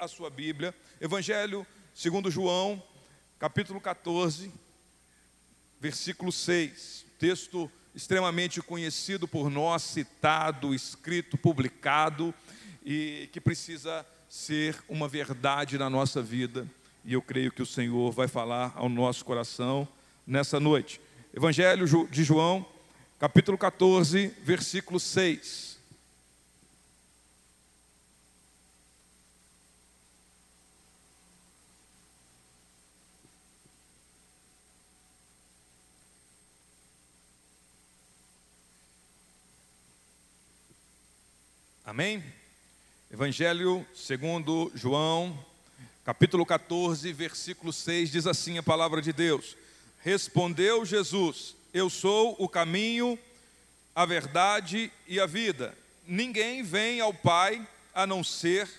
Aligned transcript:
a 0.00 0.08
sua 0.08 0.30
Bíblia, 0.30 0.74
Evangelho 0.98 1.66
segundo 1.92 2.30
João, 2.30 2.82
capítulo 3.38 3.78
14, 3.78 4.50
versículo 5.78 6.32
6. 6.32 7.04
Texto 7.18 7.70
extremamente 7.94 8.62
conhecido 8.62 9.28
por 9.28 9.50
nós, 9.50 9.82
citado, 9.82 10.74
escrito, 10.74 11.36
publicado 11.36 12.32
e 12.82 13.28
que 13.30 13.42
precisa 13.42 14.06
ser 14.26 14.82
uma 14.88 15.06
verdade 15.06 15.76
na 15.76 15.90
nossa 15.90 16.22
vida. 16.22 16.66
E 17.04 17.12
eu 17.12 17.20
creio 17.20 17.52
que 17.52 17.60
o 17.60 17.66
Senhor 17.66 18.10
vai 18.10 18.26
falar 18.26 18.72
ao 18.76 18.88
nosso 18.88 19.22
coração 19.22 19.86
nessa 20.26 20.58
noite. 20.58 20.98
Evangelho 21.34 21.86
de 22.08 22.24
João, 22.24 22.64
capítulo 23.18 23.58
14, 23.58 24.28
versículo 24.42 24.98
6. 24.98 25.69
Amém? 41.90 42.22
Evangelho 43.10 43.84
segundo 43.92 44.70
João, 44.76 45.36
capítulo 46.04 46.46
14, 46.46 47.12
versículo 47.12 47.72
6, 47.72 48.12
diz 48.12 48.28
assim 48.28 48.58
a 48.58 48.62
palavra 48.62 49.02
de 49.02 49.12
Deus: 49.12 49.56
Respondeu 49.98 50.86
Jesus: 50.86 51.56
Eu 51.74 51.90
sou 51.90 52.36
o 52.38 52.48
caminho, 52.48 53.18
a 53.92 54.06
verdade 54.06 54.92
e 55.08 55.18
a 55.18 55.26
vida. 55.26 55.76
Ninguém 56.06 56.62
vem 56.62 57.00
ao 57.00 57.12
Pai 57.12 57.66
a 57.92 58.06
não 58.06 58.22
ser 58.22 58.70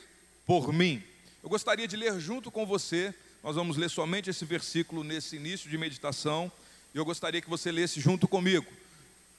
por 0.45 0.71
mim. 0.71 1.03
Eu 1.43 1.49
gostaria 1.49 1.89
de 1.89 1.98
ler 1.98 2.17
junto 2.17 2.49
com 2.49 2.65
você, 2.65 3.13
nós 3.43 3.57
vamos 3.57 3.75
ler 3.75 3.89
somente 3.89 4.29
esse 4.29 4.45
versículo 4.45 5.03
nesse 5.03 5.35
início 5.35 5.70
de 5.70 5.77
meditação, 5.77 6.49
e 6.95 6.98
eu 6.98 7.04
gostaria 7.04 7.41
que 7.41 7.49
você 7.49 7.73
lesse 7.73 7.99
junto 7.99 8.26
comigo. 8.26 8.71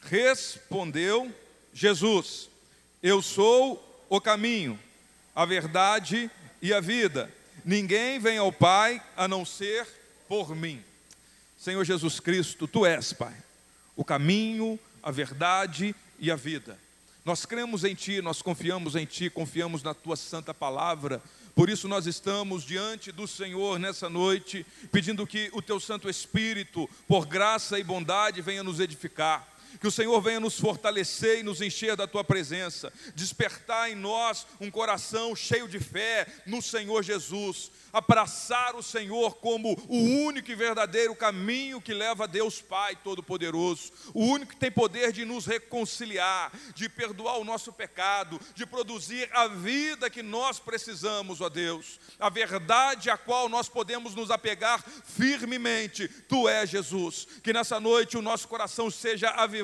Respondeu 0.03 1.35
Jesus: 1.73 2.52
eu 3.03 3.21
sou 3.21 4.07
o 4.09 4.21
caminho, 4.21 4.79
a 5.35 5.45
verdade 5.45 6.31
e 6.61 6.73
a 6.73 6.81
vida. 6.81 7.33
Ninguém 7.65 8.21
vem 8.21 8.39
ao 8.39 8.53
Pai 8.53 9.03
a 9.17 9.27
não 9.27 9.45
ser 9.45 9.87
por 10.29 10.55
mim. 10.55 10.83
Senhor 11.59 11.85
Jesus 11.85 12.21
Cristo, 12.21 12.69
tu 12.69 12.87
és, 12.87 13.13
Pai, 13.13 13.35
o 13.97 14.05
caminho, 14.05 14.79
a 15.03 15.11
verdade 15.11 15.95
e 16.19 16.31
a 16.31 16.37
vida. 16.37 16.79
Nós 17.25 17.45
cremos 17.45 17.85
em 17.85 17.95
Ti, 17.95 18.21
nós 18.21 18.41
confiamos 18.41 18.95
em 18.97 19.05
Ti, 19.05 19.31
confiamos 19.31 19.83
na 19.83 19.95
Tua 19.95 20.17
santa 20.17 20.55
palavra. 20.55 21.21
Por 21.55 21.69
isso 21.69 21.87
nós 21.87 22.07
estamos 22.07 22.65
diante 22.65 23.13
do 23.13 23.27
Senhor 23.27 23.79
nessa 23.79 24.09
noite, 24.09 24.65
pedindo 24.91 25.27
que 25.27 25.51
o 25.53 25.61
Teu 25.61 25.79
Santo 25.79 26.09
Espírito, 26.09 26.89
por 27.07 27.27
graça 27.27 27.79
e 27.79 27.85
bondade, 27.85 28.41
venha 28.41 28.63
nos 28.63 28.81
edificar 28.81 29.52
que 29.81 29.87
o 29.87 29.91
Senhor 29.91 30.21
venha 30.21 30.41
nos 30.41 30.59
fortalecer 30.59 31.41
e 31.41 31.43
nos 31.43 31.61
encher 31.61 31.97
da 31.97 32.07
tua 32.07 32.23
presença, 32.23 32.93
despertar 33.15 33.91
em 33.91 33.95
nós 33.95 34.47
um 34.61 34.71
coração 34.71 35.35
cheio 35.35 35.69
de 35.69 35.81
fé 35.81 36.27
no 36.47 36.63
Senhor 36.63 37.03
Jesus, 37.03 37.71
abraçar 37.93 38.75
o 38.75 38.83
Senhor 38.83 39.37
como 39.37 39.73
o 39.89 39.99
único 40.27 40.51
e 40.51 40.55
verdadeiro 40.55 41.15
caminho 41.15 41.81
que 41.81 41.93
leva 41.93 42.25
a 42.25 42.27
Deus 42.27 42.61
Pai 42.61 42.97
Todo-Poderoso, 42.97 43.93
o 44.15 44.25
único 44.25 44.53
que 44.53 44.59
tem 44.59 44.71
poder 44.71 45.13
de 45.13 45.25
nos 45.25 45.47
reconciliar, 45.47 46.53
de 46.75 46.89
perdoar 46.89 47.39
o 47.39 47.45
nosso 47.45 47.73
pecado, 47.73 48.41
de 48.55 48.65
produzir 48.65 49.29
a 49.33 49.49
vida 49.49 50.09
que 50.09 50.23
nós 50.23 50.59
precisamos, 50.59 51.41
ó 51.41 51.49
Deus, 51.49 52.01
a 52.19 52.31
verdade 52.31 53.11
a 53.11 53.17
qual 53.17 53.49
nós 53.49 53.69
podemos 53.69 54.15
nos 54.15 54.31
apegar 54.31 54.83
firmemente. 55.05 56.09
Tu 56.09 56.49
és 56.49 56.71
Jesus, 56.71 57.27
que 57.43 57.53
nessa 57.53 57.79
noite 57.79 58.17
o 58.17 58.23
nosso 58.23 58.49
coração 58.49 58.91
seja 58.91 59.29
avivado 59.31 59.62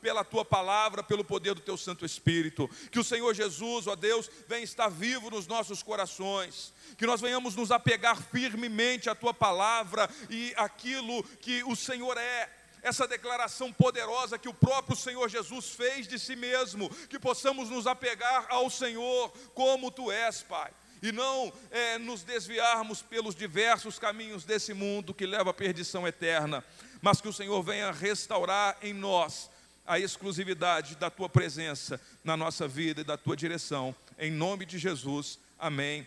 pela 0.00 0.24
tua 0.24 0.44
palavra, 0.44 1.02
pelo 1.02 1.24
poder 1.24 1.54
do 1.54 1.60
teu 1.60 1.76
Santo 1.76 2.04
Espírito, 2.04 2.68
que 2.90 2.98
o 2.98 3.04
Senhor 3.04 3.34
Jesus, 3.34 3.86
ó 3.86 3.96
Deus, 3.96 4.30
venha 4.46 4.62
estar 4.62 4.88
vivo 4.88 5.30
nos 5.30 5.46
nossos 5.46 5.82
corações. 5.82 6.72
Que 6.96 7.06
nós 7.06 7.20
venhamos 7.20 7.54
nos 7.54 7.70
apegar 7.70 8.20
firmemente 8.20 9.08
à 9.08 9.14
tua 9.14 9.34
palavra 9.34 10.08
e 10.28 10.52
aquilo 10.56 11.22
que 11.40 11.62
o 11.64 11.76
Senhor 11.76 12.16
é. 12.16 12.50
Essa 12.82 13.08
declaração 13.08 13.72
poderosa 13.72 14.38
que 14.38 14.48
o 14.48 14.54
próprio 14.54 14.96
Senhor 14.96 15.28
Jesus 15.28 15.70
fez 15.70 16.06
de 16.06 16.18
si 16.18 16.36
mesmo, 16.36 16.88
que 17.08 17.18
possamos 17.18 17.68
nos 17.68 17.86
apegar 17.86 18.46
ao 18.48 18.70
Senhor 18.70 19.30
como 19.52 19.90
tu 19.90 20.12
és, 20.12 20.42
Pai, 20.42 20.70
e 21.02 21.12
não 21.12 21.52
é, 21.70 21.98
nos 21.98 22.22
desviarmos 22.22 23.02
pelos 23.02 23.34
diversos 23.34 23.98
caminhos 23.98 24.44
desse 24.44 24.72
mundo 24.74 25.14
que 25.14 25.26
leva 25.26 25.50
à 25.50 25.54
perdição 25.54 26.06
eterna, 26.06 26.64
mas 27.00 27.20
que 27.20 27.28
o 27.28 27.32
Senhor 27.32 27.62
venha 27.62 27.90
restaurar 27.92 28.76
em 28.82 28.92
nós 28.92 29.50
a 29.86 29.98
exclusividade 29.98 30.96
da 30.96 31.10
tua 31.10 31.28
presença 31.28 32.00
na 32.22 32.36
nossa 32.36 32.68
vida 32.68 33.00
e 33.00 33.04
da 33.04 33.16
tua 33.16 33.36
direção, 33.36 33.94
em 34.18 34.30
nome 34.30 34.66
de 34.66 34.78
Jesus, 34.78 35.38
amém 35.58 36.06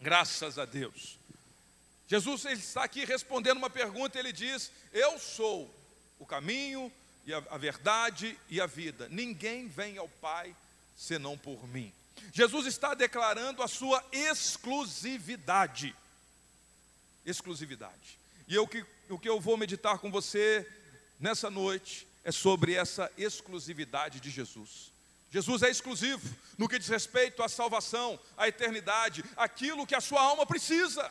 Graças 0.00 0.58
a 0.58 0.64
Deus. 0.64 1.18
Jesus 2.08 2.46
está 2.46 2.84
aqui 2.84 3.04
respondendo 3.04 3.58
uma 3.58 3.68
pergunta, 3.68 4.18
ele 4.18 4.32
diz: 4.32 4.72
Eu 4.92 5.18
sou 5.18 5.72
o 6.18 6.24
caminho 6.24 6.90
e 7.26 7.34
a, 7.34 7.38
a 7.50 7.58
verdade 7.58 8.38
e 8.48 8.60
a 8.60 8.66
vida. 8.66 9.08
Ninguém 9.10 9.68
vem 9.68 9.98
ao 9.98 10.08
Pai 10.08 10.56
senão 10.96 11.36
por 11.36 11.68
mim. 11.68 11.92
Jesus 12.32 12.66
está 12.66 12.94
declarando 12.94 13.62
a 13.62 13.68
sua 13.68 14.02
exclusividade. 14.10 15.94
Exclusividade. 17.24 18.18
E 18.48 18.54
eu, 18.54 18.66
que, 18.66 18.84
o 19.12 19.18
que 19.18 19.28
eu 19.28 19.40
vou 19.40 19.56
meditar 19.56 19.98
com 19.98 20.10
você 20.10 20.66
nessa 21.18 21.50
noite 21.50 22.06
é 22.24 22.30
sobre 22.30 22.74
essa 22.74 23.10
exclusividade 23.16 24.20
de 24.20 24.30
Jesus. 24.30 24.92
Jesus 25.30 25.62
é 25.62 25.70
exclusivo 25.70 26.28
no 26.58 26.68
que 26.68 26.78
diz 26.78 26.88
respeito 26.88 27.42
à 27.42 27.48
salvação, 27.48 28.18
à 28.36 28.48
eternidade, 28.48 29.24
aquilo 29.36 29.86
que 29.86 29.94
a 29.94 30.00
sua 30.00 30.20
alma 30.20 30.44
precisa. 30.44 31.10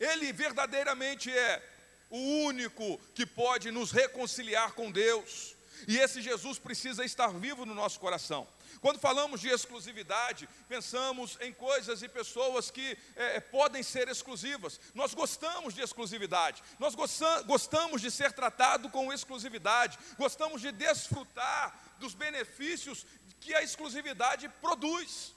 Ele 0.00 0.32
verdadeiramente 0.32 1.30
é 1.30 1.62
o 2.10 2.44
único 2.44 2.98
que 3.14 3.26
pode 3.26 3.70
nos 3.70 3.90
reconciliar 3.90 4.72
com 4.72 4.90
Deus. 4.90 5.54
E 5.86 5.98
esse 5.98 6.22
Jesus 6.22 6.58
precisa 6.58 7.04
estar 7.04 7.28
vivo 7.28 7.66
no 7.66 7.74
nosso 7.74 8.00
coração. 8.00 8.46
Quando 8.80 9.00
falamos 9.00 9.40
de 9.40 9.48
exclusividade, 9.48 10.48
pensamos 10.68 11.36
em 11.40 11.52
coisas 11.52 12.02
e 12.02 12.08
pessoas 12.08 12.70
que 12.70 12.96
é, 13.16 13.36
é 13.36 13.40
podem 13.40 13.82
ser 13.82 14.08
exclusivas. 14.08 14.80
Nós 14.94 15.14
gostamos 15.14 15.74
de 15.74 15.80
exclusividade, 15.80 16.62
nós 16.78 16.94
gostamos 16.94 18.00
de 18.00 18.10
ser 18.10 18.32
tratado 18.32 18.88
com 18.90 19.12
exclusividade, 19.12 19.98
gostamos 20.16 20.60
de 20.60 20.72
desfrutar 20.72 21.78
dos 21.98 22.14
benefícios 22.14 23.04
que 23.40 23.54
a 23.54 23.62
exclusividade 23.62 24.48
produz. 24.60 25.34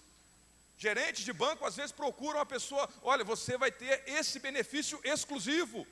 Gerentes 0.77 1.23
de 1.23 1.31
banco 1.31 1.65
às 1.65 1.75
vezes 1.75 1.91
procuram 1.91 2.39
a 2.39 2.45
pessoa: 2.45 2.89
olha, 3.03 3.23
você 3.23 3.57
vai 3.57 3.71
ter 3.71 4.03
esse 4.07 4.39
benefício 4.39 4.99
exclusivo, 5.03 5.85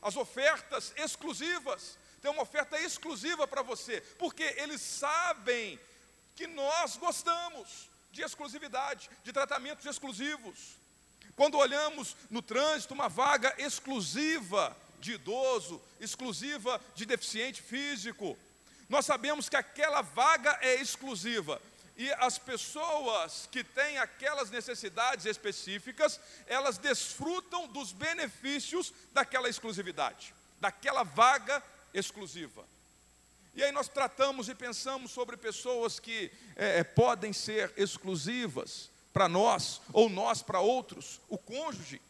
as 0.00 0.16
ofertas 0.16 0.92
exclusivas, 0.96 1.96
tem 2.20 2.30
uma 2.30 2.42
oferta 2.42 2.78
exclusiva 2.80 3.46
para 3.46 3.62
você, 3.62 4.00
porque 4.18 4.42
eles 4.56 4.80
sabem 4.80 5.78
que 6.42 6.46
nós 6.48 6.96
gostamos 6.96 7.88
de 8.10 8.20
exclusividade, 8.20 9.08
de 9.22 9.32
tratamentos 9.32 9.86
exclusivos. 9.86 10.76
Quando 11.36 11.56
olhamos 11.56 12.16
no 12.28 12.42
trânsito 12.42 12.94
uma 12.94 13.08
vaga 13.08 13.54
exclusiva 13.58 14.76
de 14.98 15.12
idoso, 15.12 15.80
exclusiva 16.00 16.80
de 16.96 17.06
deficiente 17.06 17.62
físico, 17.62 18.36
nós 18.88 19.06
sabemos 19.06 19.48
que 19.48 19.54
aquela 19.54 20.02
vaga 20.02 20.58
é 20.62 20.74
exclusiva. 20.74 21.62
E 21.96 22.10
as 22.14 22.38
pessoas 22.38 23.48
que 23.52 23.62
têm 23.62 23.98
aquelas 23.98 24.50
necessidades 24.50 25.26
específicas, 25.26 26.18
elas 26.48 26.76
desfrutam 26.76 27.68
dos 27.68 27.92
benefícios 27.92 28.92
daquela 29.12 29.48
exclusividade, 29.48 30.34
daquela 30.60 31.04
vaga 31.04 31.62
exclusiva. 31.94 32.64
E 33.54 33.62
aí 33.62 33.72
nós 33.72 33.88
tratamos 33.88 34.48
e 34.48 34.54
pensamos 34.54 35.10
sobre 35.10 35.36
pessoas 35.36 36.00
que 36.00 36.30
é, 36.56 36.78
é 36.78 36.84
podem 36.84 37.32
ser 37.32 37.72
exclusivas 37.76 38.90
para 39.12 39.28
nós, 39.28 39.80
ou 39.92 40.08
nós 40.08 40.42
para 40.42 40.60
outros, 40.60 41.20
o 41.28 41.36
cônjuge. 41.36 42.00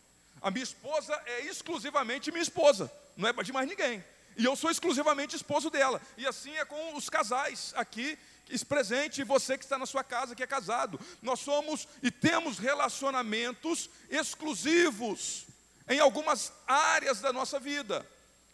A 0.40 0.50
minha 0.50 0.62
esposa 0.62 1.20
é 1.26 1.46
exclusivamente 1.46 2.30
minha 2.30 2.42
esposa, 2.42 2.90
não 3.16 3.28
é 3.28 3.32
de 3.32 3.52
mais 3.52 3.68
ninguém. 3.68 4.04
E 4.36 4.44
eu 4.44 4.56
sou 4.56 4.70
exclusivamente 4.70 5.36
esposo 5.36 5.68
dela. 5.68 6.00
E 6.16 6.26
assim 6.26 6.56
é 6.56 6.64
com 6.64 6.94
os 6.96 7.10
casais 7.10 7.72
aqui 7.76 8.18
presente 8.66 9.24
você 9.24 9.56
que 9.56 9.64
está 9.64 9.78
na 9.78 9.86
sua 9.86 10.04
casa 10.04 10.34
que 10.34 10.42
é 10.42 10.46
casado. 10.46 11.00
Nós 11.22 11.40
somos 11.40 11.88
e 12.02 12.10
temos 12.10 12.58
relacionamentos 12.58 13.88
exclusivos 14.10 15.46
em 15.88 15.98
algumas 15.98 16.52
áreas 16.66 17.20
da 17.20 17.32
nossa 17.32 17.58
vida. 17.58 18.06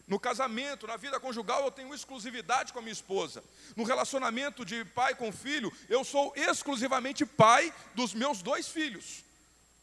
No 0.09 0.19
casamento, 0.19 0.87
na 0.87 0.97
vida 0.97 1.21
conjugal, 1.21 1.65
eu 1.65 1.71
tenho 1.71 1.95
exclusividade 1.95 2.73
com 2.73 2.79
a 2.79 2.83
minha 2.83 2.93
esposa. 2.93 3.45
No 3.77 3.85
relacionamento 3.85 4.65
de 4.65 4.83
pai 4.87 5.15
com 5.15 5.31
filho, 5.31 5.71
eu 5.87 6.03
sou 6.03 6.33
exclusivamente 6.35 7.27
pai 7.27 7.73
dos 7.95 8.15
meus 8.15 8.41
dois 8.41 8.67
filhos. 8.69 9.23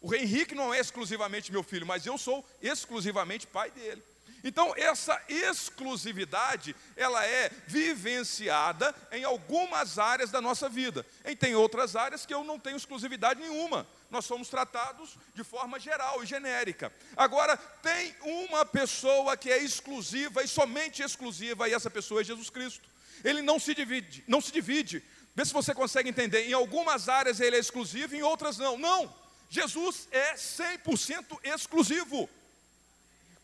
O 0.01 0.13
Henrique 0.15 0.55
não 0.55 0.73
é 0.73 0.79
exclusivamente 0.79 1.51
meu 1.51 1.61
filho, 1.61 1.85
mas 1.85 2.07
eu 2.07 2.17
sou 2.17 2.43
exclusivamente 2.59 3.45
pai 3.45 3.69
dele. 3.69 4.01
Então, 4.47 4.75
essa 4.77 5.19
exclusividade, 5.27 6.75
ela 6.95 7.25
é 7.25 7.49
vivenciada 7.65 8.93
em 9.11 9.23
algumas 9.23 9.97
áreas 9.97 10.29
da 10.29 10.39
nossa 10.39 10.69
vida. 10.69 11.03
E 11.25 11.35
tem 11.35 11.55
outras 11.55 11.95
áreas 11.95 12.27
que 12.27 12.33
eu 12.33 12.43
não 12.43 12.59
tenho 12.59 12.77
exclusividade 12.77 13.41
nenhuma. 13.41 13.87
Nós 14.11 14.23
somos 14.25 14.47
tratados 14.47 15.17
de 15.33 15.43
forma 15.43 15.79
geral 15.79 16.23
e 16.23 16.27
genérica. 16.27 16.93
Agora, 17.17 17.57
tem 17.57 18.15
uma 18.21 18.63
pessoa 18.63 19.35
que 19.35 19.49
é 19.49 19.57
exclusiva 19.57 20.43
e 20.43 20.47
somente 20.47 21.01
exclusiva, 21.01 21.67
e 21.67 21.73
essa 21.73 21.89
pessoa 21.89 22.21
é 22.21 22.23
Jesus 22.23 22.51
Cristo. 22.51 22.87
Ele 23.23 23.41
não 23.41 23.57
se 23.57 23.73
divide, 23.73 24.23
não 24.27 24.39
se 24.39 24.51
divide. 24.51 25.03
Vê 25.33 25.43
se 25.43 25.53
você 25.53 25.73
consegue 25.73 26.07
entender. 26.07 26.47
Em 26.47 26.53
algumas 26.53 27.09
áreas 27.09 27.39
ele 27.39 27.55
é 27.55 27.59
exclusivo, 27.59 28.15
em 28.15 28.21
outras 28.21 28.59
não. 28.59 28.77
Não. 28.77 29.11
Jesus 29.49 30.07
é 30.11 30.35
100% 30.35 31.39
exclusivo. 31.43 32.29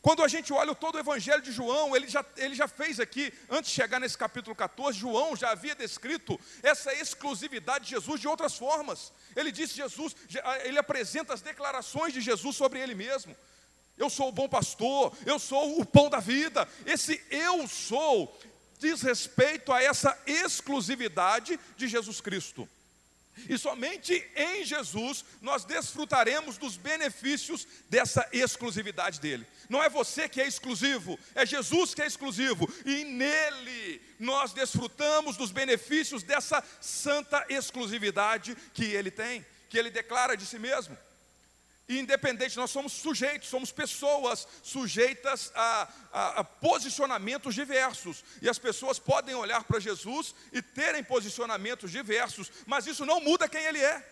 Quando 0.01 0.23
a 0.23 0.27
gente 0.27 0.51
olha 0.51 0.73
todo 0.73 0.95
o 0.95 0.99
evangelho 0.99 1.41
de 1.41 1.51
João, 1.51 1.95
ele 1.95 2.07
já, 2.07 2.25
ele 2.35 2.55
já 2.55 2.67
fez 2.67 2.99
aqui, 2.99 3.31
antes 3.49 3.69
de 3.69 3.75
chegar 3.75 3.99
nesse 3.99 4.17
capítulo 4.17 4.55
14, 4.55 4.97
João 4.97 5.35
já 5.35 5.51
havia 5.51 5.75
descrito 5.75 6.39
essa 6.63 6.91
exclusividade 6.93 7.85
de 7.85 7.91
Jesus 7.91 8.19
de 8.19 8.27
outras 8.27 8.57
formas. 8.57 9.13
Ele 9.35 9.51
disse 9.51 9.75
Jesus, 9.75 10.15
ele 10.63 10.79
apresenta 10.79 11.33
as 11.33 11.41
declarações 11.41 12.13
de 12.13 12.21
Jesus 12.21 12.55
sobre 12.55 12.79
ele 12.79 12.95
mesmo. 12.95 13.35
Eu 13.95 14.09
sou 14.09 14.29
o 14.29 14.31
bom 14.31 14.49
pastor, 14.49 15.15
eu 15.23 15.37
sou 15.37 15.79
o 15.79 15.85
pão 15.85 16.09
da 16.09 16.19
vida. 16.19 16.67
Esse 16.85 17.23
eu 17.29 17.67
sou 17.67 18.35
diz 18.81 19.03
respeito 19.03 19.71
a 19.71 19.81
essa 19.81 20.17
exclusividade 20.25 21.59
de 21.77 21.87
Jesus 21.87 22.19
Cristo. 22.19 22.67
E 23.49 23.57
somente 23.57 24.13
em 24.35 24.63
Jesus 24.63 25.23
nós 25.41 25.65
desfrutaremos 25.65 26.57
dos 26.57 26.77
benefícios 26.77 27.67
dessa 27.89 28.27
exclusividade 28.31 29.19
dele. 29.19 29.45
Não 29.69 29.81
é 29.81 29.89
você 29.89 30.27
que 30.27 30.41
é 30.41 30.47
exclusivo, 30.47 31.17
é 31.33 31.45
Jesus 31.45 31.93
que 31.93 32.01
é 32.01 32.07
exclusivo, 32.07 32.71
e 32.85 33.05
nele 33.05 34.01
nós 34.19 34.53
desfrutamos 34.53 35.37
dos 35.37 35.51
benefícios 35.51 36.23
dessa 36.23 36.63
santa 36.79 37.45
exclusividade 37.49 38.55
que 38.73 38.85
ele 38.85 39.09
tem, 39.09 39.45
que 39.69 39.77
ele 39.77 39.89
declara 39.89 40.35
de 40.35 40.45
si 40.45 40.59
mesmo. 40.59 40.97
Independente, 41.89 42.55
nós 42.55 42.71
somos 42.71 42.93
sujeitos, 42.93 43.49
somos 43.49 43.71
pessoas 43.71 44.47
sujeitas 44.63 45.51
a, 45.53 45.89
a, 46.13 46.27
a, 46.39 46.43
posicionamentos 46.43 47.53
diversos. 47.53 48.23
E 48.41 48.49
as 48.49 48.57
pessoas 48.57 48.97
podem 48.97 49.35
olhar 49.35 49.63
para 49.63 49.79
Jesus 49.79 50.33
e 50.53 50.61
terem 50.61 51.03
posicionamentos 51.03 51.91
diversos, 51.91 52.51
mas 52.65 52.87
isso 52.87 53.05
não 53.05 53.19
muda 53.19 53.49
quem 53.49 53.63
ele 53.65 53.79
é. 53.79 54.07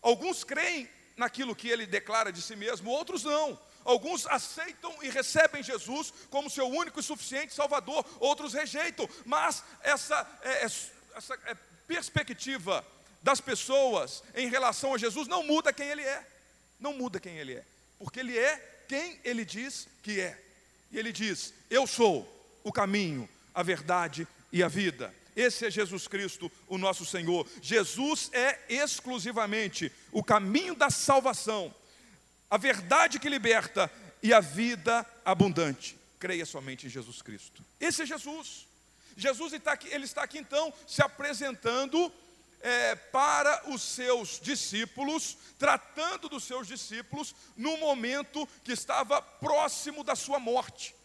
Alguns 0.00 0.44
creem 0.44 0.88
naquilo 1.16 1.54
que 1.54 1.68
ele 1.68 1.86
declara 1.86 2.32
de 2.32 2.40
si 2.40 2.56
mesmo, 2.56 2.90
outros 2.90 3.24
não. 3.24 3.58
Alguns 3.84 4.26
aceitam 4.26 4.96
e 5.02 5.10
recebem 5.10 5.62
Jesus 5.62 6.12
como 6.30 6.48
seu 6.48 6.66
único 6.66 7.00
e 7.00 7.02
suficiente 7.02 7.52
Salvador, 7.52 8.04
outros 8.18 8.54
rejeitam. 8.54 9.06
Mas 9.26 9.62
essa, 9.82 10.26
é, 10.42 10.50
é 10.50 10.64
essa 10.64 11.34
é, 11.44 11.54
perspectiva 11.86 12.84
das 13.22 13.42
pessoas 13.42 14.22
em 14.34 14.48
relação 14.48 14.94
a 14.94 14.98
Jesus 14.98 15.28
não 15.28 15.42
muda 15.42 15.72
quem 15.72 15.88
ele 15.88 16.02
é 16.02 16.33
não 16.78 16.94
muda 16.94 17.20
quem 17.20 17.38
ele 17.38 17.54
é, 17.54 17.64
porque 17.98 18.20
ele 18.20 18.38
é 18.38 18.84
quem 18.88 19.18
ele 19.24 19.44
diz 19.44 19.88
que 20.02 20.20
é. 20.20 20.38
E 20.90 20.98
ele 20.98 21.12
diz: 21.12 21.52
Eu 21.70 21.86
sou 21.86 22.28
o 22.62 22.72
caminho, 22.72 23.28
a 23.54 23.62
verdade 23.62 24.26
e 24.52 24.62
a 24.62 24.68
vida. 24.68 25.14
Esse 25.36 25.66
é 25.66 25.70
Jesus 25.70 26.06
Cristo, 26.06 26.50
o 26.68 26.78
nosso 26.78 27.04
Senhor. 27.04 27.46
Jesus 27.60 28.30
é 28.32 28.60
exclusivamente 28.68 29.90
o 30.12 30.22
caminho 30.22 30.74
da 30.74 30.90
salvação, 30.90 31.74
a 32.48 32.56
verdade 32.56 33.18
que 33.18 33.28
liberta 33.28 33.90
e 34.22 34.32
a 34.32 34.40
vida 34.40 35.04
abundante. 35.24 35.96
Creia 36.20 36.46
somente 36.46 36.86
em 36.86 36.90
Jesus 36.90 37.20
Cristo. 37.20 37.64
Esse 37.80 38.02
é 38.02 38.06
Jesus. 38.06 38.66
Jesus 39.16 39.52
está 39.52 39.72
aqui, 39.72 39.88
ele 39.88 40.04
está 40.04 40.22
aqui 40.22 40.38
então 40.38 40.72
se 40.86 41.02
apresentando 41.02 42.12
é, 42.64 42.94
para 42.94 43.68
os 43.68 43.82
seus 43.82 44.40
discípulos, 44.40 45.36
tratando 45.58 46.30
dos 46.30 46.44
seus 46.44 46.66
discípulos 46.66 47.34
no 47.54 47.76
momento 47.76 48.48
que 48.64 48.72
estava 48.72 49.20
próximo 49.20 50.02
da 50.02 50.16
sua 50.16 50.40
morte. 50.40 50.96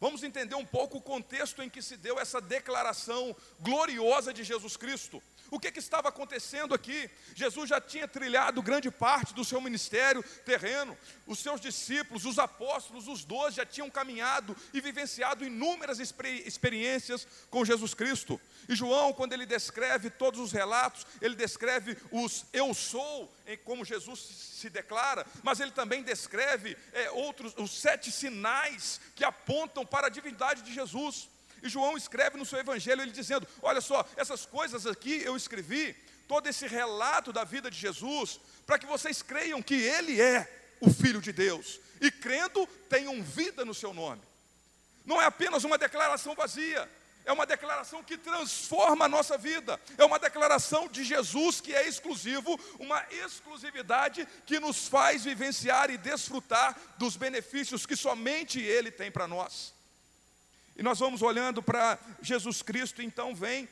Vamos 0.00 0.22
entender 0.22 0.54
um 0.54 0.64
pouco 0.64 0.98
o 0.98 1.02
contexto 1.02 1.62
em 1.62 1.68
que 1.68 1.82
se 1.82 1.96
deu 1.96 2.20
essa 2.20 2.40
declaração 2.40 3.34
gloriosa 3.58 4.32
de 4.32 4.44
Jesus 4.44 4.76
Cristo. 4.76 5.20
O 5.54 5.60
que, 5.60 5.70
que, 5.70 5.78
estava 5.78 6.08
acontecendo 6.08 6.74
aqui? 6.74 7.08
Jesus 7.32 7.70
já 7.70 7.80
tinha 7.80 8.08
trilhado 8.08 8.60
grande 8.60 8.90
parte 8.90 9.32
do 9.32 9.44
seu 9.44 9.60
ministério 9.60 10.20
terreno, 10.44 10.98
os 11.28 11.38
seus 11.38 11.60
discípulos, 11.60 12.24
os 12.24 12.40
apóstolos, 12.40 13.06
os 13.06 13.24
doze 13.24 13.58
já 13.58 13.64
tinham 13.64 13.88
caminhado 13.88 14.56
e 14.72 14.80
vivenciado 14.80 15.44
inúmeras 15.44 16.00
experiências 16.00 17.24
com 17.50 17.64
Jesus 17.64 17.94
Cristo. 17.94 18.40
E 18.68 18.74
João, 18.74 19.12
quando 19.12 19.32
ele 19.32 19.46
descreve 19.46 20.10
todos 20.10 20.40
os 20.40 20.50
relatos, 20.50 21.06
ele 21.22 21.36
descreve 21.36 21.96
os 22.10 22.46
eu 22.52 22.74
sou, 22.74 23.32
como 23.64 23.84
Jesus 23.84 24.18
se 24.18 24.68
declara, 24.68 25.24
mas 25.44 25.60
ele 25.60 25.70
também 25.70 26.02
descreve 26.02 26.76
é, 26.92 27.12
outros, 27.12 27.54
os 27.56 27.70
sete 27.70 28.10
sinais 28.10 29.00
que 29.14 29.24
apontam 29.24 29.86
para 29.86 30.08
a 30.08 30.10
divindade 30.10 30.62
de 30.62 30.74
Jesus. 30.74 31.28
E 31.64 31.68
João 31.70 31.96
escreve 31.96 32.36
no 32.36 32.44
seu 32.44 32.58
evangelho, 32.58 33.00
ele 33.00 33.10
dizendo: 33.10 33.48
Olha 33.62 33.80
só, 33.80 34.06
essas 34.16 34.44
coisas 34.44 34.86
aqui 34.86 35.22
eu 35.22 35.34
escrevi, 35.34 35.96
todo 36.28 36.46
esse 36.46 36.66
relato 36.68 37.32
da 37.32 37.42
vida 37.42 37.70
de 37.70 37.78
Jesus, 37.78 38.38
para 38.66 38.78
que 38.78 38.84
vocês 38.84 39.22
creiam 39.22 39.62
que 39.62 39.74
Ele 39.74 40.20
é 40.20 40.46
o 40.78 40.92
Filho 40.92 41.22
de 41.22 41.32
Deus, 41.32 41.80
e 42.02 42.10
crendo, 42.10 42.66
tenham 42.90 43.22
vida 43.22 43.64
no 43.64 43.72
seu 43.72 43.94
nome. 43.94 44.20
Não 45.06 45.20
é 45.20 45.24
apenas 45.24 45.64
uma 45.64 45.78
declaração 45.78 46.34
vazia, 46.34 46.86
é 47.24 47.32
uma 47.32 47.46
declaração 47.46 48.02
que 48.02 48.18
transforma 48.18 49.06
a 49.06 49.08
nossa 49.08 49.38
vida, 49.38 49.80
é 49.96 50.04
uma 50.04 50.18
declaração 50.18 50.86
de 50.86 51.02
Jesus 51.02 51.62
que 51.62 51.74
é 51.74 51.88
exclusivo, 51.88 52.60
uma 52.78 53.02
exclusividade 53.10 54.28
que 54.44 54.60
nos 54.60 54.86
faz 54.86 55.24
vivenciar 55.24 55.88
e 55.88 55.96
desfrutar 55.96 56.76
dos 56.98 57.16
benefícios 57.16 57.86
que 57.86 57.96
somente 57.96 58.60
Ele 58.60 58.90
tem 58.90 59.10
para 59.10 59.26
nós. 59.26 59.72
E 60.76 60.82
nós 60.82 60.98
vamos 60.98 61.22
olhando 61.22 61.62
para 61.62 61.98
Jesus 62.20 62.62
Cristo, 62.62 63.00
então 63.00 63.34
vem 63.34 63.68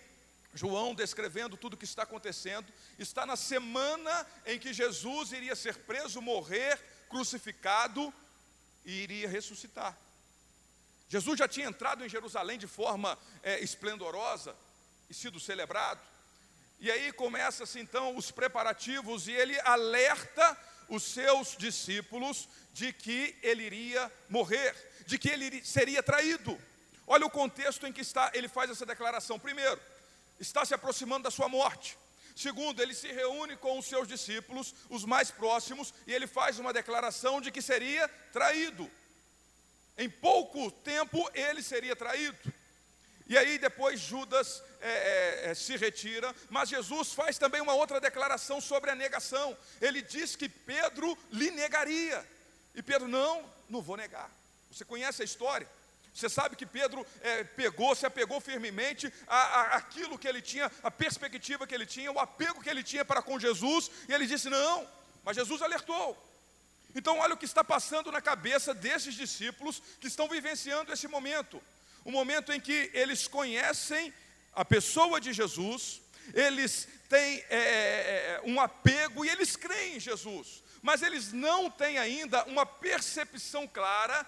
João 0.55 0.95
descrevendo 0.95 1.57
tudo 1.57 1.75
o 1.75 1.77
que 1.77 1.85
está 1.85 2.03
acontecendo. 2.03 2.71
Está 2.99 3.25
na 3.25 3.37
semana 3.37 4.27
em 4.47 4.59
que 4.59 4.73
Jesus 4.73 5.33
iria 5.33 5.57
ser 5.57 5.77
preso, 5.79 6.21
morrer, 6.21 6.79
crucificado 7.09 8.13
e 8.85 9.03
iria 9.03 9.29
ressuscitar. 9.29 9.97
Jesus 11.09 11.39
já 11.39 11.49
tinha 11.49 11.67
entrado 11.67 12.05
em 12.05 12.09
Jerusalém 12.09 12.59
de 12.59 12.67
forma 12.67 13.19
é, 13.43 13.61
esplendorosa 13.61 14.55
e 15.11 15.15
sido 15.15 15.41
celebrado. 15.41 16.01
E 16.81 16.91
aí 16.91 17.13
começa-se 17.13 17.79
então 17.79 18.17
os 18.17 18.31
preparativos 18.31 19.29
e 19.29 19.33
ele 19.33 19.59
alerta 19.61 20.59
os 20.89 21.03
seus 21.05 21.57
discípulos 21.57 22.49
de 22.73 22.93
que 22.93 23.37
ele 23.43 23.65
iria 23.65 24.11
morrer, 24.29 24.75
de 25.07 25.19
que 25.19 25.29
ele 25.29 25.65
seria 25.65 26.03
traído. 26.03 26.59
Olha 27.07 27.27
o 27.27 27.31
contexto 27.31 27.87
em 27.87 27.93
que 27.93 28.01
está, 28.01 28.31
ele 28.35 28.49
faz 28.49 28.71
essa 28.71 28.87
declaração. 28.87 29.39
Primeiro, 29.39 29.81
está 30.39 30.65
se 30.65 30.75
aproximando 30.75 31.25
da 31.25 31.31
sua 31.31 31.49
morte. 31.49 31.99
Segundo, 32.35 32.81
ele 32.81 32.95
se 32.95 33.09
reúne 33.09 33.57
com 33.57 33.79
os 33.79 33.87
seus 33.87 34.09
discípulos, 34.09 34.75
os 34.89 35.05
mais 35.05 35.31
próximos, 35.31 35.93
e 36.07 36.15
ele 36.15 36.27
faz 36.27 36.59
uma 36.59 36.73
declaração 36.73 37.41
de 37.41 37.51
que 37.51 37.61
seria 37.61 38.09
traído. 38.33 38.91
Em 39.99 40.09
pouco 40.09 40.71
tempo 40.71 41.31
ele 41.35 41.63
seria 41.63 41.95
traído. 41.95 42.39
E 43.29 43.37
aí 43.37 43.59
depois 43.59 44.01
Judas 44.01 44.63
é, 44.81 44.91
é, 44.91 45.51
é, 45.51 45.55
se 45.55 45.77
retira, 45.77 46.35
mas 46.51 46.69
Jesus 46.69 47.13
faz 47.13 47.39
também 47.39 47.61
uma 47.61 47.75
outra 47.75 48.01
declaração 48.01 48.61
sobre 48.61 48.91
a 48.91 48.95
negação. 48.95 49.57
Ele 49.81 50.03
diz 50.03 50.35
que 50.35 50.49
Pedro 50.49 51.17
lhe 51.31 51.51
negaria. 51.51 52.27
E 52.75 52.83
Pedro, 52.83 53.07
não, 53.07 53.49
não 53.69 53.83
vou 53.83 53.97
negar. 53.97 54.31
Você 54.71 54.85
conhece 54.85 55.23
a 55.23 55.25
história? 55.25 55.69
Você 56.13 56.29
sabe 56.29 56.57
que 56.57 56.67
Pedro 56.67 57.07
é, 57.21 57.43
pegou, 57.43 57.95
se 57.95 58.05
apegou 58.05 58.41
firmemente 58.41 59.13
a, 59.27 59.77
aquilo 59.77 60.19
que 60.19 60.29
ele 60.29 60.43
tinha, 60.43 60.71
a 60.83 60.91
perspectiva 60.91 61.67
que 61.67 61.75
ele 61.75 61.87
tinha, 61.87 62.13
o 62.13 62.19
apego 62.19 62.63
que 62.63 62.69
ele 62.69 62.83
tinha 62.83 63.05
para 63.05 63.23
com 63.23 63.41
Jesus, 63.41 63.91
e 64.09 64.13
ele 64.13 64.27
disse: 64.27 64.51
Não, 64.51 64.87
mas 65.25 65.37
Jesus 65.37 65.63
alertou. 65.63 66.17
Então, 66.95 67.19
olha 67.19 67.35
o 67.35 67.39
que 67.39 67.47
está 67.47 67.65
passando 67.65 68.13
na 68.13 68.21
cabeça 68.21 68.75
desses 68.75 69.15
discípulos 69.15 69.83
que 69.99 70.09
estão 70.09 70.29
vivenciando 70.29 70.93
esse 70.93 71.09
momento 71.09 71.63
o 72.05 72.11
momento 72.11 72.53
em 72.53 72.61
que 72.61 72.91
eles 72.93 73.29
conhecem 73.29 74.13
a 74.55 74.65
pessoa 74.65 75.21
de 75.21 75.33
Jesus, 75.33 76.01
eles 76.35 76.89
têm 77.09 77.45
é, 77.49 77.57
é, 77.57 77.57
é 77.57 78.43
um 78.45 78.61
apego 78.61 79.25
e 79.25 79.29
eles 79.29 79.57
creem 79.57 79.97
em 79.97 80.01
Jesus, 80.01 80.63
mas 80.83 81.03
eles 81.03 81.33
não 81.33 81.71
têm 81.71 81.99
ainda 81.99 82.45
uma 82.45 82.67
percepção 82.67 83.67
clara 83.67 84.27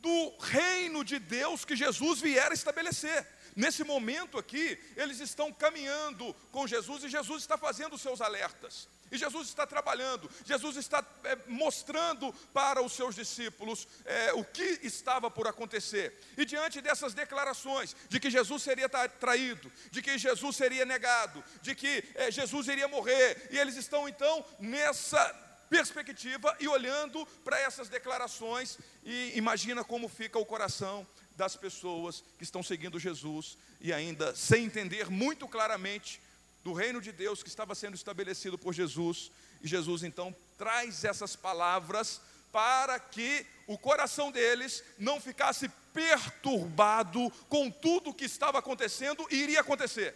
do 0.00 0.36
reino 0.38 1.04
de 1.04 1.18
Deus 1.18 1.64
que 1.64 1.76
Jesus 1.76 2.20
vier 2.20 2.52
estabelecer. 2.52 3.26
Nesse 3.54 3.84
momento 3.84 4.38
aqui, 4.38 4.78
eles 4.96 5.20
estão 5.20 5.52
caminhando 5.52 6.34
com 6.52 6.66
Jesus 6.66 7.04
e 7.04 7.08
Jesus 7.08 7.42
está 7.42 7.58
fazendo 7.58 7.94
os 7.94 8.02
seus 8.02 8.20
alertas. 8.20 8.88
E 9.10 9.18
Jesus 9.18 9.48
está 9.48 9.66
trabalhando, 9.66 10.30
Jesus 10.44 10.76
está 10.76 11.04
é, 11.24 11.36
mostrando 11.48 12.32
para 12.54 12.80
os 12.80 12.92
seus 12.92 13.16
discípulos 13.16 13.88
é, 14.04 14.32
o 14.34 14.44
que 14.44 14.78
estava 14.82 15.28
por 15.28 15.48
acontecer. 15.48 16.16
E 16.36 16.44
diante 16.44 16.80
dessas 16.80 17.12
declarações 17.12 17.96
de 18.08 18.20
que 18.20 18.30
Jesus 18.30 18.62
seria 18.62 18.88
traído, 18.88 19.70
de 19.90 20.00
que 20.00 20.16
Jesus 20.16 20.56
seria 20.56 20.84
negado, 20.84 21.42
de 21.60 21.74
que 21.74 22.04
é, 22.14 22.30
Jesus 22.30 22.68
iria 22.68 22.86
morrer, 22.86 23.48
e 23.50 23.58
eles 23.58 23.76
estão 23.76 24.08
então 24.08 24.44
nessa 24.60 25.49
perspectiva 25.70 26.54
e 26.58 26.66
olhando 26.66 27.24
para 27.44 27.58
essas 27.60 27.88
declarações, 27.88 28.76
e 29.04 29.32
imagina 29.36 29.84
como 29.84 30.08
fica 30.08 30.38
o 30.38 30.44
coração 30.44 31.06
das 31.36 31.56
pessoas 31.56 32.24
que 32.36 32.44
estão 32.44 32.62
seguindo 32.62 32.98
Jesus 32.98 33.56
e 33.80 33.92
ainda 33.92 34.34
sem 34.34 34.64
entender 34.64 35.08
muito 35.08 35.46
claramente 35.46 36.20
do 36.64 36.72
reino 36.72 37.00
de 37.00 37.12
Deus 37.12 37.42
que 37.42 37.48
estava 37.48 37.74
sendo 37.74 37.94
estabelecido 37.94 38.58
por 38.58 38.74
Jesus. 38.74 39.30
E 39.62 39.68
Jesus 39.68 40.02
então 40.02 40.34
traz 40.58 41.04
essas 41.04 41.36
palavras 41.36 42.20
para 42.52 42.98
que 42.98 43.46
o 43.68 43.78
coração 43.78 44.32
deles 44.32 44.82
não 44.98 45.20
ficasse 45.20 45.70
perturbado 45.94 47.30
com 47.48 47.70
tudo 47.70 48.10
o 48.10 48.14
que 48.14 48.24
estava 48.24 48.58
acontecendo 48.58 49.26
e 49.30 49.36
iria 49.36 49.60
acontecer. 49.60 50.14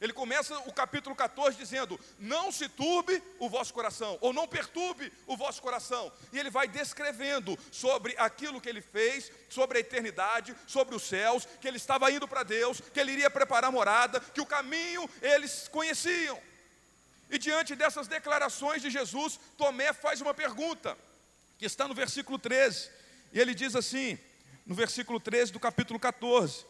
Ele 0.00 0.12
começa 0.12 0.56
o 0.60 0.72
capítulo 0.72 1.14
14 1.16 1.56
dizendo: 1.56 1.98
Não 2.18 2.52
se 2.52 2.68
turbe 2.68 3.20
o 3.38 3.48
vosso 3.48 3.74
coração, 3.74 4.16
ou 4.20 4.32
não 4.32 4.46
perturbe 4.46 5.12
o 5.26 5.36
vosso 5.36 5.60
coração. 5.60 6.12
E 6.32 6.38
ele 6.38 6.50
vai 6.50 6.68
descrevendo 6.68 7.58
sobre 7.72 8.14
aquilo 8.16 8.60
que 8.60 8.68
ele 8.68 8.80
fez, 8.80 9.30
sobre 9.48 9.78
a 9.78 9.80
eternidade, 9.80 10.54
sobre 10.66 10.94
os 10.94 11.02
céus, 11.02 11.46
que 11.60 11.66
ele 11.66 11.78
estava 11.78 12.10
indo 12.12 12.28
para 12.28 12.44
Deus, 12.44 12.80
que 12.80 13.00
ele 13.00 13.12
iria 13.12 13.28
preparar 13.28 13.72
morada, 13.72 14.20
que 14.20 14.40
o 14.40 14.46
caminho 14.46 15.08
eles 15.20 15.66
conheciam. 15.66 16.40
E 17.28 17.36
diante 17.36 17.74
dessas 17.74 18.06
declarações 18.06 18.80
de 18.80 18.90
Jesus, 18.90 19.38
Tomé 19.56 19.92
faz 19.92 20.20
uma 20.20 20.32
pergunta, 20.32 20.96
que 21.58 21.66
está 21.66 21.88
no 21.88 21.94
versículo 21.94 22.38
13. 22.38 22.88
E 23.32 23.40
ele 23.40 23.52
diz 23.52 23.74
assim, 23.74 24.16
no 24.64 24.76
versículo 24.76 25.18
13 25.18 25.50
do 25.52 25.58
capítulo 25.58 25.98
14: 25.98 26.64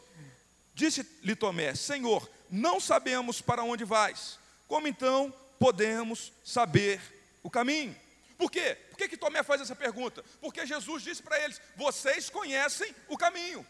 Disse-lhe 0.79 1.35
Tomé: 1.35 1.75
Senhor, 1.75 2.27
não 2.49 2.79
sabemos 2.79 3.41
para 3.41 3.63
onde 3.63 3.83
vais. 3.83 4.39
Como 4.65 4.87
então 4.87 5.33
podemos 5.59 6.31
saber 6.41 7.01
o 7.43 7.49
caminho? 7.49 7.93
Por 8.37 8.49
quê? 8.49 8.77
Por 8.89 8.97
que, 8.97 9.09
que 9.09 9.17
Tomé 9.17 9.43
faz 9.43 9.59
essa 9.59 9.75
pergunta? 9.75 10.23
Porque 10.39 10.65
Jesus 10.65 11.03
disse 11.03 11.21
para 11.21 11.37
eles: 11.37 11.59
vocês 11.75 12.29
conhecem 12.29 12.95
o 13.09 13.17
caminho. 13.17 13.67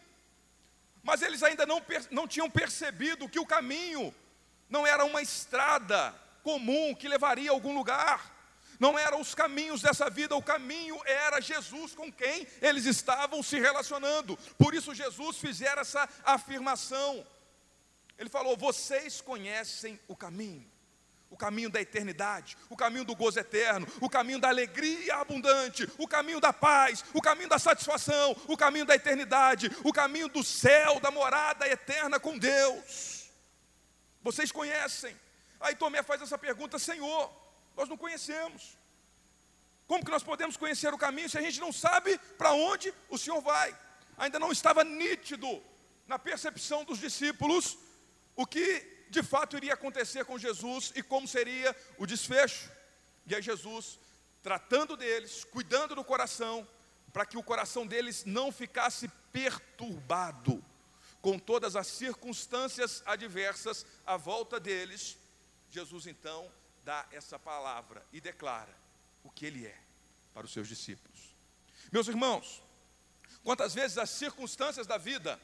Mas 1.02 1.20
eles 1.20 1.42
ainda 1.42 1.66
não, 1.66 1.82
não 2.12 2.28
tinham 2.28 2.48
percebido 2.48 3.28
que 3.28 3.40
o 3.40 3.46
caminho 3.46 4.14
não 4.68 4.86
era 4.86 5.04
uma 5.04 5.20
estrada 5.20 6.14
comum 6.44 6.94
que 6.94 7.08
levaria 7.08 7.50
a 7.50 7.54
algum 7.54 7.74
lugar. 7.74 8.39
Não 8.80 8.98
eram 8.98 9.20
os 9.20 9.34
caminhos 9.34 9.82
dessa 9.82 10.08
vida, 10.08 10.34
o 10.34 10.42
caminho 10.42 10.98
era 11.04 11.38
Jesus 11.38 11.94
com 11.94 12.10
quem 12.10 12.48
eles 12.62 12.86
estavam 12.86 13.42
se 13.42 13.60
relacionando. 13.60 14.38
Por 14.56 14.74
isso 14.74 14.94
Jesus 14.94 15.36
fizera 15.36 15.82
essa 15.82 16.08
afirmação. 16.24 17.26
Ele 18.18 18.30
falou: 18.30 18.56
Vocês 18.56 19.20
conhecem 19.20 20.00
o 20.08 20.16
caminho, 20.16 20.66
o 21.28 21.36
caminho 21.36 21.68
da 21.68 21.78
eternidade, 21.78 22.56
o 22.70 22.76
caminho 22.76 23.04
do 23.04 23.14
gozo 23.14 23.38
eterno, 23.38 23.86
o 24.00 24.08
caminho 24.08 24.38
da 24.38 24.48
alegria 24.48 25.16
abundante, 25.16 25.86
o 25.98 26.08
caminho 26.08 26.40
da 26.40 26.52
paz, 26.52 27.04
o 27.12 27.20
caminho 27.20 27.50
da 27.50 27.58
satisfação, 27.58 28.34
o 28.48 28.56
caminho 28.56 28.86
da 28.86 28.94
eternidade, 28.94 29.70
o 29.84 29.92
caminho 29.92 30.26
do 30.26 30.42
céu, 30.42 30.98
da 31.00 31.10
morada 31.10 31.68
eterna 31.68 32.18
com 32.18 32.38
Deus. 32.38 33.30
Vocês 34.22 34.50
conhecem. 34.50 35.14
Aí 35.60 35.76
Tomé 35.76 36.02
faz 36.02 36.22
essa 36.22 36.38
pergunta: 36.38 36.78
Senhor, 36.78 37.39
nós 37.76 37.88
não 37.88 37.96
conhecemos. 37.96 38.78
Como 39.86 40.04
que 40.04 40.10
nós 40.10 40.22
podemos 40.22 40.56
conhecer 40.56 40.94
o 40.94 40.98
caminho 40.98 41.28
se 41.28 41.36
a 41.36 41.42
gente 41.42 41.58
não 41.58 41.72
sabe 41.72 42.16
para 42.38 42.52
onde 42.52 42.94
o 43.08 43.18
Senhor 43.18 43.40
vai? 43.40 43.76
Ainda 44.16 44.38
não 44.38 44.52
estava 44.52 44.84
nítido 44.84 45.60
na 46.06 46.18
percepção 46.18 46.84
dos 46.84 46.98
discípulos 46.98 47.76
o 48.36 48.46
que 48.46 49.06
de 49.10 49.22
fato 49.22 49.56
iria 49.56 49.74
acontecer 49.74 50.24
com 50.24 50.38
Jesus 50.38 50.92
e 50.94 51.02
como 51.02 51.26
seria 51.26 51.74
o 51.98 52.06
desfecho. 52.06 52.70
E 53.26 53.34
aí 53.34 53.42
Jesus, 53.42 53.98
tratando 54.42 54.96
deles, 54.96 55.42
cuidando 55.42 55.96
do 55.96 56.04
coração, 56.04 56.66
para 57.12 57.26
que 57.26 57.36
o 57.36 57.42
coração 57.42 57.84
deles 57.84 58.24
não 58.24 58.52
ficasse 58.52 59.08
perturbado 59.32 60.64
com 61.20 61.36
todas 61.38 61.74
as 61.74 61.88
circunstâncias 61.88 63.02
adversas 63.04 63.84
à 64.06 64.16
volta 64.16 64.60
deles, 64.60 65.18
Jesus 65.68 66.06
então 66.06 66.50
dá 66.84 67.06
essa 67.10 67.38
palavra 67.38 68.04
e 68.12 68.20
declara 68.20 68.74
o 69.22 69.30
que 69.30 69.46
ele 69.46 69.66
é 69.66 69.78
para 70.32 70.46
os 70.46 70.52
seus 70.52 70.68
discípulos. 70.68 71.34
Meus 71.92 72.08
irmãos, 72.08 72.62
quantas 73.42 73.74
vezes 73.74 73.98
as 73.98 74.10
circunstâncias 74.10 74.86
da 74.86 74.98
vida 74.98 75.40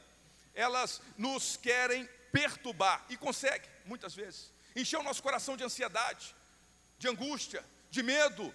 elas 0.57 1.01
nos 1.17 1.55
querem 1.55 2.09
perturbar, 2.31 3.05
e 3.09 3.15
consegue, 3.15 3.69
muitas 3.85 4.15
vezes, 4.15 4.51
encher 4.75 4.97
o 4.99 5.03
nosso 5.03 5.21
coração 5.21 5.55
de 5.55 5.63
ansiedade, 5.63 6.35
de 6.97 7.07
angústia, 7.07 7.63
de 7.91 8.01
medo, 8.01 8.53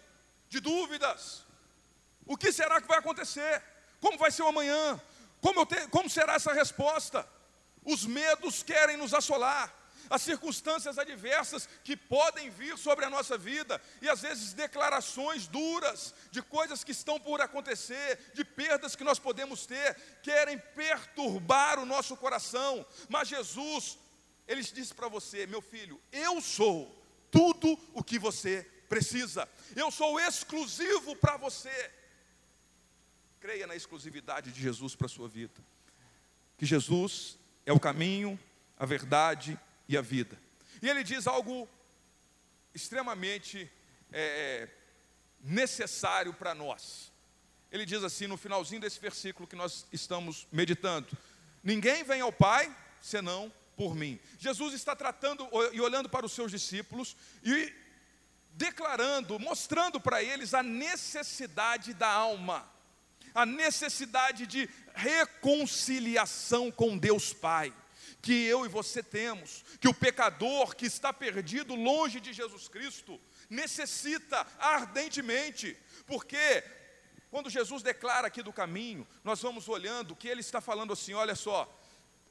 de 0.49 0.59
dúvidas. 0.59 1.45
O 2.27 2.37
que 2.37 2.53
será 2.53 2.81
que 2.81 2.89
vai 2.89 2.99
acontecer? 2.99 3.63
Como 4.01 4.19
vai 4.19 4.33
ser 4.33 4.43
o 4.43 4.49
amanhã? 4.49 5.01
Como, 5.41 5.65
te, 5.65 5.87
como 5.89 6.11
será 6.11 6.35
essa 6.35 6.53
resposta? 6.53 7.27
Os 7.85 8.05
medos 8.05 8.63
querem 8.63 8.97
nos 8.97 9.15
assolar, 9.15 9.73
as 10.13 10.21
circunstâncias 10.21 10.99
adversas 10.99 11.67
que 11.83 11.97
podem 11.97 12.51
vir 12.51 12.77
sobre 12.77 13.07
a 13.07 13.09
nossa 13.09 13.39
vida, 13.39 13.81
e 14.03 14.11
às 14.11 14.21
vezes 14.21 14.53
declarações 14.53 15.47
duras 15.47 16.15
de 16.31 16.43
coisas 16.43 16.85
que 16.85 16.93
estão 16.93 17.19
por 17.19 17.41
acontecer, 17.41 18.19
de 18.35 18.45
perdas 18.45 18.95
que 18.95 19.05
nós 19.05 19.19
podemos 19.19 19.65
ter, 19.65 19.97
querem 20.23 20.59
perturbar 20.59 21.79
o 21.79 21.87
nosso 21.87 22.15
coração, 22.15 22.85
mas 23.09 23.27
Jesus, 23.27 23.99
Ele 24.47 24.63
disse 24.63 24.93
para 24.93 25.09
você, 25.09 25.47
meu 25.47 25.63
filho, 25.63 25.99
eu 26.13 26.43
sou 26.43 26.95
tudo 27.31 27.79
o 27.95 28.05
que 28.05 28.19
você 28.19 28.71
precisa, 28.91 29.49
eu 29.75 29.91
sou 29.91 30.21
exclusivo 30.21 31.17
para 31.17 31.39
você. 31.39 31.91
Creia 33.41 33.67
na 33.67 33.75
exclusividade 33.75 34.53
de 34.53 34.61
Jesus 34.61 34.95
para 34.95 35.07
a 35.07 35.11
sua 35.11 35.27
vida, 35.27 35.59
que 36.59 36.67
Jesus 36.67 37.39
é 37.65 37.73
o 37.73 37.81
caminho, 37.81 38.39
a 38.79 38.85
verdade 38.85 39.59
e 39.93 39.97
a 39.97 40.01
vida. 40.01 40.39
E 40.81 40.89
ele 40.89 41.05
diz 41.05 41.27
algo 41.27 41.69
extremamente 42.75 43.71
é, 44.11 44.69
necessário 45.41 46.33
para 46.33 46.55
nós. 46.55 47.13
Ele 47.71 47.85
diz 47.85 48.03
assim 48.03 48.27
no 48.27 48.37
finalzinho 48.37 48.81
desse 48.81 49.01
versículo 49.01 49.47
que 49.47 49.57
nós 49.57 49.87
estamos 49.93 50.47
meditando: 50.51 51.09
Ninguém 51.63 52.05
vem 52.05 52.21
ao 52.21 52.33
Pai 52.33 52.75
senão 53.01 53.53
por 53.77 53.95
mim. 53.95 54.19
Jesus 54.39 54.75
está 54.75 54.95
tratando 54.97 55.49
e 55.73 55.81
olhando 55.81 56.09
para 56.09 56.27
os 56.27 56.33
seus 56.33 56.51
discípulos 56.51 57.17
e 57.43 57.73
declarando, 58.53 59.39
mostrando 59.39 60.01
para 60.01 60.23
eles 60.23 60.53
a 60.53 60.63
necessidade 60.63 61.95
da 61.95 62.09
alma, 62.09 62.71
a 63.35 63.47
necessidade 63.47 64.47
de 64.47 64.69
reconciliação 64.95 66.71
com 66.71 66.99
Deus 66.99 67.33
Pai 67.33 67.73
que 68.23 68.45
eu 68.45 68.65
e 68.65 68.69
você 68.69 69.03
temos, 69.03 69.65
que 69.81 69.89
o 69.89 69.95
pecador 69.95 70.77
que 70.77 70.87
está 70.87 71.13
perdido 71.13 71.75
longe 71.75 72.21
de 72.21 72.33
Jesus 72.33 72.69
Cristo 72.69 73.21
necessita 73.51 74.47
ardentemente, 74.59 75.77
porque 76.07 76.63
quando 77.31 77.51
Jesus 77.51 77.83
declara 77.83 78.29
aqui 78.29 78.43
do 78.43 78.53
caminho, 78.53 79.07
nós 79.25 79.43
vamos 79.43 79.69
olhando 79.69 80.15
que 80.15 80.29
ele 80.29 80.41
está 80.41 80.61
falando 80.61 80.93
assim: 80.93 81.15
olha 81.15 81.35
só, 81.35 81.69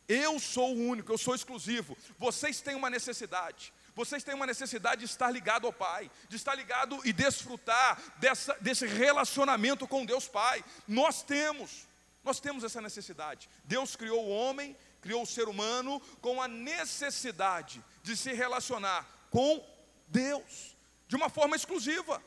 eu 0.08 0.40
sou 0.40 0.74
o 0.74 0.88
único, 0.88 1.12
eu 1.12 1.18
sou 1.18 1.36
exclusivo, 1.36 1.98
vocês 2.18 2.62
têm 2.62 2.76
uma 2.76 2.90
necessidade, 2.90 3.74
vocês 3.94 4.24
têm 4.24 4.34
uma 4.34 4.46
necessidade 4.46 5.00
de 5.00 5.06
estar 5.06 5.30
ligado 5.30 5.68
ao 5.68 5.74
Pai, 5.74 6.10
de 6.30 6.38
estar 6.38 6.56
ligado 6.56 7.02
e 7.04 7.12
desfrutar 7.12 8.02
dessa, 8.18 8.56
desse 8.62 8.86
relacionamento 8.88 9.86
com 9.88 10.06
Deus 10.06 10.28
Pai. 10.28 10.64
Nós 10.88 11.22
temos, 11.22 11.88
nós 12.24 12.40
temos 12.40 12.64
essa 12.64 12.80
necessidade. 12.80 13.50
Deus 13.66 13.96
criou 13.96 14.26
o 14.26 14.30
homem 14.30 14.78
criou 15.02 15.24
o 15.24 15.28
ser 15.28 15.50
humano 15.50 16.00
com 16.22 16.42
a 16.42 16.48
necessidade 16.48 17.84
de 18.04 18.16
se 18.16 18.34
relacionar 18.34 19.08
com 19.30 19.66
Deus 20.08 20.76
de 21.08 21.16
uma 21.16 21.30
forma 21.30 21.56
exclusiva. 21.56 22.22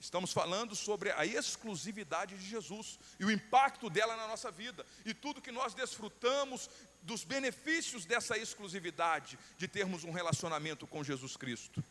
Estamos 0.00 0.32
falando 0.32 0.74
sobre 0.74 1.12
a 1.12 1.24
exclusividade 1.24 2.36
de 2.36 2.44
Jesus 2.44 2.98
e 3.20 3.24
o 3.24 3.30
impacto 3.30 3.88
dela 3.88 4.16
na 4.16 4.26
nossa 4.26 4.50
vida 4.50 4.84
e 5.04 5.14
tudo 5.14 5.40
que 5.40 5.52
nós 5.52 5.74
desfrutamos 5.74 6.68
dos 7.02 7.22
benefícios 7.22 8.04
dessa 8.04 8.36
exclusividade 8.36 9.38
de 9.58 9.68
termos 9.68 10.02
um 10.02 10.10
relacionamento 10.10 10.88
com 10.88 11.04
Jesus 11.04 11.36
Cristo. 11.36 11.82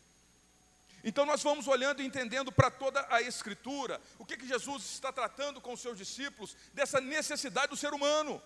Então 1.04 1.26
nós 1.26 1.42
vamos 1.42 1.66
olhando 1.66 2.02
e 2.02 2.06
entendendo 2.06 2.52
para 2.52 2.70
toda 2.70 3.04
a 3.08 3.20
Escritura 3.20 4.00
o 4.18 4.24
que, 4.24 4.36
que 4.36 4.46
Jesus 4.46 4.84
está 4.84 5.10
tratando 5.10 5.60
com 5.60 5.72
os 5.72 5.80
seus 5.80 5.96
discípulos 5.96 6.56
dessa 6.72 7.00
necessidade 7.00 7.68
do 7.68 7.76
ser 7.76 7.92
humano. 7.92 8.40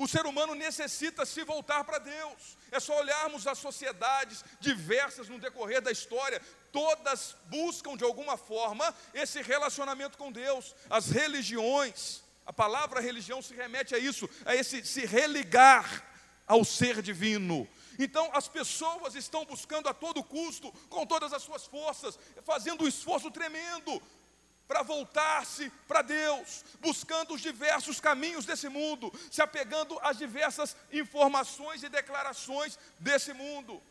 O 0.00 0.08
ser 0.08 0.24
humano 0.24 0.54
necessita 0.54 1.26
se 1.26 1.44
voltar 1.44 1.84
para 1.84 1.98
Deus. 1.98 2.56
É 2.72 2.80
só 2.80 2.98
olharmos 2.98 3.46
as 3.46 3.58
sociedades 3.58 4.42
diversas 4.58 5.28
no 5.28 5.38
decorrer 5.38 5.82
da 5.82 5.92
história, 5.92 6.40
todas 6.72 7.36
buscam 7.50 7.98
de 7.98 8.02
alguma 8.02 8.38
forma 8.38 8.94
esse 9.12 9.42
relacionamento 9.42 10.16
com 10.16 10.32
Deus. 10.32 10.74
As 10.88 11.10
religiões, 11.10 12.22
a 12.46 12.52
palavra 12.52 12.98
religião 12.98 13.42
se 13.42 13.52
remete 13.52 13.94
a 13.94 13.98
isso, 13.98 14.26
a 14.46 14.56
esse 14.56 14.82
se 14.86 15.04
religar 15.04 16.02
ao 16.46 16.64
ser 16.64 17.02
divino. 17.02 17.68
Então 17.98 18.30
as 18.32 18.48
pessoas 18.48 19.14
estão 19.14 19.44
buscando 19.44 19.86
a 19.86 19.92
todo 19.92 20.24
custo, 20.24 20.72
com 20.88 21.04
todas 21.04 21.30
as 21.34 21.42
suas 21.42 21.66
forças, 21.66 22.18
fazendo 22.42 22.84
um 22.84 22.88
esforço 22.88 23.30
tremendo 23.30 24.00
para 24.70 24.84
voltar-se 24.84 25.68
para 25.88 26.00
Deus, 26.00 26.64
buscando 26.80 27.34
os 27.34 27.40
diversos 27.40 27.98
caminhos 27.98 28.46
desse 28.46 28.68
mundo, 28.68 29.12
se 29.28 29.42
apegando 29.42 29.98
às 29.98 30.16
diversas 30.16 30.76
informações 30.92 31.82
e 31.82 31.88
declarações 31.88 32.78
desse 33.00 33.32
mundo, 33.32 33.82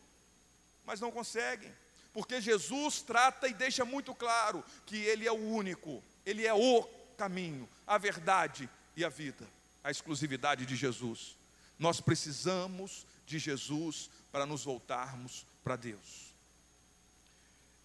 mas 0.86 0.98
não 0.98 1.12
conseguem, 1.12 1.70
porque 2.14 2.40
Jesus 2.40 3.02
trata 3.02 3.46
e 3.46 3.52
deixa 3.52 3.84
muito 3.84 4.14
claro 4.14 4.64
que 4.86 4.96
Ele 4.96 5.28
é 5.28 5.30
o 5.30 5.52
único, 5.52 6.02
Ele 6.24 6.46
é 6.46 6.54
o 6.54 6.82
caminho, 7.18 7.68
a 7.86 7.98
verdade 7.98 8.66
e 8.96 9.04
a 9.04 9.10
vida, 9.10 9.46
a 9.84 9.90
exclusividade 9.90 10.64
de 10.64 10.76
Jesus. 10.76 11.36
Nós 11.78 12.00
precisamos 12.00 13.04
de 13.26 13.38
Jesus 13.38 14.08
para 14.32 14.46
nos 14.46 14.64
voltarmos 14.64 15.44
para 15.62 15.76
Deus. 15.76 16.29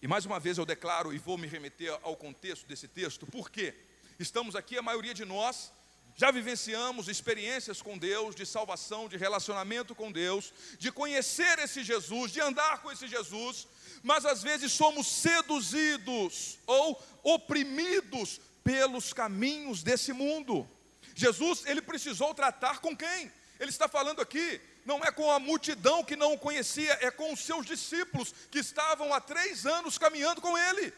E 0.02 0.06
mais 0.06 0.26
uma 0.26 0.38
vez 0.38 0.58
eu 0.58 0.66
declaro 0.66 1.12
e 1.14 1.18
vou 1.18 1.38
me 1.38 1.46
remeter 1.46 1.98
ao 2.02 2.16
contexto 2.16 2.66
desse 2.66 2.86
texto, 2.86 3.26
porque 3.26 3.74
estamos 4.18 4.54
aqui, 4.54 4.76
a 4.76 4.82
maioria 4.82 5.14
de 5.14 5.24
nós 5.24 5.72
já 6.14 6.30
vivenciamos 6.30 7.08
experiências 7.08 7.82
com 7.82 7.96
Deus, 7.96 8.34
de 8.34 8.46
salvação, 8.46 9.08
de 9.08 9.16
relacionamento 9.16 9.94
com 9.94 10.10
Deus, 10.10 10.52
de 10.78 10.90
conhecer 10.90 11.58
esse 11.58 11.84
Jesus, 11.84 12.32
de 12.32 12.40
andar 12.40 12.82
com 12.82 12.90
esse 12.90 13.06
Jesus, 13.06 13.66
mas 14.02 14.24
às 14.24 14.42
vezes 14.42 14.72
somos 14.72 15.06
seduzidos 15.06 16.58
ou 16.66 17.02
oprimidos 17.22 18.40
pelos 18.64 19.12
caminhos 19.12 19.82
desse 19.82 20.12
mundo. 20.12 20.68
Jesus, 21.14 21.64
ele 21.66 21.82
precisou 21.82 22.34
tratar 22.34 22.80
com 22.80 22.96
quem? 22.96 23.30
Ele 23.58 23.70
está 23.70 23.88
falando 23.88 24.20
aqui 24.20 24.60
não 24.86 25.04
é 25.04 25.10
com 25.10 25.30
a 25.30 25.38
multidão 25.38 26.04
que 26.04 26.16
não 26.16 26.32
o 26.32 26.38
conhecia, 26.38 26.96
é 27.02 27.10
com 27.10 27.32
os 27.32 27.40
seus 27.40 27.66
discípulos 27.66 28.32
que 28.50 28.60
estavam 28.60 29.12
há 29.12 29.20
três 29.20 29.66
anos 29.66 29.98
caminhando 29.98 30.40
com 30.40 30.56
ele. 30.56 30.94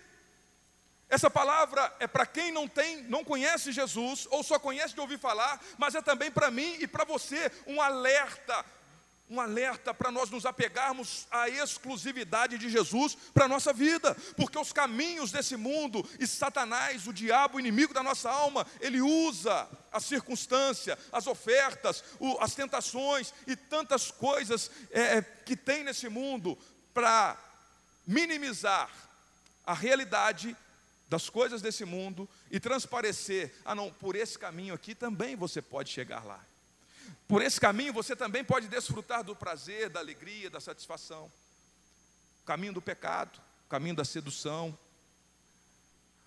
Essa 1.08 1.30
palavra 1.30 1.92
é 1.98 2.06
para 2.06 2.26
quem 2.26 2.52
não 2.52 2.68
tem, 2.68 3.02
não 3.04 3.24
conhece 3.24 3.72
Jesus, 3.72 4.28
ou 4.30 4.44
só 4.44 4.58
conhece 4.58 4.92
de 4.92 5.00
ouvir 5.00 5.18
falar, 5.18 5.58
mas 5.78 5.94
é 5.94 6.02
também 6.02 6.30
para 6.30 6.50
mim 6.50 6.76
e 6.80 6.86
para 6.86 7.04
você 7.04 7.50
um 7.66 7.80
alerta 7.80 8.64
um 9.30 9.40
alerta 9.40 9.92
para 9.92 10.10
nós 10.10 10.30
nos 10.30 10.46
apegarmos 10.46 11.26
à 11.30 11.48
exclusividade 11.48 12.56
de 12.56 12.70
Jesus 12.70 13.14
para 13.34 13.44
a 13.44 13.48
nossa 13.48 13.72
vida, 13.72 14.16
porque 14.36 14.58
os 14.58 14.72
caminhos 14.72 15.30
desse 15.30 15.56
mundo 15.56 16.08
e 16.18 16.26
Satanás, 16.26 17.06
o 17.06 17.12
diabo, 17.12 17.56
o 17.56 17.60
inimigo 17.60 17.92
da 17.92 18.02
nossa 18.02 18.30
alma, 18.30 18.66
ele 18.80 19.00
usa 19.00 19.68
a 19.92 20.00
circunstância, 20.00 20.98
as 21.12 21.26
ofertas, 21.26 22.04
o, 22.18 22.38
as 22.40 22.54
tentações 22.54 23.32
e 23.46 23.56
tantas 23.56 24.10
coisas 24.10 24.70
é, 24.90 25.18
é 25.18 25.22
que 25.22 25.56
tem 25.56 25.84
nesse 25.84 26.08
mundo 26.08 26.58
para 26.92 27.36
minimizar 28.06 28.90
a 29.64 29.74
realidade 29.74 30.56
das 31.08 31.30
coisas 31.30 31.62
desse 31.62 31.84
mundo 31.84 32.28
e 32.50 32.60
transparecer, 32.60 33.54
ah 33.64 33.74
não, 33.74 33.90
por 33.92 34.14
esse 34.14 34.38
caminho 34.38 34.74
aqui 34.74 34.94
também 34.94 35.36
você 35.36 35.62
pode 35.62 35.90
chegar 35.90 36.24
lá. 36.24 36.44
Por 37.26 37.42
esse 37.42 37.60
caminho 37.60 37.92
você 37.92 38.14
também 38.14 38.44
pode 38.44 38.68
desfrutar 38.68 39.24
do 39.24 39.34
prazer, 39.34 39.88
da 39.88 40.00
alegria, 40.00 40.50
da 40.50 40.60
satisfação. 40.60 41.30
O 42.42 42.46
caminho 42.46 42.74
do 42.74 42.82
pecado, 42.82 43.40
o 43.66 43.68
caminho 43.68 43.94
da 43.96 44.04
sedução. 44.04 44.76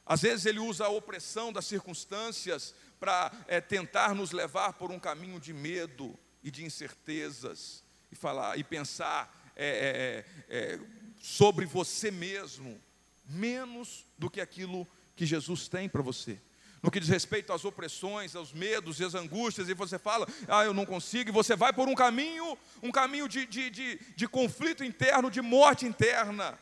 Às 0.05 0.21
vezes 0.21 0.45
ele 0.45 0.59
usa 0.59 0.85
a 0.85 0.89
opressão 0.89 1.53
das 1.53 1.65
circunstâncias 1.65 2.73
para 3.01 3.31
é, 3.47 3.59
tentar 3.59 4.13
nos 4.13 4.31
levar 4.31 4.73
por 4.73 4.91
um 4.91 4.99
caminho 4.99 5.39
de 5.39 5.51
medo 5.51 6.15
e 6.43 6.51
de 6.51 6.63
incertezas 6.63 7.83
e 8.11 8.15
falar 8.15 8.59
e 8.59 8.63
pensar 8.63 9.51
é, 9.55 10.23
é 10.47 10.79
sobre 11.19 11.65
você 11.65 12.11
mesmo 12.11 12.79
menos 13.25 14.05
do 14.19 14.29
que 14.29 14.39
aquilo 14.39 14.87
que 15.15 15.25
Jesus 15.25 15.67
tem 15.67 15.89
para 15.89 16.03
você 16.03 16.39
no 16.81 16.89
que 16.89 16.99
diz 16.99 17.09
respeito 17.09 17.53
às 17.53 17.63
opressões, 17.63 18.35
aos 18.35 18.51
medos 18.51 18.99
e 18.99 19.03
às 19.03 19.13
angústias, 19.13 19.69
e 19.69 19.73
você 19.75 19.99
fala, 19.99 20.27
ah, 20.47 20.63
eu 20.63 20.73
não 20.73 20.83
consigo, 20.83 21.29
e 21.29 21.31
você 21.31 21.55
vai 21.55 21.71
por 21.71 21.87
um 21.87 21.93
caminho, 21.93 22.57
um 22.81 22.91
caminho 22.91 23.29
de, 23.29 23.45
de, 23.45 23.69
de, 23.69 23.99
de 24.15 24.27
conflito 24.27 24.83
interno, 24.83 25.29
de 25.29 25.41
morte 25.41 25.85
interna. 25.85 26.57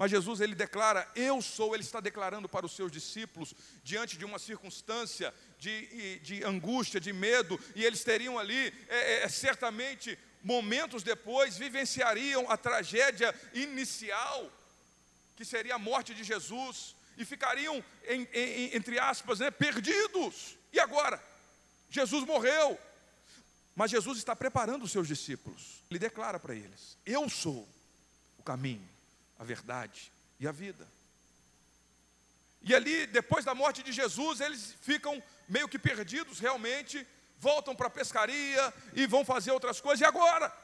Mas 0.00 0.10
Jesus, 0.10 0.40
ele 0.40 0.54
declara, 0.54 1.06
eu 1.14 1.42
sou, 1.42 1.74
ele 1.74 1.82
está 1.82 2.00
declarando 2.00 2.48
para 2.48 2.64
os 2.64 2.74
seus 2.74 2.90
discípulos, 2.90 3.54
diante 3.84 4.16
de 4.16 4.24
uma 4.24 4.38
circunstância 4.38 5.34
de, 5.58 6.18
de 6.20 6.42
angústia, 6.42 6.98
de 6.98 7.12
medo, 7.12 7.60
e 7.76 7.84
eles 7.84 8.02
teriam 8.02 8.38
ali, 8.38 8.72
é, 8.88 9.24
é, 9.24 9.28
certamente, 9.28 10.18
momentos 10.42 11.02
depois, 11.02 11.58
vivenciariam 11.58 12.50
a 12.50 12.56
tragédia 12.56 13.34
inicial, 13.52 14.50
que 15.36 15.44
seria 15.44 15.74
a 15.74 15.78
morte 15.78 16.14
de 16.14 16.24
Jesus 16.24 16.96
e 17.18 17.24
ficariam, 17.26 17.84
em, 18.08 18.26
em, 18.32 18.74
entre 18.74 18.98
aspas, 18.98 19.40
né, 19.40 19.50
perdidos. 19.50 20.56
E 20.72 20.80
agora? 20.80 21.22
Jesus 21.90 22.24
morreu. 22.24 22.80
Mas 23.76 23.90
Jesus 23.90 24.16
está 24.16 24.34
preparando 24.34 24.82
os 24.82 24.92
seus 24.92 25.06
discípulos. 25.06 25.84
Ele 25.90 25.98
declara 25.98 26.40
para 26.40 26.54
eles: 26.54 26.96
Eu 27.04 27.28
sou 27.28 27.68
o 28.38 28.42
caminho, 28.42 28.88
a 29.40 29.44
verdade 29.44 30.12
e 30.38 30.46
a 30.46 30.52
vida. 30.52 30.86
E 32.62 32.74
ali, 32.74 33.06
depois 33.06 33.42
da 33.42 33.54
morte 33.54 33.82
de 33.82 33.90
Jesus, 33.90 34.38
eles 34.38 34.74
ficam 34.82 35.20
meio 35.48 35.66
que 35.66 35.78
perdidos 35.78 36.38
realmente, 36.38 37.06
voltam 37.38 37.74
para 37.74 37.86
a 37.86 37.90
pescaria 37.90 38.74
e 38.92 39.06
vão 39.06 39.24
fazer 39.24 39.50
outras 39.50 39.80
coisas. 39.80 40.02
E 40.02 40.04
agora? 40.04 40.54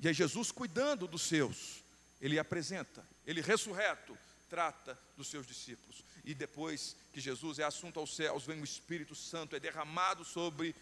E 0.00 0.08
aí, 0.08 0.12
Jesus, 0.12 0.50
cuidando 0.50 1.06
dos 1.06 1.22
seus, 1.22 1.80
ele 2.20 2.40
apresenta, 2.40 3.06
ele 3.24 3.40
ressurreto, 3.40 4.18
trata 4.50 4.98
dos 5.16 5.28
seus 5.28 5.46
discípulos. 5.46 6.02
E 6.24 6.34
depois 6.34 6.96
que 7.12 7.20
Jesus 7.20 7.60
é 7.60 7.62
assunto 7.62 8.00
aos 8.00 8.16
céus, 8.16 8.44
vem 8.44 8.60
o 8.60 8.64
Espírito 8.64 9.14
Santo, 9.14 9.54
é 9.54 9.60
derramado 9.60 10.24
sobre 10.24 10.74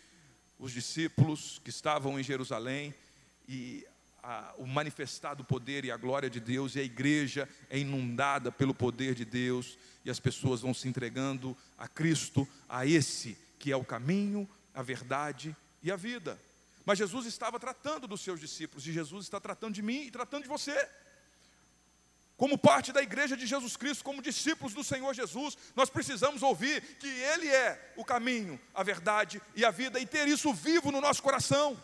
os 0.58 0.72
discípulos 0.72 1.60
que 1.62 1.68
estavam 1.68 2.18
em 2.18 2.22
Jerusalém 2.22 2.94
e 3.46 3.86
a, 4.22 4.54
o 4.56 4.66
manifestado 4.66 5.44
poder 5.44 5.84
e 5.84 5.90
a 5.90 5.96
glória 5.96 6.30
de 6.30 6.38
Deus, 6.38 6.74
e 6.74 6.80
a 6.80 6.82
igreja 6.82 7.48
é 7.68 7.78
inundada 7.78 8.52
pelo 8.52 8.74
poder 8.74 9.14
de 9.14 9.24
Deus, 9.24 9.78
e 10.04 10.10
as 10.10 10.20
pessoas 10.20 10.60
vão 10.60 10.72
se 10.72 10.88
entregando 10.88 11.56
a 11.76 11.88
Cristo, 11.88 12.46
a 12.68 12.86
esse 12.86 13.36
que 13.58 13.72
é 13.72 13.76
o 13.76 13.84
caminho, 13.84 14.48
a 14.74 14.82
verdade 14.82 15.56
e 15.82 15.90
a 15.90 15.96
vida. 15.96 16.40
Mas 16.84 16.98
Jesus 16.98 17.26
estava 17.26 17.60
tratando 17.60 18.06
dos 18.06 18.20
seus 18.20 18.40
discípulos, 18.40 18.86
e 18.86 18.92
Jesus 18.92 19.24
está 19.24 19.40
tratando 19.40 19.74
de 19.74 19.82
mim 19.82 20.02
e 20.02 20.10
tratando 20.10 20.42
de 20.42 20.48
você 20.48 20.88
como 22.42 22.58
parte 22.58 22.92
da 22.92 23.00
igreja 23.00 23.36
de 23.36 23.46
Jesus 23.46 23.76
Cristo, 23.76 24.02
como 24.02 24.20
discípulos 24.20 24.74
do 24.74 24.82
Senhor 24.82 25.14
Jesus, 25.14 25.56
nós 25.76 25.88
precisamos 25.88 26.42
ouvir 26.42 26.80
que 26.98 27.06
Ele 27.06 27.46
é 27.46 27.92
o 27.96 28.04
caminho, 28.04 28.60
a 28.74 28.82
verdade 28.82 29.40
e 29.54 29.64
a 29.64 29.70
vida, 29.70 30.00
e 30.00 30.06
ter 30.06 30.26
isso 30.26 30.52
vivo 30.52 30.90
no 30.90 31.00
nosso 31.00 31.22
coração. 31.22 31.80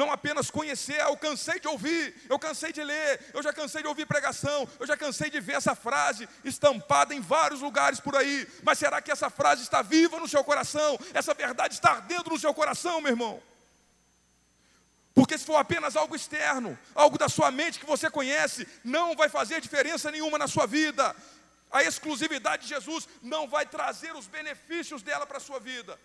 Não 0.00 0.10
apenas 0.10 0.50
conhecer, 0.50 0.98
ah, 1.02 1.10
eu 1.10 1.16
cansei 1.18 1.60
de 1.60 1.68
ouvir, 1.68 2.14
eu 2.26 2.38
cansei 2.38 2.72
de 2.72 2.82
ler, 2.82 3.20
eu 3.34 3.42
já 3.42 3.52
cansei 3.52 3.82
de 3.82 3.88
ouvir 3.88 4.06
pregação, 4.06 4.66
eu 4.78 4.86
já 4.86 4.96
cansei 4.96 5.28
de 5.28 5.38
ver 5.40 5.56
essa 5.56 5.74
frase 5.74 6.26
estampada 6.42 7.14
em 7.14 7.20
vários 7.20 7.60
lugares 7.60 8.00
por 8.00 8.16
aí, 8.16 8.48
mas 8.62 8.78
será 8.78 9.02
que 9.02 9.12
essa 9.12 9.28
frase 9.28 9.62
está 9.62 9.82
viva 9.82 10.18
no 10.18 10.26
seu 10.26 10.42
coração? 10.42 10.98
Essa 11.12 11.34
verdade 11.34 11.74
está 11.74 11.90
ardendo 11.90 12.30
no 12.30 12.38
seu 12.38 12.54
coração, 12.54 13.02
meu 13.02 13.10
irmão? 13.12 13.42
Porque 15.12 15.36
se 15.36 15.44
for 15.44 15.56
apenas 15.56 15.94
algo 15.96 16.16
externo, 16.16 16.78
algo 16.94 17.18
da 17.18 17.28
sua 17.28 17.50
mente 17.50 17.78
que 17.78 17.84
você 17.84 18.08
conhece, 18.08 18.66
não 18.82 19.14
vai 19.14 19.28
fazer 19.28 19.60
diferença 19.60 20.10
nenhuma 20.10 20.38
na 20.38 20.48
sua 20.48 20.66
vida. 20.66 21.14
A 21.70 21.82
exclusividade 21.82 22.62
de 22.62 22.70
Jesus 22.70 23.06
não 23.20 23.46
vai 23.46 23.66
trazer 23.66 24.16
os 24.16 24.26
benefícios 24.26 25.02
dela 25.02 25.26
para 25.26 25.36
a 25.36 25.40
sua 25.40 25.60
vida. 25.60 26.00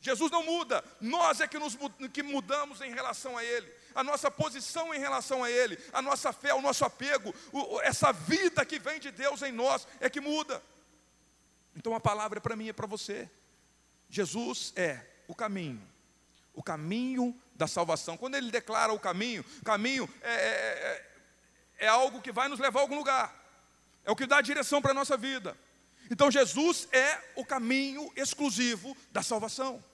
Jesus 0.00 0.30
não 0.30 0.42
muda, 0.42 0.82
nós 0.98 1.40
é 1.40 1.46
que, 1.46 1.58
nos, 1.58 1.76
que 2.12 2.22
mudamos 2.22 2.80
em 2.80 2.90
relação 2.90 3.36
a 3.36 3.44
Ele, 3.44 3.70
a 3.94 4.02
nossa 4.02 4.30
posição 4.30 4.94
em 4.94 4.98
relação 4.98 5.44
a 5.44 5.50
Ele, 5.50 5.78
a 5.92 6.00
nossa 6.00 6.32
fé, 6.32 6.54
o 6.54 6.62
nosso 6.62 6.86
apego, 6.86 7.34
o, 7.52 7.80
essa 7.82 8.10
vida 8.10 8.64
que 8.64 8.78
vem 8.78 8.98
de 8.98 9.10
Deus 9.10 9.42
em 9.42 9.52
nós 9.52 9.86
é 10.00 10.08
que 10.08 10.20
muda. 10.20 10.62
Então 11.76 11.94
a 11.94 12.00
palavra 12.00 12.38
é 12.38 12.40
para 12.40 12.56
mim 12.56 12.68
é 12.68 12.72
para 12.72 12.86
você. 12.86 13.28
Jesus 14.08 14.72
é 14.74 15.04
o 15.28 15.34
caminho, 15.34 15.86
o 16.54 16.62
caminho 16.62 17.38
da 17.54 17.66
salvação. 17.66 18.16
Quando 18.16 18.36
ele 18.36 18.50
declara 18.50 18.94
o 18.94 18.98
caminho, 18.98 19.44
caminho 19.62 20.08
é, 20.22 20.32
é, 20.32 21.06
é, 21.78 21.84
é 21.84 21.88
algo 21.88 22.22
que 22.22 22.32
vai 22.32 22.48
nos 22.48 22.58
levar 22.58 22.80
a 22.80 22.82
algum 22.82 22.96
lugar, 22.96 23.38
é 24.02 24.10
o 24.10 24.16
que 24.16 24.26
dá 24.26 24.38
a 24.38 24.42
direção 24.42 24.80
para 24.80 24.92
a 24.92 24.94
nossa 24.94 25.16
vida. 25.16 25.54
Então 26.10 26.30
Jesus 26.30 26.88
é 26.90 27.22
o 27.36 27.44
caminho 27.44 28.10
exclusivo 28.16 28.96
da 29.12 29.22
salvação. 29.22 29.84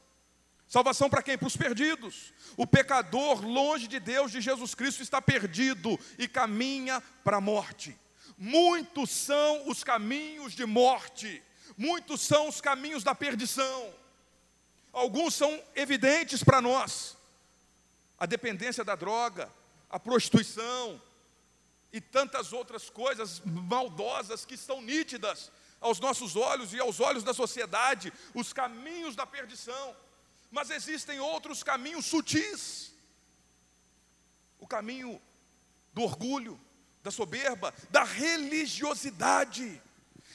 Salvação 0.69 1.09
para 1.09 1.23
quem? 1.23 1.39
Para 1.39 1.47
os 1.47 1.57
perdidos. 1.57 2.33
O 2.57 2.67
pecador, 2.67 3.45
longe 3.45 3.87
de 3.87 4.01
Deus, 4.01 4.33
de 4.33 4.41
Jesus 4.41 4.75
Cristo, 4.75 5.03
está 5.03 5.23
perdido 5.23 5.99
e 6.19 6.27
caminha 6.27 7.01
para 7.23 7.37
a 7.37 7.41
morte. 7.41 7.97
Muitos 8.37 9.11
são 9.11 9.69
os 9.69 9.83
caminhos 9.83 10.53
de 10.53 10.67
morte, 10.67 11.43
muitos 11.77 12.21
são 12.21 12.49
os 12.49 12.61
caminhos 12.61 13.03
da 13.03 13.15
perdição. 13.15 13.95
Alguns 14.93 15.35
são 15.35 15.63
evidentes 15.75 16.43
para 16.43 16.61
nós: 16.61 17.17
a 18.19 18.27
dependência 18.27 18.85
da 18.85 18.95
droga, 18.95 19.51
a 19.89 19.99
prostituição 19.99 21.01
e 21.93 22.01
tantas 22.01 22.53
outras 22.53 22.91
coisas 22.91 23.41
maldosas 23.45 24.45
que 24.45 24.55
estão 24.55 24.83
nítidas 24.83 25.51
aos 25.81 26.01
nossos 26.01 26.35
olhos 26.37 26.75
e 26.75 26.81
aos 26.81 27.01
olhos 27.01 27.23
da 27.23 27.33
sociedade, 27.33 28.13
os 28.35 28.53
caminhos 28.53 29.15
da 29.15 29.25
perdição. 29.25 29.97
Mas 30.57 30.71
existem 30.71 31.21
outros 31.21 31.63
caminhos 31.63 32.07
sutis. 32.07 32.91
O 34.59 34.67
caminho 34.67 35.21
do 35.93 36.01
orgulho, 36.01 36.59
da 37.03 37.11
soberba, 37.11 37.75
da 37.91 38.05
religiosidade. 38.05 39.83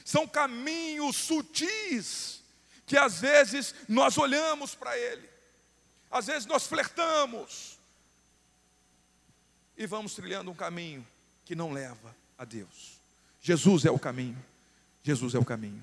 São 0.04 0.28
caminhos 0.28 1.16
sutis 1.16 2.40
que 2.86 2.96
às 2.96 3.20
vezes 3.20 3.74
nós 3.88 4.16
olhamos 4.16 4.76
para 4.76 4.96
ele, 4.96 5.28
às 6.08 6.28
vezes 6.28 6.46
nós 6.46 6.68
flertamos 6.68 7.76
e 9.76 9.86
vamos 9.86 10.14
trilhando 10.14 10.52
um 10.52 10.54
caminho 10.54 11.04
que 11.44 11.56
não 11.56 11.72
leva 11.72 12.14
a 12.38 12.44
Deus. 12.44 12.92
Jesus 13.40 13.84
é 13.84 13.90
o 13.90 13.98
caminho. 13.98 14.40
Jesus 15.02 15.34
é 15.34 15.38
o 15.38 15.44
caminho. 15.44 15.82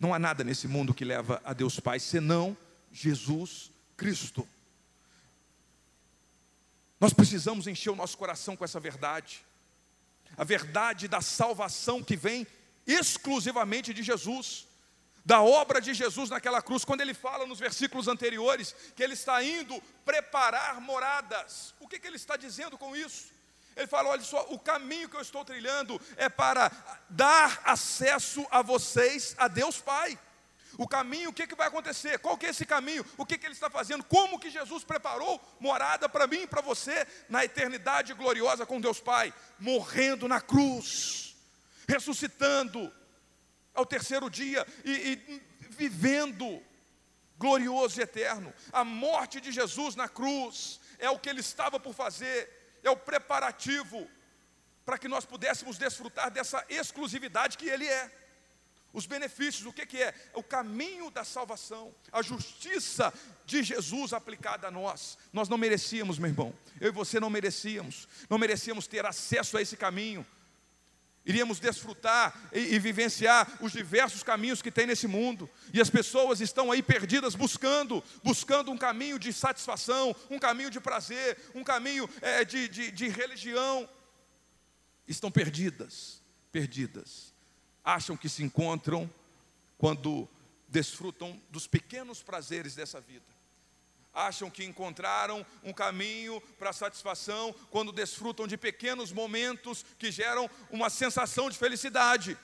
Não 0.00 0.14
há 0.14 0.18
nada 0.18 0.42
nesse 0.42 0.66
mundo 0.66 0.94
que 0.94 1.04
leva 1.04 1.42
a 1.44 1.52
Deus 1.52 1.78
Pai 1.78 2.00
senão 2.00 2.56
Jesus 2.90 3.70
Cristo. 3.98 4.48
Nós 6.98 7.12
precisamos 7.12 7.66
encher 7.66 7.90
o 7.90 7.96
nosso 7.96 8.16
coração 8.16 8.56
com 8.56 8.64
essa 8.64 8.80
verdade. 8.80 9.44
A 10.38 10.44
verdade 10.44 11.06
da 11.06 11.20
salvação 11.20 12.02
que 12.02 12.16
vem 12.16 12.46
exclusivamente 12.86 13.92
de 13.92 14.02
Jesus, 14.02 14.66
da 15.22 15.42
obra 15.42 15.82
de 15.82 15.92
Jesus 15.92 16.30
naquela 16.30 16.62
cruz, 16.62 16.82
quando 16.82 17.02
ele 17.02 17.12
fala 17.12 17.46
nos 17.46 17.58
versículos 17.58 18.08
anteriores 18.08 18.74
que 18.96 19.02
ele 19.02 19.12
está 19.12 19.44
indo 19.44 19.82
preparar 20.02 20.80
moradas. 20.80 21.74
O 21.78 21.86
que, 21.86 21.98
que 21.98 22.06
ele 22.06 22.16
está 22.16 22.38
dizendo 22.38 22.78
com 22.78 22.96
isso? 22.96 23.28
Ele 23.80 23.88
fala: 23.88 24.10
olha 24.10 24.22
só, 24.22 24.46
o 24.50 24.58
caminho 24.58 25.08
que 25.08 25.16
eu 25.16 25.20
estou 25.20 25.44
trilhando 25.44 26.00
é 26.16 26.28
para 26.28 26.70
dar 27.08 27.60
acesso 27.64 28.46
a 28.50 28.62
vocês 28.62 29.34
a 29.38 29.48
Deus 29.48 29.80
Pai. 29.80 30.18
O 30.78 30.86
caminho, 30.86 31.30
o 31.30 31.32
que, 31.32 31.46
que 31.46 31.54
vai 31.54 31.68
acontecer? 31.68 32.18
Qual 32.20 32.38
que 32.38 32.46
é 32.46 32.50
esse 32.50 32.64
caminho? 32.64 33.04
O 33.18 33.26
que, 33.26 33.36
que 33.36 33.46
ele 33.46 33.54
está 33.54 33.68
fazendo? 33.68 34.04
Como 34.04 34.38
que 34.38 34.50
Jesus 34.50 34.84
preparou 34.84 35.40
morada 35.58 36.08
para 36.08 36.26
mim 36.26 36.42
e 36.42 36.46
para 36.46 36.62
você 36.62 37.06
na 37.28 37.44
eternidade 37.44 38.14
gloriosa 38.14 38.64
com 38.64 38.80
Deus 38.80 39.00
Pai? 39.00 39.34
Morrendo 39.58 40.28
na 40.28 40.40
cruz, 40.40 41.36
ressuscitando 41.88 42.92
ao 43.74 43.84
terceiro 43.84 44.30
dia 44.30 44.66
e, 44.84 44.90
e 44.90 45.42
vivendo 45.70 46.62
glorioso 47.36 47.98
e 47.98 48.02
eterno. 48.02 48.52
A 48.72 48.84
morte 48.84 49.40
de 49.40 49.50
Jesus 49.50 49.96
na 49.96 50.08
cruz 50.08 50.80
é 50.98 51.08
o 51.10 51.18
que 51.18 51.28
ele 51.28 51.40
estava 51.40 51.80
por 51.80 51.94
fazer, 51.94 52.59
é 52.82 52.90
o 52.90 52.96
preparativo 52.96 54.08
para 54.84 54.98
que 54.98 55.08
nós 55.08 55.24
pudéssemos 55.24 55.78
desfrutar 55.78 56.30
dessa 56.30 56.64
exclusividade 56.68 57.56
que 57.56 57.68
ele 57.68 57.86
é. 57.86 58.10
Os 58.92 59.06
benefícios, 59.06 59.66
o 59.66 59.72
que, 59.72 59.86
que 59.86 60.02
é? 60.02 60.12
O 60.34 60.42
caminho 60.42 61.10
da 61.10 61.22
salvação, 61.22 61.94
a 62.10 62.22
justiça 62.22 63.12
de 63.46 63.62
Jesus 63.62 64.12
aplicada 64.12 64.66
a 64.66 64.70
nós. 64.70 65.16
Nós 65.32 65.48
não 65.48 65.56
merecíamos, 65.56 66.18
meu 66.18 66.30
irmão, 66.30 66.54
eu 66.80 66.88
e 66.88 66.92
você 66.92 67.20
não 67.20 67.30
merecíamos, 67.30 68.08
não 68.28 68.36
merecíamos 68.36 68.88
ter 68.88 69.06
acesso 69.06 69.56
a 69.56 69.62
esse 69.62 69.76
caminho. 69.76 70.26
Iríamos 71.24 71.60
desfrutar 71.60 72.48
e, 72.52 72.74
e, 72.74 72.78
vivenciar 72.78 73.58
os 73.60 73.72
diversos 73.72 74.22
caminhos 74.22 74.62
que 74.62 74.70
tem 74.70 74.86
nesse 74.86 75.06
mundo, 75.06 75.48
e 75.72 75.80
as 75.80 75.90
pessoas 75.90 76.40
estão 76.40 76.72
aí 76.72 76.82
perdidas 76.82 77.34
buscando, 77.34 78.02
buscando 78.24 78.70
um 78.70 78.78
caminho 78.78 79.18
de 79.18 79.32
satisfação, 79.32 80.16
um 80.30 80.38
caminho 80.38 80.70
de 80.70 80.80
prazer, 80.80 81.36
um 81.54 81.62
caminho 81.62 82.08
é, 82.22 82.44
de, 82.44 82.68
de, 82.68 82.90
de 82.90 83.08
religião. 83.08 83.88
Estão 85.06 85.30
perdidas, 85.30 86.22
perdidas 86.50 87.30
acham 87.84 88.16
que 88.16 88.28
se 88.28 88.42
encontram 88.42 89.10
quando 89.78 90.28
desfrutam 90.68 91.40
dos 91.50 91.66
pequenos 91.66 92.22
prazeres 92.22 92.74
dessa 92.74 93.00
vida. 93.00 93.39
Acham 94.12 94.50
que 94.50 94.64
encontraram 94.64 95.46
um 95.62 95.72
caminho 95.72 96.40
para 96.58 96.70
a 96.70 96.72
satisfação 96.72 97.54
quando 97.70 97.92
desfrutam 97.92 98.46
de 98.46 98.56
pequenos 98.56 99.12
momentos 99.12 99.84
que 99.98 100.10
geram 100.10 100.50
uma 100.70 100.90
sensação 100.90 101.48
de 101.48 101.56
felicidade. 101.56 102.36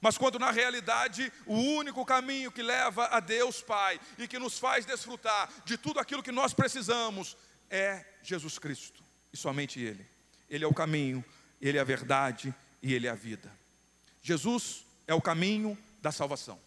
Mas 0.00 0.16
quando 0.16 0.38
na 0.38 0.50
realidade 0.50 1.30
o 1.44 1.54
único 1.54 2.04
caminho 2.06 2.50
que 2.50 2.62
leva 2.62 3.06
a 3.06 3.20
Deus 3.20 3.60
Pai 3.60 4.00
e 4.16 4.26
que 4.26 4.38
nos 4.38 4.58
faz 4.58 4.86
desfrutar 4.86 5.50
de 5.64 5.76
tudo 5.76 6.00
aquilo 6.00 6.22
que 6.22 6.32
nós 6.32 6.54
precisamos 6.54 7.36
é 7.68 8.04
Jesus 8.22 8.58
Cristo 8.58 9.02
e 9.32 9.36
somente 9.36 9.78
Ele. 9.78 10.04
Ele 10.48 10.64
é 10.64 10.66
o 10.66 10.74
caminho, 10.74 11.24
Ele 11.60 11.76
é 11.78 11.80
a 11.80 11.84
verdade 11.84 12.54
e 12.82 12.94
Ele 12.94 13.06
é 13.06 13.10
a 13.10 13.14
vida. 13.14 13.52
Jesus 14.22 14.84
é 15.06 15.14
o 15.14 15.20
caminho 15.20 15.76
da 16.00 16.10
salvação. 16.10 16.58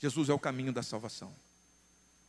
Jesus 0.00 0.28
é 0.28 0.32
o 0.32 0.38
caminho 0.38 0.72
da 0.72 0.82
salvação. 0.82 1.32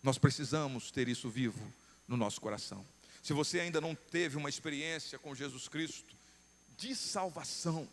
Nós 0.04 0.18
precisamos 0.18 0.92
ter 0.92 1.08
isso 1.08 1.30
vivo 1.30 1.66
no 2.08 2.18
nosso 2.18 2.42
coração. 2.42 2.86
Se 3.24 3.32
você 3.32 3.62
ainda 3.62 3.80
não 3.80 3.96
teve 3.96 4.36
uma 4.36 4.50
experiência 4.50 5.18
com 5.18 5.34
Jesus 5.34 5.70
Cristo 5.70 6.14
de 6.78 6.94
salvação, 6.94 7.88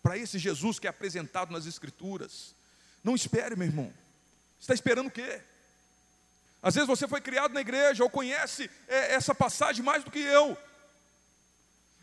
para 0.00 0.16
esse 0.16 0.38
Jesus 0.38 0.78
que 0.78 0.86
é 0.86 0.90
apresentado 0.90 1.50
nas 1.50 1.66
Escrituras, 1.66 2.54
não 3.02 3.16
espere, 3.16 3.56
meu 3.56 3.66
irmão. 3.66 3.92
Está 4.60 4.72
esperando 4.72 5.08
o 5.08 5.10
quê? 5.10 5.42
Às 6.62 6.74
vezes 6.74 6.86
você 6.86 7.08
foi 7.08 7.20
criado 7.20 7.52
na 7.52 7.60
igreja 7.60 8.04
ou 8.04 8.10
conhece 8.10 8.70
é, 8.86 9.14
essa 9.14 9.34
passagem 9.34 9.84
mais 9.84 10.04
do 10.04 10.10
que 10.10 10.20
eu. 10.20 10.56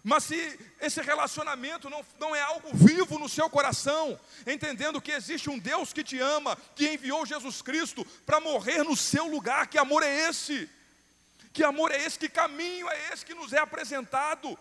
Mas 0.04 0.26
se 0.26 0.60
esse 0.82 1.02
relacionamento 1.02 1.90
não, 1.90 2.06
não 2.20 2.36
é 2.36 2.42
algo 2.42 2.70
vivo 2.74 3.18
no 3.18 3.30
seu 3.30 3.50
coração, 3.50 4.20
entendendo 4.46 5.02
que 5.02 5.12
existe 5.12 5.50
um 5.50 5.58
Deus 5.58 5.94
que 5.94 6.04
te 6.04 6.20
ama, 6.20 6.58
que 6.76 6.90
enviou 6.90 7.26
Jesus 7.26 7.62
Cristo 7.62 8.06
para 8.26 8.42
morrer 8.42 8.84
no 8.84 8.98
seu 8.98 9.26
lugar, 9.28 9.68
que 9.68 9.78
amor 9.78 10.04
é 10.04 10.30
esse? 10.30 10.70
Que 11.54 11.64
amor 11.64 11.92
é 11.92 12.04
esse? 12.04 12.20
Que 12.20 12.28
caminho 12.28 12.90
é 12.90 13.14
esse 13.14 13.26
que 13.26 13.34
nos 13.34 13.54
é 13.54 13.60
apresentado? 13.60 14.60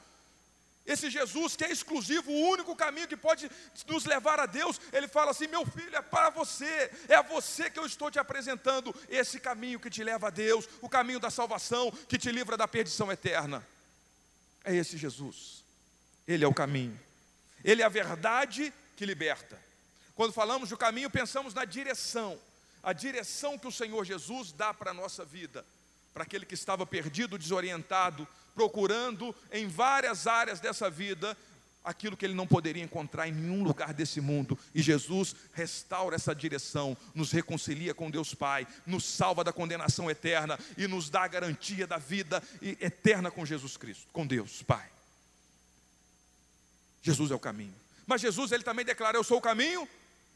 Esse 0.87 1.11
Jesus 1.11 1.57
que 1.57 1.65
é 1.65 1.73
exclusivo, 1.73 2.31
o 2.31 2.51
único 2.51 2.75
caminho 2.77 3.09
que 3.09 3.17
pode 3.17 3.51
nos 3.89 4.05
levar 4.05 4.39
a 4.39 4.47
Deus, 4.47 4.81
ele 4.93 5.09
fala 5.09 5.31
assim: 5.33 5.47
meu 5.49 5.65
filho, 5.65 5.97
é 5.97 6.03
para 6.03 6.31
você, 6.31 6.91
é 7.09 7.15
a 7.15 7.23
você 7.23 7.71
que 7.71 7.79
eu 7.79 7.87
estou 7.87 8.11
te 8.11 8.19
apresentando 8.19 8.95
esse 9.09 9.41
caminho 9.41 9.81
que 9.81 9.91
te 9.91 10.05
leva 10.05 10.29
a 10.29 10.31
Deus, 10.31 10.69
o 10.81 10.89
caminho 10.89 11.21
da 11.21 11.31
salvação, 11.31 11.91
que 12.09 12.19
te 12.19 12.31
livra 12.31 12.57
da 12.57 12.67
perdição 12.67 13.11
eterna. 13.11 13.65
É 14.65 14.75
esse 14.75 14.97
Jesus. 14.97 15.63
Ele 16.27 16.45
é 16.45 16.49
o 16.49 16.55
caminho. 16.55 16.99
Ele 17.65 17.83
é 17.83 17.85
a 17.85 17.89
verdade 17.89 18.73
que 18.97 19.07
liberta. 19.07 19.59
Quando 20.15 20.33
falamos 20.33 20.69
do 20.69 20.77
caminho, 20.77 21.11
pensamos 21.11 21.55
na 21.55 21.65
direção. 21.65 22.39
A 22.83 22.93
direção 22.93 23.59
que 23.59 23.67
o 23.67 23.73
Senhor 23.73 24.05
Jesus 24.05 24.53
dá 24.53 24.75
para 24.75 24.91
a 24.91 24.95
nossa 24.95 25.25
vida. 25.25 25.65
Para 26.13 26.25
aquele 26.25 26.45
que 26.45 26.55
estava 26.55 26.85
perdido, 26.85 27.39
desorientado, 27.39 28.27
procurando 28.55 29.35
em 29.51 29.67
várias 29.67 30.27
áreas 30.27 30.61
dessa 30.61 30.91
vida 30.91 31.37
aquilo 31.85 32.17
que 32.17 32.25
ele 32.25 32.35
não 32.35 32.47
poderia 32.47 32.83
encontrar 32.83 33.29
em 33.29 33.33
nenhum 33.33 33.63
lugar 33.63 33.93
desse 33.93 34.21
mundo. 34.21 34.59
E 34.75 34.83
Jesus 34.83 35.35
restaura 35.53 36.17
essa 36.17 36.35
direção, 36.35 36.97
nos 37.15 37.33
reconcilia 37.33 37.95
com 37.95 38.11
Deus 38.11 38.35
Pai, 38.35 38.67
nos 38.87 39.05
salva 39.05 39.45
da 39.45 39.53
condenação 39.53 40.11
eterna 40.11 40.59
e 40.77 40.87
nos 40.87 41.11
dá 41.11 41.25
a 41.25 41.29
garantia 41.29 41.87
da 41.87 41.99
vida 41.99 42.43
eterna 42.61 43.31
com 43.31 43.45
Jesus 43.45 43.77
Cristo, 43.77 44.07
com 44.13 44.27
Deus 44.27 44.63
Pai. 44.63 44.89
Jesus 47.03 47.31
é 47.31 47.35
o 47.35 47.41
caminho. 47.41 47.75
Mas 48.07 48.21
Jesus 48.21 48.53
ele 48.53 48.63
também 48.63 48.85
declara: 48.85 49.17
Eu 49.17 49.25
sou 49.25 49.39
o 49.39 49.43
caminho, 49.43 49.89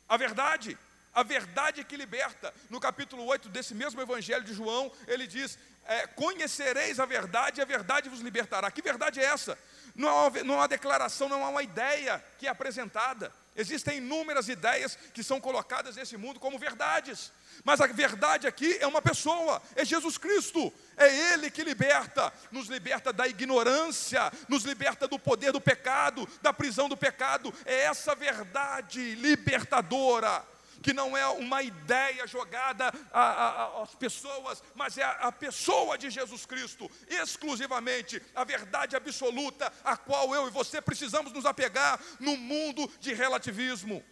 a 0.09 0.17
verdade 0.17 0.77
a 1.17 1.23
verdade 1.23 1.83
que 1.83 1.97
liberta. 1.97 2.53
No 2.69 2.79
capítulo 2.79 3.25
8 3.25 3.49
desse 3.49 3.75
mesmo 3.75 4.03
evangelho 4.03 4.45
de 4.45 4.53
João, 4.53 4.93
ele 5.09 5.27
diz: 5.27 5.59
é, 5.87 6.07
Conhecereis 6.09 7.01
a 7.01 7.07
verdade 7.07 7.59
e 7.59 7.63
a 7.63 7.65
verdade 7.65 8.11
vos 8.11 8.21
libertará. 8.21 8.71
Que 8.71 8.83
verdade 8.83 9.19
é 9.19 9.25
essa? 9.25 9.59
Não 9.95 10.09
há, 10.11 10.27
uma, 10.27 10.43
não 10.45 10.55
há 10.55 10.59
uma 10.59 10.69
declaração, 10.69 11.27
não 11.27 11.43
há 11.43 11.49
uma 11.49 11.63
ideia 11.63 12.23
que 12.39 12.47
é 12.47 12.51
apresentada. 12.51 13.33
Existem 13.57 13.97
inúmeras 13.97 14.51
ideias 14.51 14.99
que 15.15 15.23
são 15.23 15.41
colocadas 15.41 15.97
nesse 15.97 16.19
mundo 16.19 16.39
como 16.39 16.59
verdades, 16.59 17.33
mas 17.65 17.81
a 17.81 17.87
verdade 17.87 18.47
aqui 18.47 18.77
é 18.79 18.87
uma 18.87 19.01
pessoa, 19.01 19.63
é 19.75 19.83
Jesus 19.83 20.19
Cristo, 20.19 20.71
é 20.99 21.33
Ele 21.33 21.51
que 21.51 21.65
liberta, 21.65 22.31
nos 22.53 22.67
liberta 22.67 23.15
da 23.15 23.27
ignorância, 23.27 24.31
nos 24.47 24.65
liberta 24.65 25.09
do 25.09 25.19
poder 25.19 25.53
do 25.53 25.61
pecado, 25.63 26.29
da 26.43 26.53
prisão 26.53 26.87
do 26.87 26.97
pecado, 26.99 27.55
é 27.65 27.85
essa 27.85 28.15
verdade 28.15 29.15
libertadora 29.15 30.45
que 30.83 30.93
não 30.93 31.17
é 31.17 31.27
uma 31.29 31.63
ideia 31.63 32.27
jogada 32.27 32.93
às 33.13 33.95
pessoas, 33.95 34.63
mas 34.75 34.97
é 34.99 35.03
a, 35.03 35.11
a 35.13 35.33
pessoa 35.33 35.99
de 35.99 36.11
Jesus 36.11 36.47
Cristo, 36.47 36.91
exclusivamente 37.09 38.23
a 38.35 38.45
verdade 38.45 38.97
absoluta, 38.97 39.73
a 39.85 39.97
qual 39.97 40.35
eu 40.35 40.49
e 40.49 40.51
você 40.51 40.81
precisamos 40.81 41.33
nos 41.33 41.47
apegar 41.47 42.01
no 42.21 42.37
mundo 42.37 42.91
de 43.01 43.15
relativismo. 43.15 44.05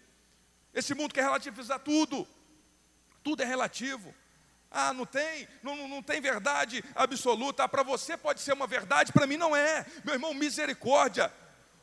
Esse 0.73 0.95
mundo 0.95 1.15
quer 1.15 1.23
relativizar 1.23 1.79
tudo, 1.79 2.27
tudo 3.23 3.43
é 3.43 3.47
relativo. 3.47 4.15
Ah, 4.71 4.93
não 4.93 5.07
tem, 5.07 5.49
não, 5.63 5.87
não 5.87 6.03
tem 6.03 6.21
verdade 6.21 6.85
absoluta. 6.97 7.63
Ah, 7.63 7.69
para 7.69 7.85
você 7.85 8.17
pode 8.17 8.41
ser 8.41 8.53
uma 8.53 8.67
verdade, 8.67 9.13
para 9.13 9.27
mim 9.27 9.37
não 9.37 9.55
é. 9.55 9.87
Meu 10.05 10.15
irmão, 10.15 10.35
misericórdia. 10.35 11.33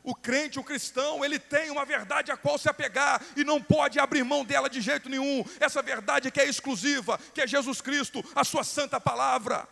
O 0.04 0.14
crente, 0.14 0.58
o 0.58 0.64
cristão, 0.64 1.24
ele 1.24 1.38
tem 1.38 1.70
uma 1.70 1.84
verdade 1.84 2.32
a 2.32 2.36
qual 2.36 2.58
se 2.58 2.68
apegar 2.68 3.22
e 3.36 3.44
não 3.44 3.62
pode 3.62 4.00
abrir 4.00 4.24
mão 4.24 4.44
dela 4.44 4.68
de 4.68 4.80
jeito 4.80 5.08
nenhum. 5.08 5.44
Essa 5.60 5.80
verdade 5.80 6.30
que 6.30 6.40
é 6.40 6.48
exclusiva, 6.48 7.18
que 7.32 7.40
é 7.40 7.46
Jesus 7.46 7.80
Cristo, 7.80 8.24
a 8.34 8.42
sua 8.42 8.64
santa 8.64 9.00
palavra. 9.00 9.68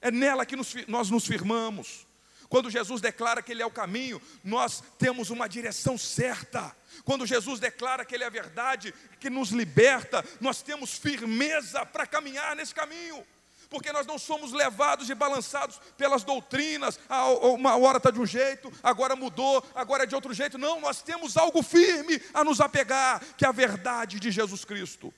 É 0.00 0.10
nela 0.10 0.46
que 0.46 0.56
nos, 0.56 0.74
nós 0.88 1.10
nos 1.10 1.26
firmamos. 1.26 2.06
Quando 2.48 2.70
Jesus 2.70 3.00
declara 3.00 3.42
que 3.42 3.52
Ele 3.52 3.62
é 3.62 3.66
o 3.66 3.70
caminho, 3.70 4.20
nós 4.42 4.82
temos 4.98 5.30
uma 5.30 5.48
direção 5.48 5.96
certa. 5.98 6.74
Quando 7.04 7.26
Jesus 7.26 7.60
declara 7.60 8.04
que 8.04 8.14
Ele 8.14 8.24
é 8.24 8.26
a 8.26 8.30
verdade, 8.30 8.94
que 9.20 9.30
nos 9.30 9.50
liberta, 9.50 10.24
nós 10.40 10.62
temos 10.62 10.94
firmeza 10.94 11.84
para 11.84 12.06
caminhar 12.06 12.56
nesse 12.56 12.74
caminho 12.74 13.24
porque 13.72 13.90
nós 13.90 14.06
não 14.06 14.18
somos 14.18 14.52
levados 14.52 15.08
e 15.08 15.14
balançados 15.14 15.80
pelas 15.96 16.22
doutrinas. 16.22 17.00
Ah, 17.08 17.30
uma 17.30 17.74
hora 17.74 17.96
está 17.96 18.10
de 18.10 18.20
um 18.20 18.26
jeito, 18.26 18.70
agora 18.82 19.16
mudou, 19.16 19.64
agora 19.74 20.02
é 20.02 20.06
de 20.06 20.14
outro 20.14 20.34
jeito. 20.34 20.58
Não, 20.58 20.78
nós 20.78 21.00
temos 21.00 21.38
algo 21.38 21.62
firme 21.62 22.20
a 22.34 22.44
nos 22.44 22.60
apegar, 22.60 23.22
que 23.34 23.46
é 23.46 23.48
a 23.48 23.52
verdade 23.52 24.20
de 24.20 24.30
Jesus 24.30 24.62
Cristo. 24.62 25.12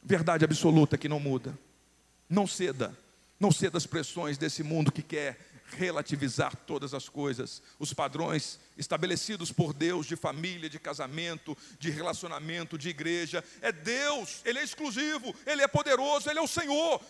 Verdade 0.00 0.44
absoluta 0.44 0.96
que 0.96 1.08
não 1.08 1.18
muda. 1.18 1.58
Não 2.30 2.46
ceda, 2.46 2.96
não 3.40 3.50
ceda 3.50 3.76
às 3.76 3.86
pressões 3.86 4.38
desse 4.38 4.62
mundo 4.62 4.92
que 4.92 5.02
quer 5.02 5.36
relativizar 5.76 6.54
todas 6.66 6.94
as 6.94 7.08
coisas, 7.08 7.62
os 7.78 7.92
padrões 7.92 8.58
estabelecidos 8.76 9.52
por 9.52 9.72
Deus 9.72 10.06
de 10.06 10.16
família, 10.16 10.70
de 10.70 10.78
casamento, 10.78 11.56
de 11.78 11.90
relacionamento, 11.90 12.78
de 12.78 12.88
igreja. 12.88 13.44
É 13.60 13.70
Deus, 13.70 14.40
Ele 14.44 14.58
é 14.58 14.64
exclusivo, 14.64 15.34
Ele 15.46 15.62
é 15.62 15.68
poderoso, 15.68 16.30
Ele 16.30 16.38
é 16.38 16.42
o 16.42 16.48
Senhor. 16.48 17.00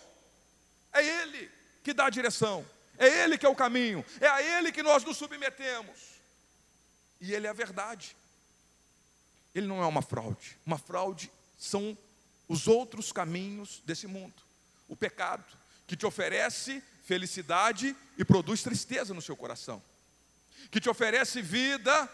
É 0.93 1.05
Ele 1.05 1.49
que 1.83 1.93
dá 1.93 2.05
a 2.05 2.09
direção, 2.09 2.65
é 2.97 3.07
Ele 3.23 3.37
que 3.37 3.45
é 3.45 3.49
o 3.49 3.55
caminho, 3.55 4.05
é 4.19 4.27
a 4.27 4.41
Ele 4.41 4.71
que 4.71 4.83
nós 4.83 5.03
nos 5.03 5.17
submetemos. 5.17 6.19
E 7.21 7.33
Ele 7.33 7.47
é 7.47 7.49
a 7.49 7.53
verdade. 7.53 8.15
Ele 9.53 9.67
não 9.67 9.81
é 9.81 9.85
uma 9.85 10.01
fraude. 10.01 10.57
Uma 10.65 10.77
fraude 10.77 11.31
são 11.57 11.97
os 12.47 12.67
outros 12.67 13.11
caminhos 13.11 13.81
desse 13.85 14.07
mundo. 14.07 14.41
O 14.87 14.95
pecado, 14.95 15.45
que 15.85 15.95
te 15.95 16.05
oferece 16.05 16.83
felicidade 17.03 17.95
e 18.17 18.25
produz 18.25 18.63
tristeza 18.63 19.13
no 19.13 19.21
seu 19.21 19.35
coração, 19.35 19.81
que 20.71 20.79
te 20.79 20.89
oferece 20.89 21.41
vida 21.41 22.09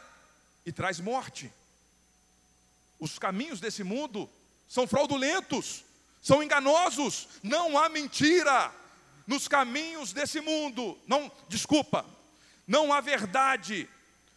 e 0.65 0.71
traz 0.71 0.99
morte. 0.99 1.51
Os 2.99 3.19
caminhos 3.19 3.59
desse 3.59 3.83
mundo 3.83 4.29
são 4.67 4.87
fraudulentos, 4.87 5.84
são 6.25 6.41
enganosos, 6.41 7.27
não 7.43 7.77
há 7.77 7.87
mentira 7.87 8.73
nos 9.27 9.47
caminhos 9.47 10.11
desse 10.11 10.41
mundo. 10.41 10.99
Não, 11.05 11.31
desculpa, 11.47 12.03
não 12.65 12.91
há 12.91 12.99
verdade 12.99 13.87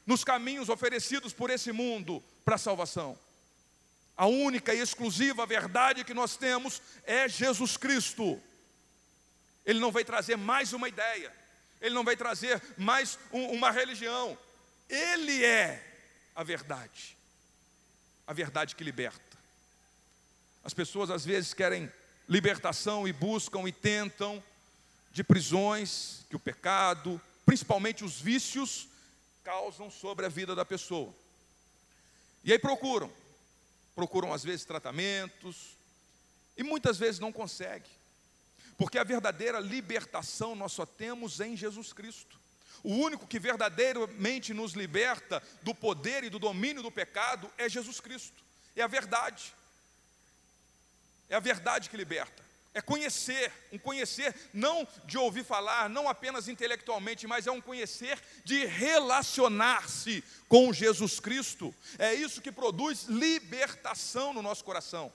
nos 0.04 0.22
caminhos 0.22 0.68
oferecidos 0.68 1.32
por 1.32 1.48
esse 1.48 1.72
mundo 1.72 2.22
para 2.44 2.56
a 2.56 2.58
salvação. 2.58 3.18
A 4.18 4.26
única 4.26 4.74
e 4.74 4.80
exclusiva 4.80 5.46
verdade 5.46 6.04
que 6.04 6.12
nós 6.12 6.36
temos 6.36 6.82
é 7.04 7.26
Jesus 7.26 7.78
Cristo. 7.78 8.38
Ele 9.64 9.80
não 9.80 9.90
vai 9.90 10.04
trazer 10.04 10.36
mais 10.36 10.74
uma 10.74 10.90
ideia, 10.90 11.34
ele 11.80 11.94
não 11.94 12.04
vai 12.04 12.18
trazer 12.18 12.62
mais 12.76 13.18
um, 13.32 13.46
uma 13.52 13.70
religião. 13.70 14.36
Ele 14.90 15.42
é 15.42 15.82
a 16.36 16.42
verdade, 16.42 17.16
a 18.26 18.34
verdade 18.34 18.76
que 18.76 18.84
liberta. 18.84 19.27
As 20.64 20.74
pessoas 20.74 21.10
às 21.10 21.24
vezes 21.24 21.54
querem 21.54 21.90
libertação 22.28 23.08
e 23.08 23.12
buscam 23.12 23.66
e 23.66 23.72
tentam 23.72 24.42
de 25.12 25.24
prisões 25.24 26.24
que 26.28 26.36
o 26.36 26.40
pecado, 26.40 27.20
principalmente 27.46 28.04
os 28.04 28.20
vícios, 28.20 28.88
causam 29.42 29.90
sobre 29.90 30.26
a 30.26 30.28
vida 30.28 30.54
da 30.54 30.64
pessoa. 30.64 31.12
E 32.44 32.52
aí 32.52 32.58
procuram, 32.58 33.10
procuram 33.94 34.32
às 34.32 34.44
vezes 34.44 34.64
tratamentos, 34.64 35.76
e 36.56 36.62
muitas 36.62 36.98
vezes 36.98 37.20
não 37.20 37.32
conseguem, 37.32 37.90
porque 38.76 38.98
a 38.98 39.04
verdadeira 39.04 39.58
libertação 39.58 40.54
nós 40.54 40.72
só 40.72 40.84
temos 40.84 41.40
em 41.40 41.56
Jesus 41.56 41.92
Cristo. 41.92 42.38
O 42.82 42.94
único 42.94 43.26
que 43.26 43.38
verdadeiramente 43.38 44.54
nos 44.54 44.72
liberta 44.72 45.42
do 45.62 45.74
poder 45.74 46.24
e 46.24 46.30
do 46.30 46.38
domínio 46.38 46.82
do 46.82 46.90
pecado 46.90 47.50
é 47.56 47.68
Jesus 47.68 48.00
Cristo, 48.00 48.42
é 48.76 48.82
a 48.82 48.86
verdade. 48.86 49.52
É 51.28 51.36
a 51.36 51.40
verdade 51.40 51.90
que 51.90 51.96
liberta. 51.96 52.42
É 52.74 52.80
conhecer, 52.80 53.50
um 53.72 53.78
conhecer 53.78 54.34
não 54.52 54.86
de 55.04 55.18
ouvir 55.18 55.44
falar, 55.44 55.88
não 55.88 56.08
apenas 56.08 56.48
intelectualmente, 56.48 57.26
mas 57.26 57.46
é 57.46 57.50
um 57.50 57.60
conhecer 57.60 58.20
de 58.44 58.66
relacionar-se 58.66 60.22
com 60.48 60.72
Jesus 60.72 61.18
Cristo. 61.18 61.74
É 61.98 62.14
isso 62.14 62.40
que 62.40 62.52
produz 62.52 63.04
libertação 63.04 64.32
no 64.32 64.42
nosso 64.42 64.64
coração. 64.64 65.12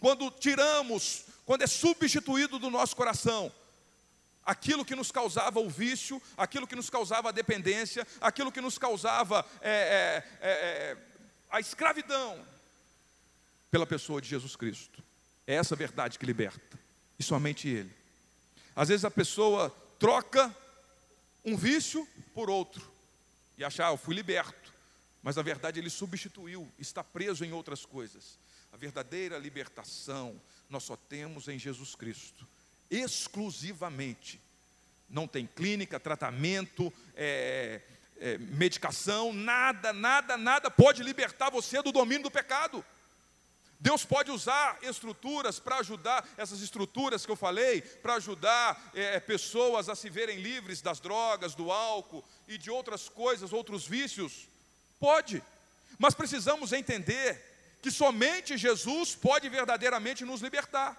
Quando 0.00 0.30
tiramos, 0.30 1.24
quando 1.44 1.62
é 1.62 1.66
substituído 1.66 2.58
do 2.58 2.70
nosso 2.70 2.96
coração 2.96 3.52
aquilo 4.44 4.84
que 4.84 4.94
nos 4.94 5.10
causava 5.10 5.58
o 5.60 5.70
vício, 5.70 6.20
aquilo 6.36 6.66
que 6.66 6.76
nos 6.76 6.90
causava 6.90 7.30
a 7.30 7.32
dependência, 7.32 8.06
aquilo 8.20 8.52
que 8.52 8.60
nos 8.60 8.78
causava 8.78 9.44
é, 9.60 10.24
é, 10.40 10.46
é, 10.46 10.50
é 10.50 10.96
a 11.50 11.60
escravidão, 11.60 12.44
pela 13.70 13.86
pessoa 13.86 14.20
de 14.20 14.28
Jesus 14.28 14.54
Cristo. 14.54 15.02
É 15.46 15.54
essa 15.54 15.76
verdade 15.76 16.18
que 16.18 16.26
liberta, 16.26 16.78
e 17.18 17.22
somente 17.22 17.68
Ele. 17.68 17.92
Às 18.74 18.88
vezes 18.88 19.04
a 19.04 19.10
pessoa 19.10 19.70
troca 19.98 20.54
um 21.44 21.56
vício 21.56 22.06
por 22.32 22.50
outro, 22.50 22.90
e 23.56 23.64
acha, 23.64 23.86
ah, 23.86 23.92
eu 23.92 23.96
fui 23.96 24.14
liberto, 24.14 24.72
mas 25.22 25.36
na 25.36 25.42
verdade 25.42 25.78
ele 25.78 25.90
substituiu, 25.90 26.70
está 26.78 27.04
preso 27.04 27.44
em 27.44 27.52
outras 27.52 27.86
coisas. 27.86 28.38
A 28.72 28.76
verdadeira 28.76 29.38
libertação 29.38 30.40
nós 30.68 30.82
só 30.82 30.96
temos 30.96 31.48
em 31.48 31.58
Jesus 31.58 31.94
Cristo, 31.94 32.46
exclusivamente. 32.90 34.40
Não 35.08 35.28
tem 35.28 35.46
clínica, 35.46 36.00
tratamento, 36.00 36.92
é, 37.14 37.80
é, 38.18 38.38
medicação, 38.38 39.32
nada, 39.32 39.92
nada, 39.92 40.36
nada 40.36 40.70
pode 40.70 41.02
libertar 41.02 41.50
você 41.50 41.80
do 41.82 41.92
domínio 41.92 42.24
do 42.24 42.30
pecado. 42.30 42.84
Deus 43.84 44.02
pode 44.02 44.30
usar 44.30 44.78
estruturas 44.80 45.60
para 45.60 45.76
ajudar, 45.76 46.26
essas 46.38 46.62
estruturas 46.62 47.26
que 47.26 47.30
eu 47.30 47.36
falei, 47.36 47.82
para 47.82 48.14
ajudar 48.14 48.82
é, 48.94 49.20
pessoas 49.20 49.90
a 49.90 49.94
se 49.94 50.08
verem 50.08 50.38
livres 50.38 50.80
das 50.80 51.00
drogas, 51.00 51.54
do 51.54 51.70
álcool 51.70 52.24
e 52.48 52.56
de 52.56 52.70
outras 52.70 53.10
coisas, 53.10 53.52
outros 53.52 53.86
vícios. 53.86 54.48
Pode, 54.98 55.42
mas 55.98 56.14
precisamos 56.14 56.72
entender 56.72 57.38
que 57.82 57.90
somente 57.90 58.56
Jesus 58.56 59.14
pode 59.14 59.50
verdadeiramente 59.50 60.24
nos 60.24 60.40
libertar. 60.40 60.96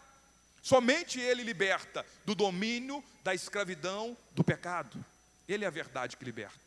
Somente 0.62 1.20
Ele 1.20 1.42
liberta 1.42 2.06
do 2.24 2.36
domínio, 2.36 3.04
da 3.24 3.34
escravidão, 3.34 4.16
do 4.34 4.44
pecado. 4.44 5.04
Ele 5.48 5.66
é 5.66 5.68
a 5.68 5.72
verdade 5.72 6.18
que 6.18 6.24
liberta. 6.24 6.60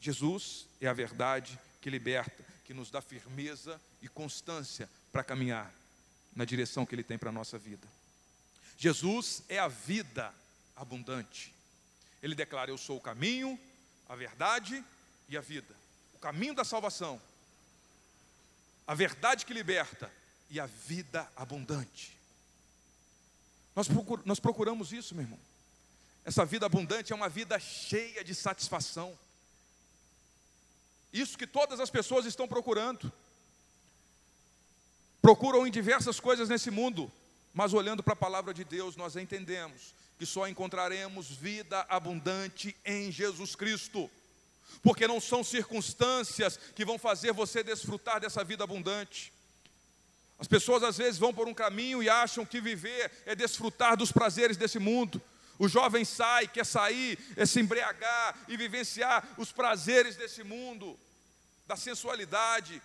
Jesus 0.00 0.66
é 0.80 0.86
a 0.86 0.94
verdade 0.94 1.60
que 1.82 1.90
liberta 1.90 2.49
que 2.70 2.74
nos 2.74 2.88
dá 2.88 3.02
firmeza 3.02 3.80
e 4.00 4.08
constância 4.08 4.88
para 5.10 5.24
caminhar 5.24 5.74
na 6.32 6.44
direção 6.44 6.86
que 6.86 6.94
Ele 6.94 7.02
tem 7.02 7.18
para 7.18 7.30
a 7.30 7.32
nossa 7.32 7.58
vida. 7.58 7.84
Jesus 8.78 9.42
é 9.48 9.58
a 9.58 9.66
vida 9.66 10.32
abundante. 10.76 11.52
Ele 12.22 12.32
declara: 12.32 12.70
Eu 12.70 12.78
sou 12.78 12.96
o 12.96 13.00
caminho, 13.00 13.58
a 14.08 14.14
verdade 14.14 14.84
e 15.28 15.36
a 15.36 15.40
vida. 15.40 15.74
O 16.14 16.20
caminho 16.20 16.54
da 16.54 16.62
salvação, 16.62 17.20
a 18.86 18.94
verdade 18.94 19.44
que 19.44 19.52
liberta 19.52 20.08
e 20.48 20.60
a 20.60 20.66
vida 20.66 21.28
abundante. 21.34 22.16
Nós, 23.74 24.38
procuramos 24.38 24.92
isso, 24.92 25.12
meu 25.12 25.24
irmão. 25.24 25.40
Essa 26.24 26.44
vida 26.44 26.66
abundante 26.66 27.12
é 27.12 27.16
uma 27.16 27.28
vida 27.28 27.58
cheia 27.58 28.22
de 28.22 28.32
satisfação. 28.32 29.18
Isso 31.12 31.36
que 31.36 31.46
todas 31.46 31.80
as 31.80 31.90
pessoas 31.90 32.26
estão 32.26 32.46
procurando. 32.46 33.12
Procuram 35.20 35.66
em 35.66 35.70
diversas 35.70 36.18
coisas 36.18 36.48
nesse 36.48 36.70
mundo, 36.70 37.10
mas 37.52 37.74
olhando 37.74 38.02
para 38.02 38.14
a 38.14 38.16
palavra 38.16 38.54
de 38.54 38.64
Deus, 38.64 38.96
nós 38.96 39.16
entendemos 39.16 39.94
que 40.18 40.24
só 40.24 40.46
encontraremos 40.46 41.28
vida 41.28 41.84
abundante 41.88 42.76
em 42.84 43.10
Jesus 43.10 43.54
Cristo. 43.54 44.10
Porque 44.82 45.06
não 45.08 45.20
são 45.20 45.42
circunstâncias 45.42 46.58
que 46.74 46.84
vão 46.84 46.98
fazer 46.98 47.32
você 47.32 47.62
desfrutar 47.62 48.20
dessa 48.20 48.44
vida 48.44 48.64
abundante. 48.64 49.32
As 50.38 50.46
pessoas 50.46 50.82
às 50.82 50.96
vezes 50.96 51.18
vão 51.18 51.34
por 51.34 51.48
um 51.48 51.54
caminho 51.54 52.02
e 52.02 52.08
acham 52.08 52.46
que 52.46 52.60
viver 52.60 53.10
é 53.26 53.34
desfrutar 53.34 53.96
dos 53.96 54.12
prazeres 54.12 54.56
desse 54.56 54.78
mundo. 54.78 55.20
O 55.60 55.68
jovem 55.68 56.06
sai, 56.06 56.48
quer 56.48 56.64
sair, 56.64 57.18
é 57.36 57.44
se 57.44 57.60
embriagar 57.60 58.34
e 58.48 58.56
vivenciar 58.56 59.22
os 59.36 59.52
prazeres 59.52 60.16
desse 60.16 60.42
mundo, 60.42 60.98
da 61.66 61.76
sensualidade, 61.76 62.80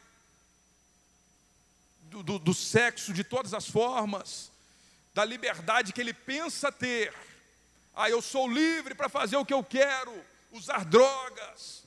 do, 2.02 2.22
do, 2.22 2.38
do 2.38 2.54
sexo 2.54 3.14
de 3.14 3.24
todas 3.24 3.54
as 3.54 3.66
formas, 3.66 4.52
da 5.14 5.24
liberdade 5.24 5.94
que 5.94 6.02
ele 6.02 6.14
pensa 6.14 6.70
ter. 6.70 7.14
Ah, 7.96 8.10
eu 8.10 8.22
sou 8.22 8.46
livre 8.46 8.94
para 8.94 9.08
fazer 9.08 9.38
o 9.38 9.46
que 9.46 9.54
eu 9.54 9.64
quero, 9.64 10.14
usar 10.52 10.84
drogas, 10.84 11.82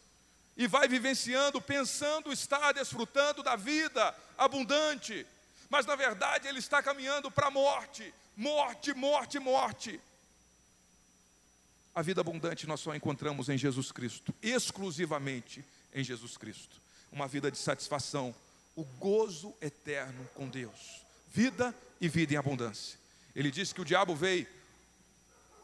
e 0.57 0.67
vai 0.67 0.89
vivenciando, 0.89 1.61
pensando 1.61 2.33
estar 2.33 2.73
desfrutando 2.73 3.43
da 3.43 3.57
vida 3.57 4.17
abundante, 4.39 5.27
mas 5.69 5.85
na 5.85 5.97
verdade 5.97 6.49
ele 6.49 6.61
está 6.61 6.83
caminhando 6.83 7.31
para 7.31 7.49
a 7.49 7.51
morte, 7.51 8.15
morte, 8.35 8.95
morte, 8.95 9.39
morte. 9.39 10.01
A 11.99 12.03
vida 12.03 12.21
abundante 12.21 12.65
nós 12.65 12.79
só 12.79 12.95
encontramos 12.95 13.49
em 13.49 13.59
Jesus 13.59 13.91
Cristo, 13.91 14.33
exclusivamente 14.41 15.65
em 15.93 16.05
Jesus 16.05 16.37
Cristo. 16.37 16.81
Uma 17.11 17.27
vida 17.27 17.51
de 17.51 17.59
satisfação, 17.59 18.33
o 18.77 18.85
gozo 18.85 19.53
eterno 19.61 20.25
com 20.33 20.49
Deus. 20.49 21.03
Vida 21.27 21.75
e 22.01 22.09
vida 22.09 22.35
em 22.35 22.37
abundância. 22.37 22.97
Ele 23.35 23.51
disse 23.51 23.75
que 23.75 23.81
o 23.81 23.85
diabo 23.85 24.15
veio, 24.15 24.47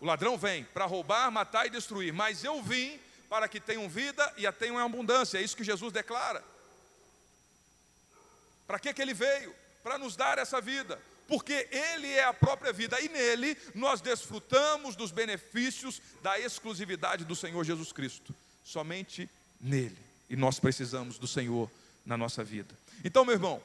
o 0.00 0.04
ladrão 0.04 0.36
vem 0.36 0.64
para 0.64 0.86
roubar, 0.86 1.30
matar 1.30 1.66
e 1.66 1.70
destruir, 1.70 2.12
mas 2.12 2.42
eu 2.42 2.60
vim 2.60 2.98
para 3.28 3.46
que 3.46 3.60
tenham 3.60 3.88
vida 3.88 4.34
e 4.36 4.44
a 4.44 4.50
tenham 4.50 4.80
em 4.80 4.82
abundância. 4.82 5.38
É 5.38 5.40
isso 5.40 5.56
que 5.56 5.62
Jesus 5.62 5.92
declara. 5.92 6.42
Para 8.66 8.80
que, 8.80 8.92
que 8.92 9.00
ele 9.00 9.14
veio? 9.14 9.54
Para 9.84 9.98
nos 9.98 10.16
dar 10.16 10.38
essa 10.38 10.60
vida 10.60 11.00
porque 11.26 11.68
Ele 11.70 12.08
é 12.08 12.24
a 12.24 12.34
própria 12.34 12.72
vida 12.72 13.00
e 13.00 13.08
nele 13.08 13.56
nós 13.74 14.00
desfrutamos 14.00 14.96
dos 14.96 15.10
benefícios 15.10 16.00
da 16.22 16.38
exclusividade 16.38 17.24
do 17.24 17.34
Senhor 17.34 17.64
Jesus 17.64 17.92
Cristo. 17.92 18.34
Somente 18.64 19.28
nele. 19.60 19.98
E 20.28 20.36
nós 20.36 20.58
precisamos 20.58 21.18
do 21.18 21.26
Senhor 21.26 21.70
na 22.04 22.16
nossa 22.16 22.42
vida. 22.42 22.74
Então, 23.04 23.24
meu 23.24 23.34
irmão, 23.34 23.62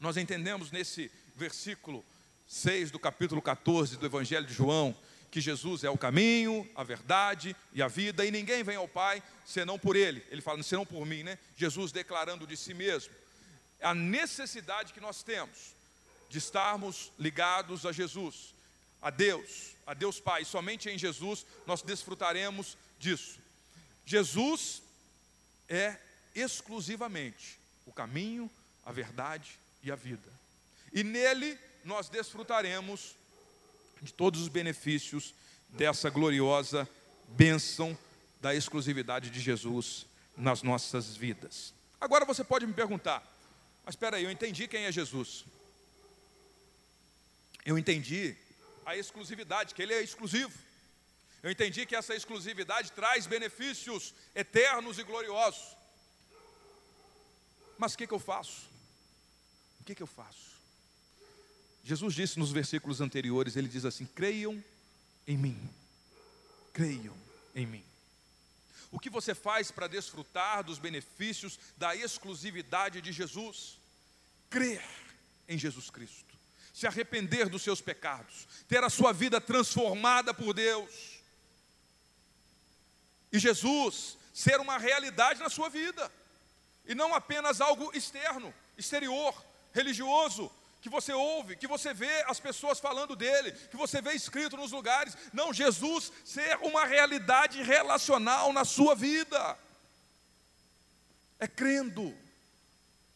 nós 0.00 0.16
entendemos 0.16 0.70
nesse 0.70 1.10
versículo 1.34 2.04
6 2.46 2.90
do 2.90 2.98
capítulo 2.98 3.42
14 3.42 3.96
do 3.96 4.06
Evangelho 4.06 4.46
de 4.46 4.54
João 4.54 4.96
que 5.30 5.40
Jesus 5.40 5.84
é 5.84 5.90
o 5.90 5.98
caminho, 5.98 6.66
a 6.74 6.82
verdade 6.82 7.54
e 7.74 7.82
a 7.82 7.88
vida, 7.88 8.24
e 8.24 8.30
ninguém 8.30 8.62
vem 8.62 8.76
ao 8.76 8.88
Pai 8.88 9.22
senão 9.44 9.78
por 9.78 9.94
Ele. 9.94 10.24
Ele 10.30 10.40
fala, 10.40 10.62
senão 10.62 10.86
por 10.86 11.04
mim, 11.04 11.22
né? 11.22 11.38
Jesus 11.58 11.92
declarando 11.92 12.46
de 12.46 12.56
si 12.56 12.72
mesmo. 12.72 13.12
A 13.82 13.94
necessidade 13.94 14.94
que 14.94 15.00
nós 15.00 15.22
temos 15.22 15.75
de 16.28 16.38
estarmos 16.38 17.12
ligados 17.18 17.86
a 17.86 17.92
Jesus, 17.92 18.54
a 19.00 19.10
Deus, 19.10 19.76
a 19.86 19.94
Deus 19.94 20.20
Pai. 20.20 20.44
Somente 20.44 20.88
em 20.88 20.98
Jesus 20.98 21.46
nós 21.66 21.82
desfrutaremos 21.82 22.76
disso. 22.98 23.38
Jesus 24.04 24.82
é 25.68 25.98
exclusivamente 26.34 27.58
o 27.84 27.92
caminho, 27.92 28.50
a 28.84 28.92
verdade 28.92 29.58
e 29.82 29.90
a 29.90 29.96
vida. 29.96 30.30
E 30.92 31.02
nele 31.02 31.58
nós 31.84 32.08
desfrutaremos 32.08 33.14
de 34.02 34.12
todos 34.12 34.40
os 34.42 34.48
benefícios 34.48 35.34
dessa 35.70 36.10
gloriosa 36.10 36.88
bênção 37.28 37.96
da 38.40 38.54
exclusividade 38.54 39.30
de 39.30 39.40
Jesus 39.40 40.06
nas 40.36 40.62
nossas 40.62 41.16
vidas. 41.16 41.72
Agora 42.00 42.24
você 42.24 42.44
pode 42.44 42.66
me 42.66 42.72
perguntar, 42.72 43.24
mas 43.84 43.94
espera 43.94 44.16
aí, 44.16 44.24
eu 44.24 44.30
entendi 44.30 44.68
quem 44.68 44.84
é 44.84 44.92
Jesus 44.92 45.44
eu 47.66 47.76
entendi 47.76 48.36
a 48.86 48.96
exclusividade, 48.96 49.74
que 49.74 49.82
ele 49.82 49.92
é 49.92 50.00
exclusivo. 50.00 50.56
Eu 51.42 51.50
entendi 51.50 51.84
que 51.84 51.96
essa 51.96 52.14
exclusividade 52.14 52.92
traz 52.92 53.26
benefícios 53.26 54.14
eternos 54.36 55.00
e 55.00 55.02
gloriosos. 55.02 55.76
Mas 57.76 57.94
o 57.94 57.98
que, 57.98 58.06
que 58.06 58.14
eu 58.14 58.20
faço? 58.20 58.70
O 59.80 59.84
que, 59.84 59.96
que 59.96 60.02
eu 60.02 60.06
faço? 60.06 60.56
Jesus 61.82 62.14
disse 62.14 62.38
nos 62.38 62.52
versículos 62.52 63.00
anteriores, 63.00 63.56
ele 63.56 63.68
diz 63.68 63.84
assim: 63.84 64.06
creiam 64.06 64.62
em 65.26 65.36
mim, 65.36 65.70
creiam 66.72 67.16
em 67.54 67.66
mim. 67.66 67.84
O 68.92 69.00
que 69.00 69.10
você 69.10 69.34
faz 69.34 69.72
para 69.72 69.88
desfrutar 69.88 70.62
dos 70.62 70.78
benefícios 70.78 71.58
da 71.76 71.96
exclusividade 71.96 73.00
de 73.00 73.12
Jesus? 73.12 73.76
Crer 74.48 74.84
em 75.48 75.58
Jesus 75.58 75.90
Cristo 75.90 76.35
se 76.76 76.86
arrepender 76.86 77.48
dos 77.48 77.62
seus 77.62 77.80
pecados, 77.80 78.46
ter 78.68 78.84
a 78.84 78.90
sua 78.90 79.10
vida 79.10 79.40
transformada 79.40 80.34
por 80.34 80.52
Deus. 80.52 81.22
E 83.32 83.38
Jesus 83.38 84.18
ser 84.34 84.60
uma 84.60 84.76
realidade 84.76 85.40
na 85.40 85.48
sua 85.48 85.70
vida, 85.70 86.12
e 86.84 86.94
não 86.94 87.14
apenas 87.14 87.62
algo 87.62 87.90
externo, 87.96 88.52
exterior, 88.76 89.42
religioso, 89.72 90.52
que 90.82 90.90
você 90.90 91.14
ouve, 91.14 91.56
que 91.56 91.66
você 91.66 91.94
vê 91.94 92.22
as 92.28 92.38
pessoas 92.38 92.78
falando 92.78 93.16
dele, 93.16 93.52
que 93.52 93.76
você 93.76 94.02
vê 94.02 94.12
escrito 94.12 94.58
nos 94.58 94.70
lugares. 94.70 95.16
Não, 95.32 95.54
Jesus 95.54 96.12
ser 96.26 96.58
uma 96.58 96.84
realidade 96.84 97.62
relacional 97.62 98.52
na 98.52 98.66
sua 98.66 98.94
vida. 98.94 99.58
É 101.40 101.48
crendo, 101.48 102.14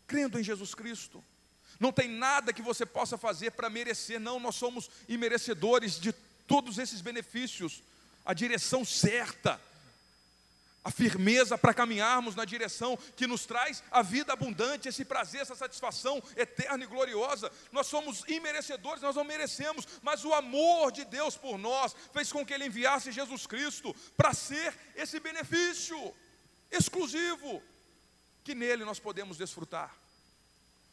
crendo 0.07 0.40
em 0.40 0.42
Jesus 0.42 0.75
Cristo. 0.75 1.23
Não 1.81 1.90
tem 1.90 2.09
nada 2.09 2.53
que 2.53 2.61
você 2.61 2.85
possa 2.85 3.16
fazer 3.16 3.53
para 3.53 3.71
merecer, 3.71 4.21
não, 4.21 4.38
nós 4.38 4.55
somos 4.55 4.90
imerecedores 5.09 5.99
de 5.99 6.12
todos 6.47 6.77
esses 6.77 7.01
benefícios. 7.01 7.83
A 8.23 8.35
direção 8.35 8.85
certa, 8.85 9.59
a 10.85 10.90
firmeza 10.90 11.57
para 11.57 11.73
caminharmos 11.73 12.35
na 12.35 12.45
direção 12.45 12.99
que 13.16 13.27
nos 13.27 13.47
traz 13.47 13.83
a 13.90 14.03
vida 14.03 14.31
abundante, 14.31 14.88
esse 14.88 15.07
prazer, 15.07 15.40
essa 15.40 15.55
satisfação 15.55 16.23
eterna 16.37 16.85
e 16.85 16.87
gloriosa. 16.87 17.51
Nós 17.73 17.87
somos 17.87 18.25
imerecedores, 18.29 19.01
nós 19.01 19.16
não 19.16 19.25
merecemos, 19.25 19.88
mas 20.03 20.23
o 20.23 20.35
amor 20.35 20.93
de 20.93 21.07
Deus 21.07 21.35
por 21.35 21.57
nós 21.57 21.97
fez 22.12 22.31
com 22.31 22.45
que 22.45 22.53
Ele 22.53 22.66
enviasse 22.66 23.11
Jesus 23.11 23.47
Cristo 23.47 23.97
para 24.19 24.35
ser 24.35 24.79
esse 24.95 25.19
benefício 25.19 26.14
exclusivo 26.71 27.62
que 28.45 28.55
nele 28.55 28.85
nós 28.85 29.01
podemos 29.01 29.38
desfrutar. 29.38 29.97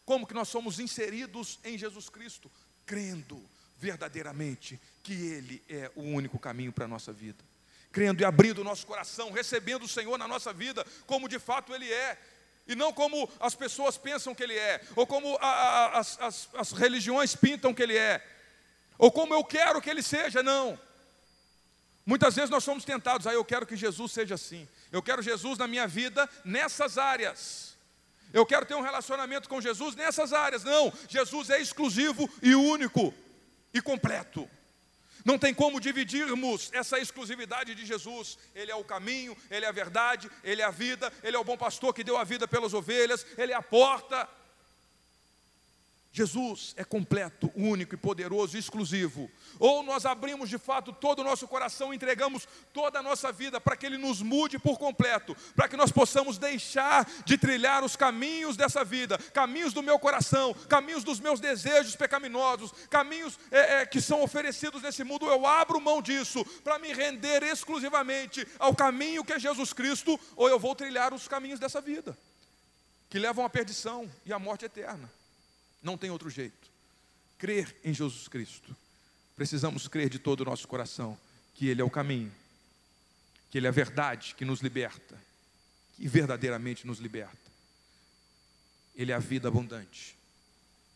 Como 0.08 0.26
que 0.26 0.34
nós 0.34 0.48
somos 0.48 0.80
inseridos 0.80 1.60
em 1.66 1.78
Jesus 1.78 2.08
Cristo? 2.08 2.50
Crendo 2.86 3.44
verdadeiramente 3.78 4.80
que 5.04 5.12
Ele 5.12 5.62
é 5.68 5.92
o 5.98 6.02
único 6.02 6.40
caminho 6.40 6.72
para 6.72 6.86
a 6.86 6.88
nossa 6.88 7.12
vida. 7.12 7.44
Crendo 7.92 8.22
e 8.22 8.26
abrindo 8.26 8.62
o 8.62 8.64
nosso 8.64 8.88
coração, 8.88 9.34
recebendo 9.34 9.84
o 9.84 9.88
Senhor 9.88 10.18
na 10.18 10.26
nossa 10.26 10.54
vida, 10.54 10.88
como 11.06 11.28
de 11.28 11.38
fato 11.38 11.76
Ele 11.76 11.92
é, 11.92 12.18
e 12.66 12.74
não 12.74 12.94
como 12.94 13.30
as 13.38 13.54
pessoas 13.54 13.98
pensam 13.98 14.34
que 14.34 14.42
Ele 14.42 14.58
é, 14.58 14.82
ou 14.96 15.06
como 15.06 15.36
a, 15.42 15.46
a, 15.46 16.00
as, 16.00 16.18
as, 16.22 16.50
as 16.54 16.72
religiões 16.72 17.36
pintam 17.36 17.74
que 17.74 17.84
Ele 17.84 17.98
é, 17.98 18.26
ou 18.98 19.12
como 19.12 19.34
eu 19.34 19.44
quero 19.44 19.82
que 19.82 19.90
Ele 19.90 20.02
seja, 20.02 20.42
não. 20.42 20.80
Muitas 22.06 22.34
vezes 22.34 22.50
nós 22.50 22.64
somos 22.64 22.86
tentados, 22.86 23.28
ah, 23.28 23.34
eu 23.34 23.44
quero 23.44 23.68
que 23.68 23.76
Jesus 23.76 24.14
seja 24.14 24.36
assim, 24.36 24.66
eu 24.90 25.04
quero 25.04 25.22
Jesus 25.22 25.58
na 25.58 25.68
minha 25.68 25.86
vida 25.86 26.30
nessas 26.46 26.98
áreas. 26.98 27.67
Eu 28.34 28.46
quero 28.46 28.66
ter 28.66 28.76
um 28.76 28.82
relacionamento 28.82 29.48
com 29.48 29.62
Jesus 29.62 29.96
nessas 29.96 30.34
áreas. 30.34 30.64
Não, 30.64 30.92
Jesus 31.08 31.50
é 31.50 31.62
exclusivo 31.62 32.30
e 32.42 32.56
único 32.56 33.14
e 33.74 33.82
completo. 33.82 34.50
Não 35.28 35.38
tem 35.38 35.54
como 35.54 35.82
dividirmos 35.82 36.70
essa 36.74 37.00
exclusividade 37.00 37.76
de 37.76 37.86
Jesus. 37.86 38.38
Ele 38.56 38.72
é 38.72 38.76
o 38.76 38.84
caminho, 38.84 39.36
ele 39.52 39.66
é 39.66 39.68
a 39.68 39.74
verdade, 39.74 40.30
ele 40.44 40.62
é 40.62 40.66
a 40.66 40.72
vida, 40.72 41.12
ele 41.22 41.36
é 41.36 41.40
o 41.40 41.44
bom 41.44 41.58
pastor 41.58 41.94
que 41.94 42.04
deu 42.04 42.18
a 42.18 42.24
vida 42.24 42.48
pelas 42.48 42.74
ovelhas, 42.74 43.26
ele 43.38 43.52
é 43.52 43.56
a 43.56 43.62
porta. 43.62 44.28
Jesus 46.18 46.74
é 46.76 46.84
completo, 46.84 47.52
único 47.56 47.94
e 47.94 47.98
poderoso, 47.98 48.58
exclusivo. 48.58 49.30
Ou 49.60 49.84
nós 49.84 50.04
abrimos 50.04 50.50
de 50.50 50.58
fato 50.58 50.92
todo 50.92 51.20
o 51.20 51.24
nosso 51.24 51.48
coração, 51.48 51.94
entregamos 51.94 52.48
toda 52.74 52.98
a 52.98 53.04
nossa 53.04 53.32
vida 53.32 53.62
para 53.62 53.78
que 53.78 53.86
Ele 53.86 54.00
nos 54.00 54.24
mude 54.24 54.58
por 54.58 54.80
completo, 54.80 55.38
para 55.56 55.68
que 55.68 55.78
nós 55.78 55.92
possamos 55.92 56.40
deixar 56.40 57.08
de 57.24 57.38
trilhar 57.38 57.84
os 57.84 57.96
caminhos 57.96 58.58
dessa 58.58 58.84
vida, 58.84 59.16
caminhos 59.32 59.74
do 59.74 59.84
meu 59.84 60.00
coração, 60.00 60.56
caminhos 60.68 61.04
dos 61.04 61.20
meus 61.20 61.40
desejos 61.40 61.96
pecaminosos, 61.96 62.72
caminhos 62.90 63.38
é, 63.52 63.82
é, 63.82 63.86
que 63.86 64.02
são 64.02 64.24
oferecidos 64.24 64.82
nesse 64.82 65.04
mundo. 65.04 65.28
Eu 65.28 65.46
abro 65.46 65.80
mão 65.80 66.02
disso 66.02 66.44
para 66.64 66.80
me 66.80 66.94
render 66.94 67.44
exclusivamente 67.44 68.44
ao 68.58 68.76
caminho 68.76 69.24
que 69.24 69.34
é 69.34 69.40
Jesus 69.40 69.72
Cristo, 69.72 70.20
ou 70.36 70.50
eu 70.50 70.58
vou 70.58 70.74
trilhar 70.74 71.14
os 71.14 71.28
caminhos 71.28 71.60
dessa 71.60 71.80
vida, 71.80 72.18
que 73.08 73.20
levam 73.20 73.46
à 73.46 73.50
perdição 73.52 74.10
e 74.26 74.34
à 74.34 74.40
morte 74.40 74.66
eterna. 74.66 75.08
Não 75.88 75.98
tem 75.98 76.10
outro 76.10 76.30
jeito. 76.30 76.70
Crer 77.38 77.74
em 77.82 77.94
Jesus 77.94 78.28
Cristo. 78.28 78.76
Precisamos 79.38 79.88
crer 79.88 80.10
de 80.10 80.20
todo 80.20 80.42
o 80.42 80.44
nosso 80.44 80.68
coração 80.68 81.18
que 81.56 81.70
Ele 81.70 81.82
é 81.82 81.84
o 81.86 81.90
caminho, 81.90 82.30
que 83.50 83.58
Ele 83.58 83.68
é 83.68 83.70
a 83.70 83.72
verdade 83.72 84.36
que 84.36 84.44
nos 84.44 84.60
liberta, 84.60 85.18
que 85.96 86.06
verdadeiramente 86.06 86.86
nos 86.86 87.00
liberta. 87.00 87.38
Ele 88.98 89.14
é 89.14 89.16
a 89.16 89.20
vida 89.20 89.48
abundante. 89.48 90.18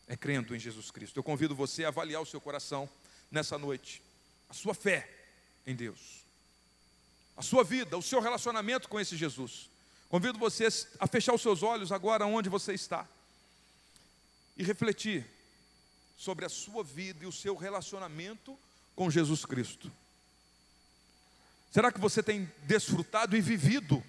é 0.09 0.17
crendo 0.17 0.53
em 0.53 0.59
Jesus 0.59 0.91
Cristo. 0.91 1.17
Eu 1.17 1.23
convido 1.23 1.55
você 1.55 1.85
a 1.85 1.87
avaliar 1.87 2.21
o 2.21 2.25
seu 2.25 2.41
coração 2.41 2.89
nessa 3.31 3.57
noite, 3.57 4.03
a 4.49 4.53
sua 4.53 4.73
fé 4.73 5.09
em 5.65 5.73
Deus, 5.73 6.25
a 7.37 7.41
sua 7.41 7.63
vida, 7.63 7.97
o 7.97 8.01
seu 8.01 8.19
relacionamento 8.19 8.89
com 8.89 8.99
esse 8.99 9.15
Jesus. 9.15 9.69
Convido 10.09 10.37
você 10.37 10.67
a 10.99 11.07
fechar 11.07 11.33
os 11.33 11.41
seus 11.41 11.63
olhos 11.63 11.93
agora 11.93 12.25
onde 12.25 12.49
você 12.49 12.73
está 12.73 13.07
e 14.61 14.63
refletir 14.63 15.25
sobre 16.15 16.45
a 16.45 16.49
sua 16.49 16.83
vida 16.83 17.23
e 17.23 17.27
o 17.27 17.31
seu 17.31 17.55
relacionamento 17.55 18.55
com 18.95 19.09
Jesus 19.09 19.43
Cristo. 19.43 19.91
Será 21.71 21.91
que 21.91 21.99
você 21.99 22.21
tem 22.21 22.45
desfrutado 22.67 23.35
e 23.35 23.41
vivido 23.41 24.03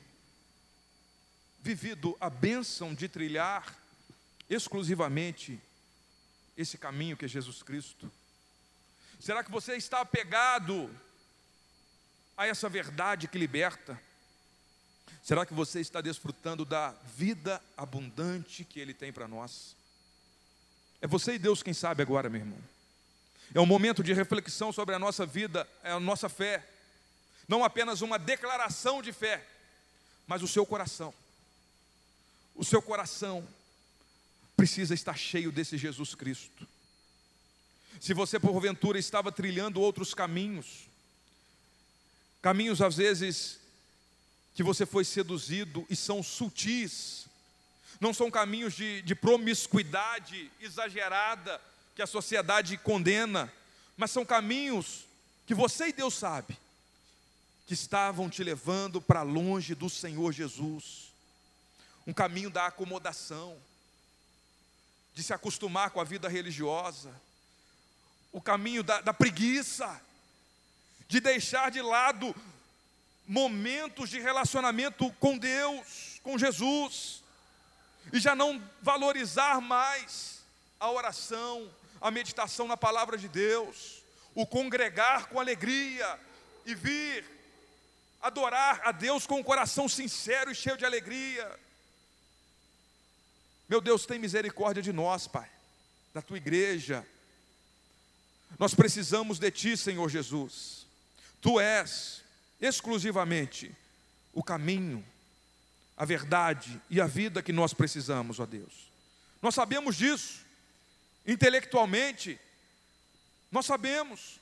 vivido 1.62 2.14
a 2.20 2.28
bênção 2.28 2.92
de 2.92 3.08
trilhar 3.08 3.78
exclusivamente 4.50 5.58
esse 6.54 6.76
caminho 6.76 7.16
que 7.16 7.24
é 7.24 7.28
Jesus 7.28 7.62
Cristo? 7.62 8.12
Será 9.18 9.42
que 9.42 9.50
você 9.50 9.74
está 9.76 10.02
apegado 10.02 10.94
a 12.36 12.46
essa 12.46 12.68
verdade 12.68 13.26
que 13.26 13.38
liberta? 13.38 13.98
Será 15.22 15.46
que 15.46 15.54
você 15.54 15.80
está 15.80 16.02
desfrutando 16.02 16.64
da 16.64 16.90
vida 17.16 17.62
abundante 17.74 18.64
que 18.64 18.80
Ele 18.80 18.92
tem 18.92 19.10
para 19.12 19.26
nós? 19.26 19.80
É 21.02 21.06
você 21.08 21.34
e 21.34 21.38
Deus 21.38 21.64
quem 21.64 21.74
sabe 21.74 22.00
agora, 22.00 22.30
meu 22.30 22.40
irmão. 22.40 22.58
É 23.52 23.60
um 23.60 23.66
momento 23.66 24.04
de 24.04 24.12
reflexão 24.12 24.72
sobre 24.72 24.94
a 24.94 25.00
nossa 25.00 25.26
vida, 25.26 25.68
é 25.82 25.90
a 25.90 25.98
nossa 25.98 26.28
fé. 26.28 26.64
Não 27.48 27.64
apenas 27.64 28.02
uma 28.02 28.20
declaração 28.20 29.02
de 29.02 29.12
fé, 29.12 29.44
mas 30.28 30.44
o 30.44 30.48
seu 30.48 30.64
coração. 30.64 31.12
O 32.54 32.64
seu 32.64 32.80
coração 32.80 33.46
precisa 34.56 34.94
estar 34.94 35.18
cheio 35.18 35.50
desse 35.50 35.76
Jesus 35.76 36.14
Cristo. 36.14 36.68
Se 38.00 38.14
você 38.14 38.38
porventura 38.38 38.96
estava 38.96 39.32
trilhando 39.32 39.80
outros 39.80 40.14
caminhos, 40.14 40.86
caminhos 42.40 42.80
às 42.80 42.96
vezes 42.96 43.58
que 44.54 44.62
você 44.62 44.86
foi 44.86 45.04
seduzido 45.04 45.84
e 45.90 45.96
são 45.96 46.22
sutis, 46.22 47.26
não 48.02 48.12
são 48.12 48.28
caminhos 48.32 48.74
de, 48.74 49.00
de 49.02 49.14
promiscuidade 49.14 50.50
exagerada 50.60 51.60
que 51.94 52.02
a 52.02 52.06
sociedade 52.06 52.76
condena, 52.76 53.50
mas 53.96 54.10
são 54.10 54.24
caminhos 54.24 55.06
que 55.46 55.54
você 55.54 55.86
e 55.86 55.92
Deus 55.92 56.14
sabe 56.14 56.58
que 57.64 57.74
estavam 57.74 58.28
te 58.28 58.42
levando 58.42 59.00
para 59.00 59.22
longe 59.22 59.72
do 59.76 59.88
Senhor 59.88 60.32
Jesus, 60.32 61.12
um 62.04 62.12
caminho 62.12 62.50
da 62.50 62.66
acomodação, 62.66 63.56
de 65.14 65.22
se 65.22 65.32
acostumar 65.32 65.90
com 65.90 66.00
a 66.00 66.04
vida 66.04 66.28
religiosa, 66.28 67.14
o 68.32 68.40
caminho 68.40 68.82
da, 68.82 69.00
da 69.00 69.14
preguiça, 69.14 70.02
de 71.06 71.20
deixar 71.20 71.70
de 71.70 71.80
lado 71.80 72.34
momentos 73.28 74.10
de 74.10 74.18
relacionamento 74.18 75.08
com 75.20 75.38
Deus, 75.38 76.18
com 76.24 76.36
Jesus, 76.36 77.21
e 78.12 78.18
já 78.18 78.34
não 78.34 78.62
valorizar 78.80 79.60
mais 79.60 80.40
a 80.80 80.90
oração, 80.90 81.70
a 82.00 82.10
meditação 82.10 82.66
na 82.66 82.76
palavra 82.76 83.18
de 83.18 83.28
Deus, 83.28 84.02
o 84.34 84.46
congregar 84.46 85.28
com 85.28 85.38
alegria 85.38 86.18
e 86.64 86.74
vir 86.74 87.24
adorar 88.20 88.80
a 88.84 88.92
Deus 88.92 89.26
com 89.26 89.40
um 89.40 89.42
coração 89.42 89.88
sincero 89.88 90.50
e 90.50 90.54
cheio 90.54 90.76
de 90.76 90.84
alegria. 90.84 91.58
Meu 93.68 93.80
Deus, 93.80 94.06
tem 94.06 94.18
misericórdia 94.18 94.82
de 94.82 94.92
nós, 94.92 95.26
Pai, 95.26 95.50
da 96.14 96.22
tua 96.22 96.36
igreja. 96.36 97.06
Nós 98.58 98.74
precisamos 98.74 99.38
de 99.38 99.50
Ti, 99.50 99.76
Senhor 99.76 100.08
Jesus. 100.08 100.86
Tu 101.40 101.58
és 101.58 102.22
exclusivamente 102.60 103.74
o 104.32 104.42
caminho, 104.42 105.04
a 105.96 106.04
verdade 106.04 106.80
e 106.90 107.00
a 107.00 107.06
vida 107.06 107.42
que 107.42 107.52
nós 107.52 107.74
precisamos, 107.74 108.40
ó 108.40 108.46
Deus. 108.46 108.90
Nós 109.40 109.54
sabemos 109.54 109.96
disso, 109.96 110.44
intelectualmente, 111.26 112.38
nós 113.50 113.66
sabemos, 113.66 114.40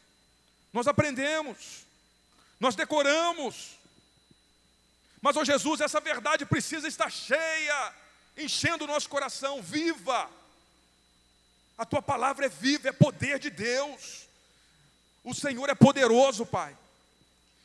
nós 0.73 0.87
aprendemos, 0.87 1.85
nós 2.59 2.75
decoramos, 2.75 3.79
mas, 5.21 5.37
ó 5.37 5.45
Jesus, 5.45 5.81
essa 5.81 6.01
verdade 6.01 6.47
precisa 6.47 6.89
estar 6.89 7.11
cheia 7.11 7.95
enchendo 8.37 8.85
o 8.85 8.87
nosso 8.87 9.09
coração, 9.09 9.61
viva. 9.61 10.31
A 11.77 11.85
tua 11.85 12.01
palavra 12.01 12.47
é 12.47 12.49
viva, 12.49 12.89
é 12.89 12.93
poder 12.93 13.39
de 13.39 13.51
Deus. 13.51 14.27
O 15.23 15.35
Senhor 15.35 15.69
é 15.69 15.75
poderoso, 15.75 16.47
Pai. 16.47 16.77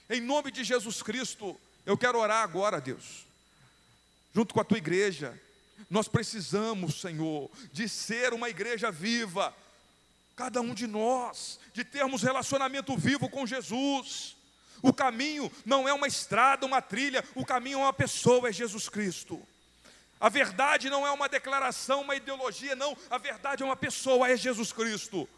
Em 0.10 0.20
nome 0.20 0.52
de 0.52 0.64
Jesus 0.64 1.02
Cristo, 1.02 1.60
eu 1.86 1.98
quero 1.98 2.20
orar 2.20 2.44
agora, 2.44 2.82
Deus, 2.82 3.24
junto 4.36 4.54
com 4.54 4.60
a 4.60 4.66
tua 4.66 4.78
igreja. 4.78 5.42
Nós 5.90 6.10
precisamos, 6.10 7.00
Senhor, 7.00 7.50
de 7.72 7.88
ser 7.88 8.34
uma 8.34 8.50
igreja 8.50 8.92
viva, 8.92 9.56
cada 10.36 10.60
um 10.60 10.74
de 10.74 10.86
nós, 10.88 11.58
de 11.74 11.86
termos 11.86 12.22
relacionamento 12.22 12.98
vivo 12.98 13.30
com 13.30 13.48
Jesus. 13.48 14.36
O 14.82 14.92
caminho 14.92 15.50
não 15.66 15.88
é 15.88 15.94
uma 15.94 16.06
estrada, 16.06 16.66
uma 16.66 16.82
trilha, 16.82 17.24
o 17.34 17.46
caminho 17.46 17.80
é 17.80 17.84
uma 17.84 17.94
pessoa, 17.94 18.50
é 18.50 18.52
Jesus 18.52 18.90
Cristo. 18.90 19.42
A 20.20 20.28
verdade 20.28 20.90
não 20.90 21.08
é 21.08 21.12
uma 21.12 21.30
declaração, 21.30 22.02
uma 22.02 22.16
ideologia, 22.16 22.76
não. 22.76 22.98
A 23.10 23.18
verdade 23.18 23.64
é 23.64 23.66
uma 23.66 23.76
pessoa, 23.76 24.30
é 24.30 24.36
Jesus 24.36 24.74
Cristo. 24.74 25.30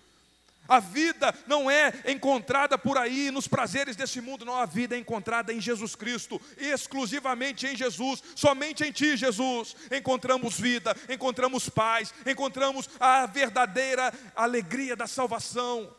A 0.67 0.79
vida 0.79 1.33
não 1.47 1.71
é 1.71 1.93
encontrada 2.05 2.77
por 2.77 2.97
aí 2.97 3.31
nos 3.31 3.47
prazeres 3.47 3.95
desse 3.95 4.19
mundo, 4.19 4.43
não. 4.43 4.55
A 4.55 4.65
vida 4.65 4.95
é 4.95 4.99
encontrada 4.99 5.53
em 5.53 5.61
Jesus 5.61 5.95
Cristo, 5.95 6.41
exclusivamente 6.57 7.65
em 7.65 7.75
Jesus, 7.75 8.21
somente 8.35 8.83
em 8.83 8.91
Ti, 8.91 9.15
Jesus. 9.15 9.75
Encontramos 9.91 10.59
vida, 10.59 10.95
encontramos 11.09 11.69
paz, 11.69 12.13
encontramos 12.25 12.89
a 12.99 13.25
verdadeira 13.25 14.13
alegria 14.35 14.95
da 14.95 15.07
salvação, 15.07 15.89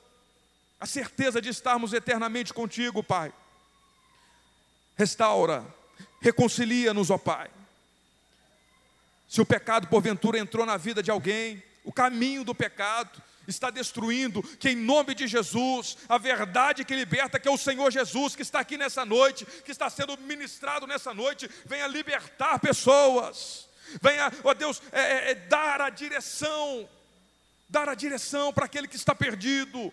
a 0.79 0.87
certeza 0.87 1.41
de 1.41 1.49
estarmos 1.49 1.93
eternamente 1.93 2.53
contigo, 2.53 3.03
Pai. 3.03 3.33
Restaura, 4.97 5.65
reconcilia-nos, 6.21 7.11
ó 7.11 7.17
Pai. 7.17 7.49
Se 9.29 9.41
o 9.41 9.47
pecado 9.47 9.87
porventura 9.89 10.39
entrou 10.39 10.67
na 10.67 10.77
vida 10.77 11.03
de 11.03 11.11
alguém, 11.11 11.63
o 11.85 11.93
caminho 11.93 12.45
do 12.45 12.55
pecado 12.55 13.23
está 13.51 13.71
destruindo, 13.71 14.43
que 14.43 14.71
em 14.71 14.77
nome 14.77 15.15
de 15.15 15.27
Jesus, 15.27 15.97
a 16.09 16.19
verdade 16.19 16.85
que 16.85 16.95
liberta, 16.95 17.41
que 17.41 17.49
é 17.49 17.51
o 17.51 17.57
Senhor 17.57 17.91
Jesus, 17.91 18.37
que 18.37 18.43
está 18.43 18.61
aqui 18.61 18.77
nessa 18.77 19.05
noite, 19.05 19.47
que 19.65 19.73
está 19.73 19.89
sendo 19.89 20.17
ministrado 20.19 20.87
nessa 20.87 21.15
noite, 21.15 21.49
venha 21.65 21.87
libertar 21.87 22.59
pessoas, 22.59 23.67
venha, 24.03 24.31
ó 24.45 24.53
Deus, 24.53 24.83
é, 24.93 25.01
é, 25.01 25.31
é 25.31 25.35
dar 25.35 25.81
a 25.81 25.89
direção, 25.89 26.89
dar 27.69 27.89
a 27.89 27.95
direção 27.95 28.53
para 28.53 28.67
aquele 28.67 28.87
que 28.87 28.97
está 28.97 29.15
perdido, 29.15 29.93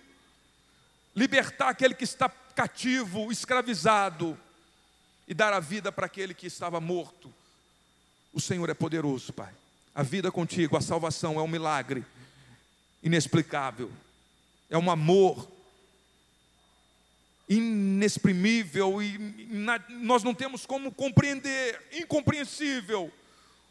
libertar 1.15 1.69
aquele 1.69 1.93
que 1.93 2.03
está 2.03 2.29
cativo, 2.29 3.31
escravizado, 3.31 4.37
e 5.27 5.33
dar 5.33 5.53
a 5.53 5.59
vida 5.59 5.91
para 5.91 6.05
aquele 6.05 6.33
que 6.33 6.45
estava 6.45 6.79
morto. 6.79 7.33
O 8.31 8.39
Senhor 8.39 8.69
é 8.69 8.73
poderoso, 8.73 9.33
Pai. 9.33 9.51
A 9.95 10.03
vida 10.03 10.31
contigo, 10.31 10.77
a 10.77 10.81
salvação 10.81 11.39
é 11.39 11.41
um 11.41 11.47
milagre 11.47 12.05
inexplicável, 13.05 13.91
é 14.67 14.77
um 14.77 14.89
amor 14.89 15.47
inexprimível 17.47 18.99
e 18.99 19.19
nós 20.01 20.23
não 20.23 20.33
temos 20.33 20.65
como 20.65 20.91
compreender, 20.91 21.79
incompreensível, 21.93 23.11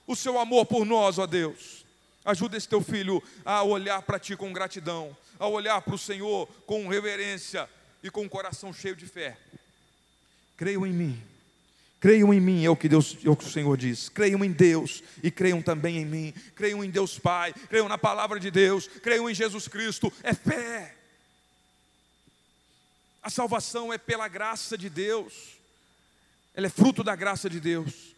o 0.06 0.14
seu 0.14 0.38
amor 0.38 0.66
por 0.66 0.86
nós, 0.86 1.18
ó 1.18 1.26
Deus. 1.26 1.84
Ajuda 2.24 2.56
esse 2.56 2.68
teu 2.68 2.80
filho 2.80 3.20
a 3.44 3.64
olhar 3.64 4.00
para 4.02 4.20
ti 4.20 4.36
com 4.36 4.52
gratidão, 4.52 5.14
a 5.36 5.48
olhar 5.48 5.82
para 5.82 5.96
o 5.96 5.98
Senhor 5.98 6.46
com 6.64 6.86
reverência 6.86 7.68
e 8.04 8.10
com 8.10 8.22
um 8.22 8.28
coração 8.28 8.72
cheio 8.72 8.94
de 8.94 9.06
fé. 9.06 9.36
Creio 10.56 10.86
em 10.86 10.92
mim 10.92 11.33
Creiam 12.04 12.34
em 12.34 12.38
mim, 12.38 12.62
é 12.62 12.68
o 12.68 12.76
que 12.76 12.86
Deus, 12.86 13.16
é 13.24 13.30
o 13.30 13.34
que 13.34 13.46
o 13.46 13.50
Senhor 13.50 13.74
diz. 13.78 14.10
Creiam 14.10 14.44
em 14.44 14.52
Deus 14.52 15.02
e 15.22 15.30
creiam 15.30 15.62
também 15.62 15.96
em 15.96 16.04
mim. 16.04 16.34
Creiam 16.54 16.84
em 16.84 16.90
Deus 16.90 17.18
Pai, 17.18 17.54
creiam 17.66 17.88
na 17.88 17.96
palavra 17.96 18.38
de 18.38 18.50
Deus, 18.50 18.86
creiam 19.02 19.30
em 19.30 19.34
Jesus 19.34 19.68
Cristo. 19.68 20.12
É 20.22 20.34
fé. 20.34 20.94
A 23.22 23.30
salvação 23.30 23.90
é 23.90 23.96
pela 23.96 24.28
graça 24.28 24.76
de 24.76 24.90
Deus. 24.90 25.32
Ela 26.54 26.66
é 26.66 26.68
fruto 26.68 27.02
da 27.02 27.16
graça 27.16 27.48
de 27.48 27.58
Deus. 27.58 28.14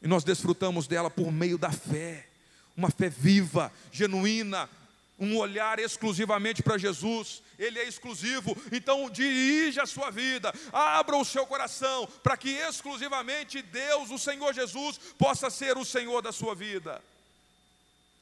E 0.00 0.08
nós 0.08 0.24
desfrutamos 0.24 0.86
dela 0.86 1.10
por 1.10 1.30
meio 1.30 1.58
da 1.58 1.70
fé. 1.70 2.26
Uma 2.74 2.88
fé 2.88 3.10
viva, 3.10 3.70
genuína, 3.92 4.70
um 5.18 5.36
olhar 5.38 5.78
exclusivamente 5.78 6.62
para 6.62 6.78
Jesus, 6.78 7.42
Ele 7.58 7.78
é 7.78 7.88
exclusivo, 7.88 8.56
então 8.70 9.08
dirija 9.08 9.82
a 9.82 9.86
sua 9.86 10.10
vida, 10.10 10.52
abra 10.72 11.16
o 11.16 11.24
seu 11.24 11.46
coração, 11.46 12.06
para 12.22 12.36
que 12.36 12.50
exclusivamente 12.50 13.62
Deus, 13.62 14.10
o 14.10 14.18
Senhor 14.18 14.52
Jesus, 14.52 14.98
possa 15.18 15.48
ser 15.48 15.76
o 15.78 15.84
Senhor 15.84 16.20
da 16.20 16.32
sua 16.32 16.54
vida. 16.54 17.02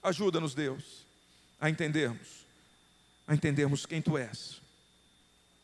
Ajuda-nos, 0.02 0.54
Deus, 0.54 1.04
a 1.60 1.68
entendermos, 1.68 2.28
a 3.26 3.34
entendermos 3.34 3.86
quem 3.86 4.00
tu 4.00 4.16
és 4.16 4.60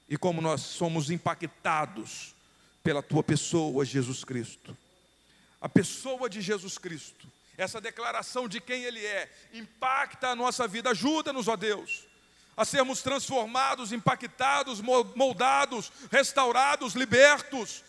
e 0.08 0.16
como 0.16 0.40
nós 0.42 0.62
somos 0.62 1.10
impactados 1.10 2.34
pela 2.82 3.02
tua 3.02 3.22
pessoa, 3.22 3.84
Jesus 3.84 4.24
Cristo. 4.24 4.76
A 5.60 5.68
pessoa 5.68 6.28
de 6.28 6.40
Jesus 6.40 6.78
Cristo, 6.78 7.28
essa 7.62 7.80
declaração 7.80 8.48
de 8.48 8.58
quem 8.58 8.84
Ele 8.84 9.04
é, 9.04 9.30
impacta 9.52 10.28
a 10.28 10.36
nossa 10.36 10.66
vida. 10.66 10.90
Ajuda-nos, 10.90 11.46
ó 11.46 11.56
Deus, 11.56 12.06
a 12.56 12.64
sermos 12.64 13.02
transformados, 13.02 13.92
impactados, 13.92 14.80
moldados, 14.80 15.92
restaurados, 16.10 16.94
libertos, 16.94 17.84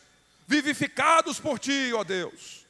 vivificados 0.46 1.40
por 1.40 1.58
Ti, 1.58 1.94
ó 1.94 2.04
Deus. 2.04 2.66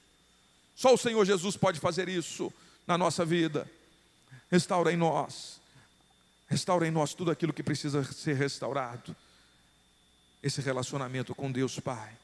Só 0.75 0.93
o 0.93 0.97
Senhor 0.97 1.25
Jesus 1.25 1.57
pode 1.57 1.79
fazer 1.79 2.07
isso 2.07 2.53
na 2.85 2.97
nossa 2.97 3.25
vida. 3.25 3.69
Restaura 4.51 4.91
em 4.91 4.97
nós, 4.97 5.59
restaura 6.47 6.87
em 6.87 6.91
nós 6.91 7.15
tudo 7.15 7.31
aquilo 7.31 7.53
que 7.53 7.63
precisa 7.63 8.03
ser 8.03 8.35
restaurado. 8.35 9.15
Esse 10.43 10.61
relacionamento 10.61 11.33
com 11.33 11.51
Deus 11.51 11.79
Pai, 11.79 12.15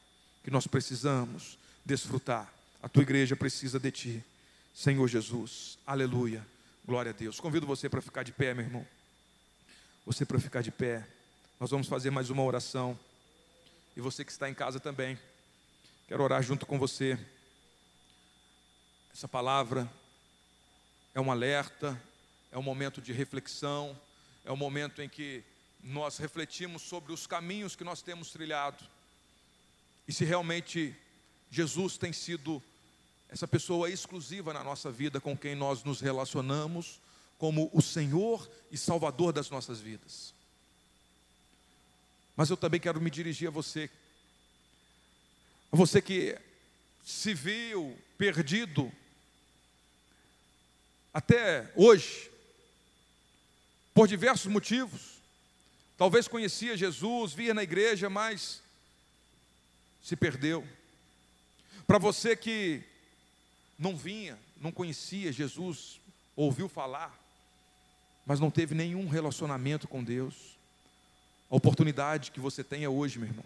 que 0.44 0.50
nós 0.50 0.66
precisamos 0.66 1.58
desfrutar. 1.84 2.52
A 2.80 2.88
tua 2.88 3.02
igreja 3.02 3.34
precisa 3.34 3.78
de 3.80 3.90
Ti, 3.90 4.24
Senhor 4.78 5.08
Jesus. 5.08 5.76
Aleluia. 5.84 6.46
Glória 6.86 7.10
a 7.10 7.12
Deus. 7.12 7.40
Convido 7.40 7.66
você 7.66 7.88
para 7.88 8.00
ficar 8.00 8.22
de 8.22 8.30
pé, 8.30 8.54
meu 8.54 8.64
irmão. 8.64 8.86
Você 10.06 10.24
para 10.24 10.38
ficar 10.38 10.62
de 10.62 10.70
pé. 10.70 11.04
Nós 11.58 11.72
vamos 11.72 11.88
fazer 11.88 12.10
mais 12.10 12.30
uma 12.30 12.44
oração. 12.44 12.96
E 13.96 14.00
você 14.00 14.24
que 14.24 14.30
está 14.30 14.48
em 14.48 14.54
casa 14.54 14.78
também. 14.78 15.18
Quero 16.06 16.22
orar 16.22 16.44
junto 16.44 16.64
com 16.64 16.78
você. 16.78 17.18
Essa 19.12 19.26
palavra 19.26 19.90
é 21.12 21.20
um 21.20 21.32
alerta, 21.32 22.00
é 22.52 22.56
um 22.56 22.62
momento 22.62 23.02
de 23.02 23.12
reflexão, 23.12 24.00
é 24.44 24.52
um 24.52 24.56
momento 24.56 25.02
em 25.02 25.08
que 25.08 25.42
nós 25.82 26.18
refletimos 26.18 26.82
sobre 26.82 27.12
os 27.12 27.26
caminhos 27.26 27.74
que 27.74 27.82
nós 27.82 28.00
temos 28.00 28.30
trilhado. 28.30 28.84
E 30.06 30.12
se 30.12 30.24
realmente 30.24 30.94
Jesus 31.50 31.98
tem 31.98 32.12
sido 32.12 32.62
essa 33.28 33.46
pessoa 33.46 33.90
exclusiva 33.90 34.52
na 34.52 34.64
nossa 34.64 34.90
vida 34.90 35.20
com 35.20 35.36
quem 35.36 35.54
nós 35.54 35.84
nos 35.84 36.00
relacionamos 36.00 37.00
como 37.36 37.70
o 37.72 37.80
Senhor 37.80 38.50
e 38.70 38.76
Salvador 38.76 39.32
das 39.32 39.48
nossas 39.48 39.80
vidas. 39.80 40.34
Mas 42.36 42.50
eu 42.50 42.56
também 42.56 42.80
quero 42.80 43.00
me 43.00 43.10
dirigir 43.10 43.48
a 43.48 43.50
você, 43.50 43.90
a 45.72 45.76
você 45.76 46.02
que 46.02 46.38
se 47.04 47.34
viu 47.34 47.96
perdido 48.16 48.92
até 51.12 51.72
hoje, 51.74 52.30
por 53.94 54.06
diversos 54.06 54.46
motivos. 54.46 55.18
Talvez 55.96 56.28
conhecia 56.28 56.76
Jesus, 56.76 57.32
via 57.32 57.52
na 57.52 57.62
igreja, 57.62 58.08
mas 58.08 58.62
se 60.02 60.14
perdeu. 60.14 60.66
Para 61.86 61.98
você 61.98 62.36
que 62.36 62.84
não 63.78 63.96
vinha, 63.96 64.38
não 64.60 64.72
conhecia 64.72 65.32
Jesus, 65.32 66.00
ouviu 66.34 66.68
falar, 66.68 67.16
mas 68.26 68.40
não 68.40 68.50
teve 68.50 68.74
nenhum 68.74 69.08
relacionamento 69.08 69.86
com 69.86 70.02
Deus, 70.02 70.58
a 71.50 71.56
oportunidade 71.56 72.30
que 72.30 72.40
você 72.40 72.62
tem 72.62 72.84
é 72.84 72.88
hoje, 72.88 73.18
meu 73.18 73.28
irmão. 73.28 73.44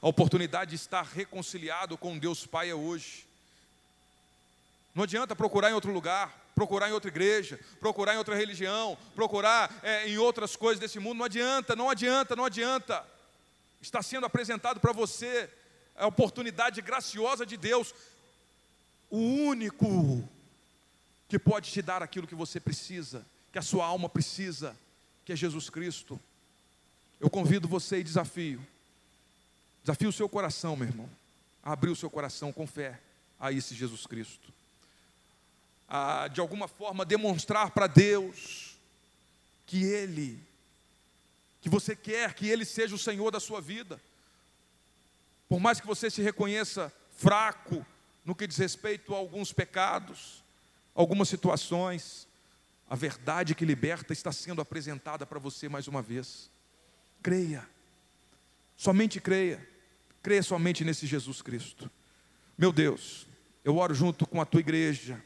A 0.00 0.08
oportunidade 0.08 0.70
de 0.70 0.76
estar 0.76 1.02
reconciliado 1.02 1.98
com 1.98 2.18
Deus 2.18 2.46
Pai 2.46 2.70
é 2.70 2.74
hoje. 2.74 3.26
Não 4.94 5.04
adianta 5.04 5.36
procurar 5.36 5.70
em 5.70 5.74
outro 5.74 5.92
lugar, 5.92 6.46
procurar 6.54 6.88
em 6.88 6.92
outra 6.92 7.10
igreja, 7.10 7.60
procurar 7.78 8.14
em 8.14 8.18
outra 8.18 8.34
religião, 8.34 8.96
procurar 9.14 9.70
é, 9.82 10.08
em 10.08 10.16
outras 10.16 10.56
coisas 10.56 10.80
desse 10.80 10.98
mundo. 10.98 11.18
Não 11.18 11.26
adianta, 11.26 11.76
não 11.76 11.90
adianta, 11.90 12.34
não 12.34 12.46
adianta. 12.46 13.04
Está 13.82 14.02
sendo 14.02 14.24
apresentado 14.24 14.80
para 14.80 14.92
você 14.92 15.50
a 15.94 16.06
oportunidade 16.06 16.80
graciosa 16.80 17.44
de 17.44 17.58
Deus, 17.58 17.94
o 19.10 19.18
único 19.18 20.26
que 21.28 21.38
pode 21.38 21.70
te 21.70 21.82
dar 21.82 22.02
aquilo 22.02 22.26
que 22.26 22.34
você 22.34 22.60
precisa, 22.60 23.24
que 23.52 23.58
a 23.58 23.62
sua 23.62 23.86
alma 23.86 24.08
precisa, 24.08 24.76
que 25.24 25.32
é 25.32 25.36
Jesus 25.36 25.70
Cristo. 25.70 26.18
Eu 27.18 27.30
convido 27.30 27.66
você 27.66 27.98
e 27.98 28.04
desafio, 28.04 28.64
desafio 29.82 30.08
o 30.08 30.12
seu 30.12 30.28
coração, 30.28 30.76
meu 30.76 30.88
irmão, 30.88 31.10
a 31.62 31.72
abrir 31.72 31.90
o 31.90 31.96
seu 31.96 32.10
coração 32.10 32.52
com 32.52 32.66
fé 32.66 33.00
a 33.40 33.50
esse 33.50 33.74
Jesus 33.74 34.06
Cristo 34.06 34.56
a, 35.88 36.28
de 36.28 36.40
alguma 36.40 36.66
forma, 36.66 37.04
demonstrar 37.04 37.70
para 37.70 37.86
Deus 37.86 38.76
que 39.66 39.84
Ele, 39.84 40.42
que 41.60 41.68
você 41.68 41.94
quer 41.94 42.34
que 42.34 42.48
Ele 42.48 42.64
seja 42.64 42.94
o 42.94 42.98
Senhor 42.98 43.30
da 43.30 43.40
sua 43.40 43.60
vida. 43.60 44.00
Por 45.48 45.60
mais 45.60 45.80
que 45.80 45.86
você 45.86 46.10
se 46.10 46.22
reconheça 46.22 46.92
fraco 47.16 47.84
no 48.26 48.34
que 48.34 48.48
diz 48.48 48.56
respeito 48.56 49.14
a 49.14 49.18
alguns 49.18 49.52
pecados, 49.52 50.42
algumas 50.92 51.28
situações, 51.28 52.26
a 52.90 52.96
verdade 52.96 53.54
que 53.54 53.64
liberta 53.64 54.12
está 54.12 54.32
sendo 54.32 54.60
apresentada 54.60 55.24
para 55.24 55.38
você 55.38 55.68
mais 55.68 55.86
uma 55.86 56.02
vez. 56.02 56.50
Creia, 57.22 57.66
somente 58.76 59.20
creia, 59.20 59.64
creia 60.20 60.42
somente 60.42 60.84
nesse 60.84 61.06
Jesus 61.06 61.40
Cristo. 61.40 61.88
Meu 62.58 62.72
Deus, 62.72 63.28
eu 63.64 63.76
oro 63.76 63.94
junto 63.94 64.26
com 64.26 64.40
a 64.40 64.44
tua 64.44 64.60
igreja 64.60 65.22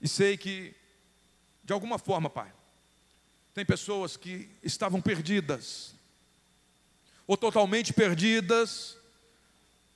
e 0.00 0.08
sei 0.08 0.36
que, 0.36 0.74
de 1.62 1.72
alguma 1.72 1.96
forma, 1.96 2.28
Pai, 2.28 2.52
tem 3.54 3.64
pessoas 3.64 4.16
que 4.16 4.48
estavam 4.64 5.00
perdidas, 5.00 5.94
ou 7.24 7.36
totalmente 7.36 7.92
perdidas 7.92 8.96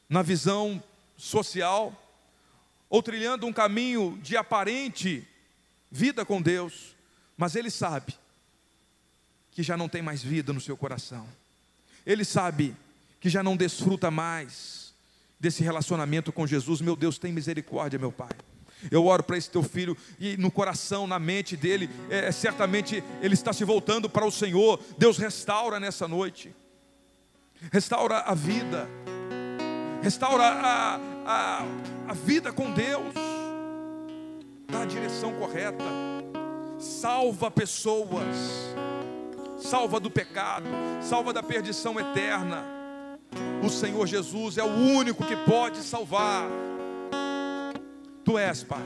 na 0.08 0.22
visão 0.22 0.80
social, 1.16 2.00
ou 2.88 3.02
trilhando 3.02 3.46
um 3.46 3.52
caminho 3.52 4.18
de 4.22 4.36
aparente 4.36 5.26
vida 5.90 6.24
com 6.24 6.40
Deus, 6.40 6.94
mas 7.36 7.54
ele 7.54 7.70
sabe 7.70 8.14
que 9.50 9.62
já 9.62 9.76
não 9.76 9.88
tem 9.88 10.02
mais 10.02 10.22
vida 10.22 10.52
no 10.52 10.60
seu 10.60 10.76
coração, 10.76 11.26
ele 12.04 12.24
sabe 12.24 12.76
que 13.20 13.28
já 13.28 13.42
não 13.42 13.56
desfruta 13.56 14.10
mais 14.10 14.92
desse 15.40 15.62
relacionamento 15.62 16.32
com 16.32 16.46
Jesus. 16.46 16.80
Meu 16.80 16.96
Deus, 16.96 17.18
tem 17.18 17.32
misericórdia, 17.32 17.98
meu 17.98 18.12
Pai. 18.12 18.30
Eu 18.90 19.06
oro 19.06 19.22
para 19.22 19.38
esse 19.38 19.48
teu 19.48 19.62
filho 19.62 19.96
e 20.18 20.36
no 20.36 20.50
coração, 20.50 21.06
na 21.06 21.18
mente 21.18 21.56
dele, 21.56 21.88
é, 22.10 22.30
certamente 22.30 23.02
ele 23.22 23.34
está 23.34 23.52
se 23.52 23.64
voltando 23.64 24.10
para 24.10 24.26
o 24.26 24.30
Senhor. 24.30 24.82
Deus 24.98 25.16
restaura 25.16 25.80
nessa 25.80 26.06
noite, 26.06 26.54
restaura 27.72 28.18
a 28.18 28.34
vida, 28.34 28.88
restaura 30.02 30.44
a, 30.44 31.00
a, 31.26 31.62
a 32.08 32.12
vida 32.12 32.52
com 32.52 32.70
Deus, 32.70 33.14
dá 34.68 34.82
a 34.82 34.86
direção 34.86 35.32
correta, 35.34 35.84
salva 36.78 37.50
pessoas, 37.50 38.74
salva 39.58 39.98
do 39.98 40.10
pecado, 40.10 40.66
salva 41.00 41.32
da 41.32 41.42
perdição 41.42 41.98
eterna. 41.98 42.64
O 43.64 43.68
Senhor 43.70 44.06
Jesus 44.06 44.58
é 44.58 44.62
o 44.62 44.66
único 44.66 45.24
que 45.24 45.36
pode 45.36 45.78
salvar. 45.78 46.44
Tu 48.24 48.38
és, 48.38 48.62
Pai. 48.62 48.82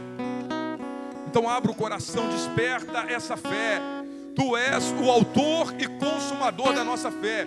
Então 1.27 1.49
abra 1.49 1.71
o 1.71 1.75
coração, 1.75 2.29
desperta 2.29 3.01
essa 3.09 3.37
fé. 3.37 3.81
Tu 4.35 4.57
és 4.57 4.93
o 4.93 5.11
autor 5.11 5.75
e 5.79 5.87
consumador 5.99 6.73
da 6.73 6.85
nossa 6.85 7.11
fé. 7.11 7.47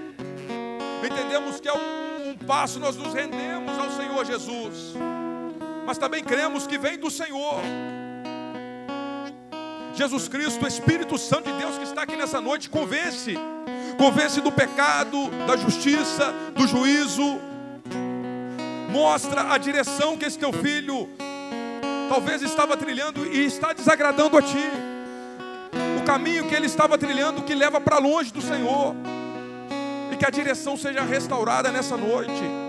Entendemos 1.04 1.60
que 1.60 1.68
é 1.68 1.74
um, 1.74 2.30
um 2.30 2.38
passo, 2.46 2.80
nós 2.80 2.96
nos 2.96 3.14
rendemos 3.14 3.78
ao 3.78 3.91
Senhor 4.22 4.26
Jesus. 4.26 4.94
Mas 5.86 5.98
também 5.98 6.24
cremos 6.24 6.68
que 6.68 6.78
vem 6.78 6.98
do 6.98 7.10
Senhor. 7.10 7.62
Jesus 9.96 10.28
Cristo, 10.28 10.66
Espírito 10.68 11.18
Santo 11.18 11.52
de 11.52 11.58
Deus 11.58 11.78
que 11.78 11.84
está 11.84 12.04
aqui 12.04 12.16
nessa 12.16 12.40
noite, 12.40 12.70
convence. 12.70 13.36
Convence 13.98 14.40
do 14.42 14.52
pecado, 14.52 15.30
da 15.48 15.58
justiça, 15.58 16.34
do 16.56 16.68
juízo. 16.68 17.40
Mostra 18.92 19.54
a 19.54 19.58
direção 19.58 20.18
que 20.18 20.26
esse 20.26 20.38
teu 20.38 20.52
filho 20.52 21.10
talvez 22.10 22.42
estava 22.42 22.76
trilhando 22.76 23.26
e 23.26 23.46
está 23.46 23.74
desagradando 23.74 24.38
a 24.38 24.42
ti. 24.42 24.70
O 26.00 26.04
caminho 26.04 26.48
que 26.48 26.56
ele 26.56 26.66
estava 26.66 26.98
trilhando 26.98 27.44
que 27.44 27.54
leva 27.54 27.80
para 27.80 27.98
longe 27.98 28.32
do 28.32 28.42
Senhor. 28.42 28.96
E 30.12 30.18
que 30.18 30.26
a 30.26 30.30
direção 30.30 30.76
seja 30.76 31.02
restaurada 31.02 31.72
nessa 31.72 31.96
noite. 31.96 32.61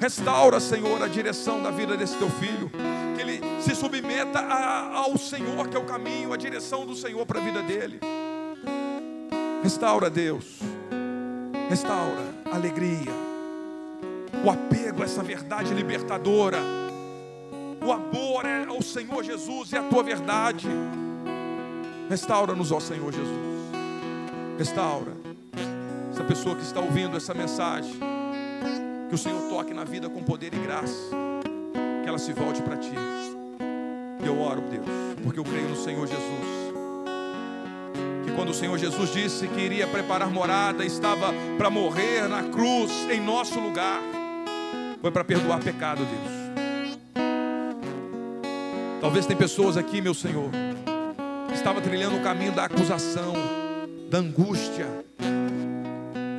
Restaura, 0.00 0.60
Senhor, 0.60 1.02
a 1.02 1.08
direção 1.08 1.62
da 1.62 1.70
vida 1.70 1.96
desse 1.96 2.16
teu 2.16 2.30
filho. 2.30 2.70
Que 3.14 3.20
ele 3.22 3.40
se 3.60 3.74
submeta 3.74 4.38
a, 4.40 4.96
ao 4.96 5.16
Senhor, 5.16 5.68
que 5.68 5.76
é 5.76 5.80
o 5.80 5.84
caminho, 5.84 6.32
a 6.32 6.36
direção 6.36 6.84
do 6.84 6.94
Senhor 6.94 7.24
para 7.26 7.40
a 7.40 7.42
vida 7.42 7.62
dele. 7.62 8.00
Restaura, 9.62 10.10
Deus. 10.10 10.60
Restaura 11.68 12.34
a 12.50 12.56
alegria. 12.56 13.12
O 14.44 14.50
apego 14.50 15.02
a 15.02 15.04
essa 15.04 15.22
verdade 15.22 15.72
libertadora 15.74 16.58
o 17.86 17.92
amor 17.92 18.44
é 18.44 18.64
ao 18.64 18.82
Senhor 18.82 19.22
Jesus 19.22 19.70
e 19.70 19.76
a 19.76 19.82
tua 19.84 20.02
verdade. 20.02 20.66
Restaura-nos, 22.10 22.72
ó 22.72 22.80
Senhor 22.80 23.12
Jesus. 23.12 23.70
Restaura 24.58 25.12
essa 26.10 26.24
pessoa 26.24 26.56
que 26.56 26.62
está 26.62 26.80
ouvindo 26.80 27.16
essa 27.16 27.32
mensagem. 27.32 27.92
Que 29.08 29.14
o 29.14 29.18
Senhor 29.18 29.48
toque 29.48 29.72
na 29.72 29.84
vida 29.84 30.08
com 30.08 30.22
poder 30.22 30.52
e 30.52 30.58
graça. 30.58 31.10
Que 32.02 32.08
ela 32.08 32.18
se 32.18 32.32
volte 32.32 32.60
para 32.62 32.76
ti. 32.76 32.94
Eu 34.24 34.40
oro, 34.40 34.62
Deus, 34.62 34.86
porque 35.22 35.38
eu 35.38 35.44
creio 35.44 35.68
no 35.68 35.76
Senhor 35.76 36.06
Jesus. 36.06 36.66
Que 38.24 38.32
quando 38.32 38.50
o 38.50 38.54
Senhor 38.54 38.76
Jesus 38.76 39.12
disse 39.12 39.46
que 39.46 39.60
iria 39.60 39.86
preparar 39.86 40.28
morada, 40.28 40.84
estava 40.84 41.32
para 41.56 41.70
morrer 41.70 42.28
na 42.28 42.42
cruz 42.44 42.90
em 43.10 43.20
nosso 43.20 43.60
lugar, 43.60 44.00
foi 45.00 45.12
para 45.12 45.22
perdoar 45.22 45.60
pecado, 45.60 45.98
Deus. 46.04 47.24
Talvez 49.00 49.26
tem 49.26 49.36
pessoas 49.36 49.76
aqui, 49.76 50.00
meu 50.00 50.14
Senhor, 50.14 50.50
que 51.46 51.54
estava 51.54 51.80
trilhando 51.80 52.16
o 52.16 52.22
caminho 52.22 52.50
da 52.50 52.64
acusação, 52.64 53.34
da 54.10 54.18
angústia. 54.18 54.88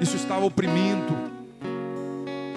Isso 0.02 0.18
estava 0.18 0.46
oprimindo. 0.46 1.37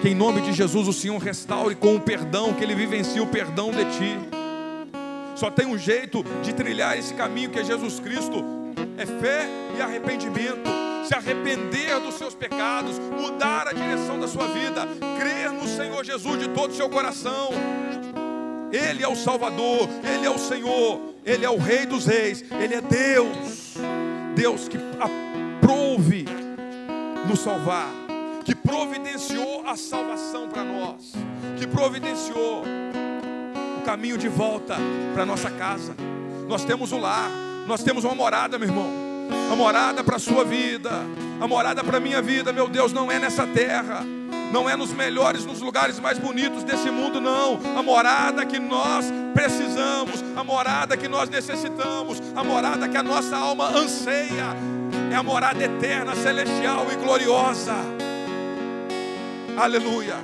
Que 0.01 0.09
em 0.09 0.15
nome 0.15 0.41
de 0.41 0.51
Jesus 0.51 0.87
o 0.87 0.93
Senhor 0.93 1.19
restaure 1.19 1.75
com 1.75 1.95
o 1.95 2.01
perdão, 2.01 2.53
que 2.53 2.63
Ele 2.63 2.73
vivencie 2.73 3.21
o 3.21 3.27
perdão 3.27 3.69
de 3.69 3.85
ti. 3.85 4.17
Só 5.35 5.51
tem 5.51 5.67
um 5.67 5.77
jeito 5.77 6.23
de 6.41 6.53
trilhar 6.53 6.97
esse 6.97 7.13
caminho 7.13 7.51
que 7.51 7.59
é 7.59 7.63
Jesus 7.63 7.99
Cristo: 7.99 8.43
é 8.97 9.05
fé 9.05 9.47
e 9.77 9.81
arrependimento. 9.81 10.69
Se 11.07 11.13
arrepender 11.13 11.99
dos 11.99 12.15
seus 12.15 12.33
pecados, 12.33 12.97
mudar 12.97 13.67
a 13.67 13.73
direção 13.73 14.19
da 14.19 14.27
sua 14.27 14.47
vida, 14.47 14.87
crer 15.19 15.51
no 15.51 15.67
Senhor 15.67 16.03
Jesus 16.03 16.39
de 16.39 16.49
todo 16.49 16.71
o 16.71 16.75
seu 16.75 16.89
coração. 16.89 17.49
Ele 18.71 19.03
é 19.03 19.07
o 19.07 19.15
Salvador, 19.15 19.87
Ele 20.03 20.25
é 20.25 20.29
o 20.29 20.37
Senhor, 20.39 20.99
Ele 21.25 21.45
é 21.45 21.49
o 21.49 21.57
Rei 21.57 21.85
dos 21.85 22.05
Reis, 22.05 22.43
Ele 22.51 22.73
é 22.73 22.81
Deus, 22.81 23.75
Deus 24.35 24.67
que 24.67 24.77
aprove 24.99 26.25
nos 27.27 27.39
salvar, 27.39 27.91
que 28.51 28.55
providenciou 28.55 29.65
a 29.65 29.77
salvação 29.77 30.49
para 30.49 30.61
nós, 30.61 31.13
que 31.57 31.65
providenciou 31.65 32.65
o 33.77 33.81
caminho 33.85 34.17
de 34.17 34.27
volta 34.27 34.75
para 35.13 35.25
nossa 35.25 35.49
casa. 35.49 35.95
Nós 36.49 36.65
temos 36.65 36.91
o 36.91 36.97
lar, 36.97 37.31
nós 37.65 37.81
temos 37.81 38.03
uma 38.03 38.13
morada, 38.13 38.59
meu 38.59 38.67
irmão. 38.67 38.89
A 39.49 39.55
morada 39.55 40.03
para 40.03 40.17
a 40.17 40.19
sua 40.19 40.43
vida, 40.43 40.89
a 41.39 41.47
morada 41.47 41.81
para 41.81 41.95
a 41.95 41.99
minha 42.01 42.21
vida, 42.21 42.51
meu 42.51 42.67
Deus, 42.67 42.91
não 42.91 43.09
é 43.09 43.17
nessa 43.17 43.47
terra, 43.47 44.03
não 44.51 44.69
é 44.69 44.75
nos 44.75 44.91
melhores, 44.91 45.45
nos 45.45 45.61
lugares 45.61 45.97
mais 45.97 46.19
bonitos 46.19 46.65
desse 46.65 46.91
mundo, 46.91 47.21
não. 47.21 47.57
A 47.79 47.81
morada 47.81 48.45
que 48.45 48.59
nós 48.59 49.05
precisamos, 49.33 50.21
a 50.35 50.43
morada 50.43 50.97
que 50.97 51.07
nós 51.07 51.29
necessitamos, 51.29 52.21
a 52.35 52.43
morada 52.43 52.89
que 52.89 52.97
a 52.97 53.03
nossa 53.03 53.37
alma 53.37 53.69
anseia, 53.69 54.57
é 55.09 55.15
a 55.15 55.23
morada 55.23 55.63
eterna, 55.63 56.13
celestial 56.15 56.87
e 56.91 56.97
gloriosa. 56.97 58.00
Aleluia. 59.61 60.15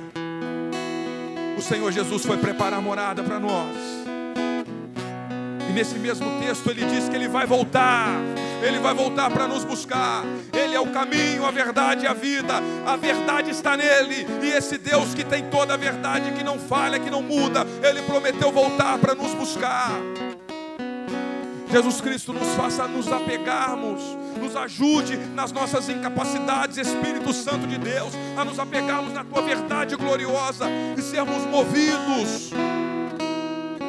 O 1.56 1.62
Senhor 1.62 1.92
Jesus 1.92 2.26
foi 2.26 2.36
preparar 2.38 2.82
morada 2.82 3.22
para 3.22 3.38
nós. 3.38 3.76
E 5.70 5.72
nesse 5.72 5.96
mesmo 5.96 6.40
texto 6.40 6.68
ele 6.68 6.84
diz 6.86 7.08
que 7.08 7.14
ele 7.14 7.28
vai 7.28 7.46
voltar. 7.46 8.08
Ele 8.60 8.80
vai 8.80 8.92
voltar 8.92 9.30
para 9.30 9.46
nos 9.46 9.62
buscar. 9.62 10.24
Ele 10.52 10.74
é 10.74 10.80
o 10.80 10.88
caminho, 10.88 11.46
a 11.46 11.52
verdade 11.52 12.04
e 12.04 12.08
a 12.08 12.12
vida. 12.12 12.54
A 12.84 12.96
verdade 12.96 13.52
está 13.52 13.76
nele. 13.76 14.26
E 14.42 14.48
esse 14.48 14.76
Deus 14.76 15.14
que 15.14 15.22
tem 15.22 15.44
toda 15.44 15.74
a 15.74 15.76
verdade, 15.76 16.32
que 16.32 16.42
não 16.42 16.58
falha, 16.58 16.98
que 16.98 17.08
não 17.08 17.22
muda, 17.22 17.64
ele 17.80 18.02
prometeu 18.02 18.50
voltar 18.50 18.98
para 18.98 19.14
nos 19.14 19.34
buscar. 19.34 19.92
Jesus 21.70 22.00
Cristo 22.00 22.32
nos 22.32 22.48
faça 22.54 22.88
nos 22.88 23.10
apegarmos, 23.12 24.00
nos 24.40 24.56
ajude 24.56 25.16
nas 25.34 25.52
nossas 25.52 25.88
incapacidades, 25.88 26.78
Espírito 26.78 27.32
Santo 27.32 27.66
de 27.66 27.76
Deus, 27.78 28.12
a 28.36 28.44
nos 28.44 28.58
apegarmos 28.58 29.12
na 29.12 29.22
tua 29.22 29.42
verdade 29.42 29.94
gloriosa 29.96 30.66
e 30.96 31.02
sermos 31.02 31.44
movidos 31.44 32.50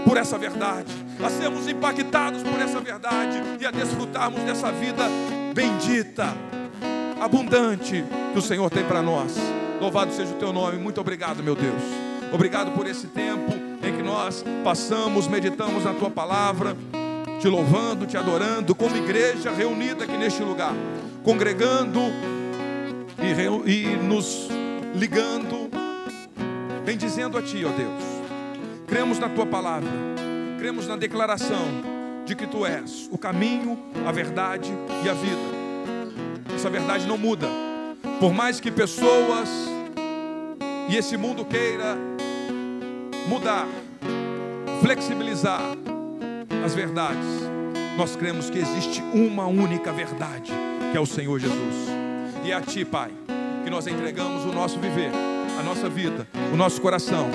por 0.05 0.17
essa 0.17 0.37
verdade, 0.37 0.91
a 1.23 1.29
sermos 1.29 1.67
impactados 1.67 2.43
por 2.43 2.59
essa 2.61 2.79
verdade 2.79 3.41
e 3.59 3.65
a 3.65 3.71
desfrutarmos 3.71 4.41
dessa 4.41 4.71
vida 4.71 5.03
bendita, 5.53 6.35
abundante 7.19 8.03
que 8.33 8.39
o 8.39 8.41
Senhor 8.41 8.69
tem 8.69 8.83
para 8.83 9.01
nós. 9.01 9.35
Louvado 9.79 10.11
seja 10.13 10.33
o 10.33 10.37
teu 10.37 10.51
nome, 10.51 10.77
muito 10.77 10.99
obrigado, 10.99 11.41
meu 11.41 11.55
Deus. 11.55 11.81
Obrigado 12.33 12.71
por 12.71 12.85
esse 12.85 13.07
tempo 13.07 13.53
em 13.81 13.95
que 13.95 14.03
nós 14.03 14.43
passamos, 14.63 15.27
meditamos 15.27 15.85
na 15.85 15.93
tua 15.93 16.09
palavra 16.09 16.75
te 17.39 17.47
louvando, 17.47 18.05
te 18.05 18.17
adorando, 18.17 18.75
como 18.75 18.95
igreja 18.97 19.51
reunida 19.51 20.03
aqui 20.03 20.17
neste 20.17 20.43
lugar, 20.43 20.73
congregando 21.23 22.01
e, 23.17 23.71
e 23.71 23.95
nos 23.95 24.49
ligando, 24.93 25.69
bendizendo 26.85 27.37
a 27.37 27.41
Ti, 27.41 27.63
ó 27.63 27.69
Deus. 27.69 28.03
Cremos 28.87 29.19
na 29.19 29.29
Tua 29.29 29.45
palavra, 29.45 29.89
cremos 30.59 30.85
na 30.87 30.97
declaração 30.97 31.65
de 32.25 32.35
que 32.35 32.45
Tu 32.45 32.65
és 32.65 33.09
o 33.11 33.17
caminho, 33.17 33.79
a 34.05 34.11
verdade 34.11 34.71
e 35.03 35.09
a 35.09 35.13
vida. 35.13 35.59
Essa 36.53 36.69
verdade 36.69 37.07
não 37.07 37.17
muda, 37.17 37.47
por 38.19 38.33
mais 38.33 38.59
que 38.59 38.69
pessoas 38.69 39.49
e 40.89 40.97
esse 40.97 41.15
mundo 41.15 41.45
queira 41.45 41.95
mudar, 43.27 43.65
flexibilizar, 44.81 45.61
as 46.63 46.73
verdades, 46.75 47.25
nós 47.97 48.15
cremos 48.15 48.49
que 48.49 48.59
existe 48.59 49.01
uma 49.13 49.45
única 49.47 49.91
verdade, 49.91 50.51
que 50.91 50.97
é 50.97 50.99
o 50.99 51.05
Senhor 51.05 51.39
Jesus. 51.39 51.89
E 52.43 52.51
é 52.51 52.55
a 52.55 52.61
Ti, 52.61 52.85
Pai, 52.85 53.11
que 53.63 53.69
nós 53.69 53.87
entregamos 53.87 54.45
o 54.45 54.51
nosso 54.53 54.79
viver, 54.79 55.11
a 55.59 55.63
nossa 55.63 55.89
vida, 55.89 56.27
o 56.53 56.55
nosso 56.55 56.81
coração, 56.81 57.29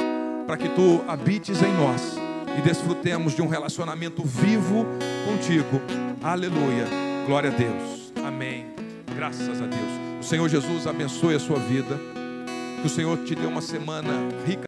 para 0.46 0.56
que 0.56 0.68
Tu 0.68 1.02
habites 1.06 1.62
em 1.62 1.72
nós 1.72 2.16
e 2.56 2.62
desfrutemos 2.62 3.34
de 3.34 3.42
um 3.42 3.48
relacionamento 3.48 4.22
vivo 4.24 4.86
contigo. 5.26 5.80
Aleluia. 6.22 6.86
Glória 7.26 7.50
a 7.50 7.52
Deus. 7.52 8.12
Amém. 8.24 8.66
Graças 9.14 9.60
a 9.60 9.66
Deus. 9.66 10.04
O 10.20 10.24
Senhor 10.24 10.48
Jesus 10.48 10.86
abençoe 10.86 11.34
a 11.34 11.40
sua 11.40 11.58
vida. 11.58 11.98
Que 12.80 12.86
o 12.86 12.90
Senhor 12.90 13.18
te 13.24 13.34
dê 13.34 13.46
uma 13.46 13.60
semana 13.60 14.12
rica. 14.46 14.62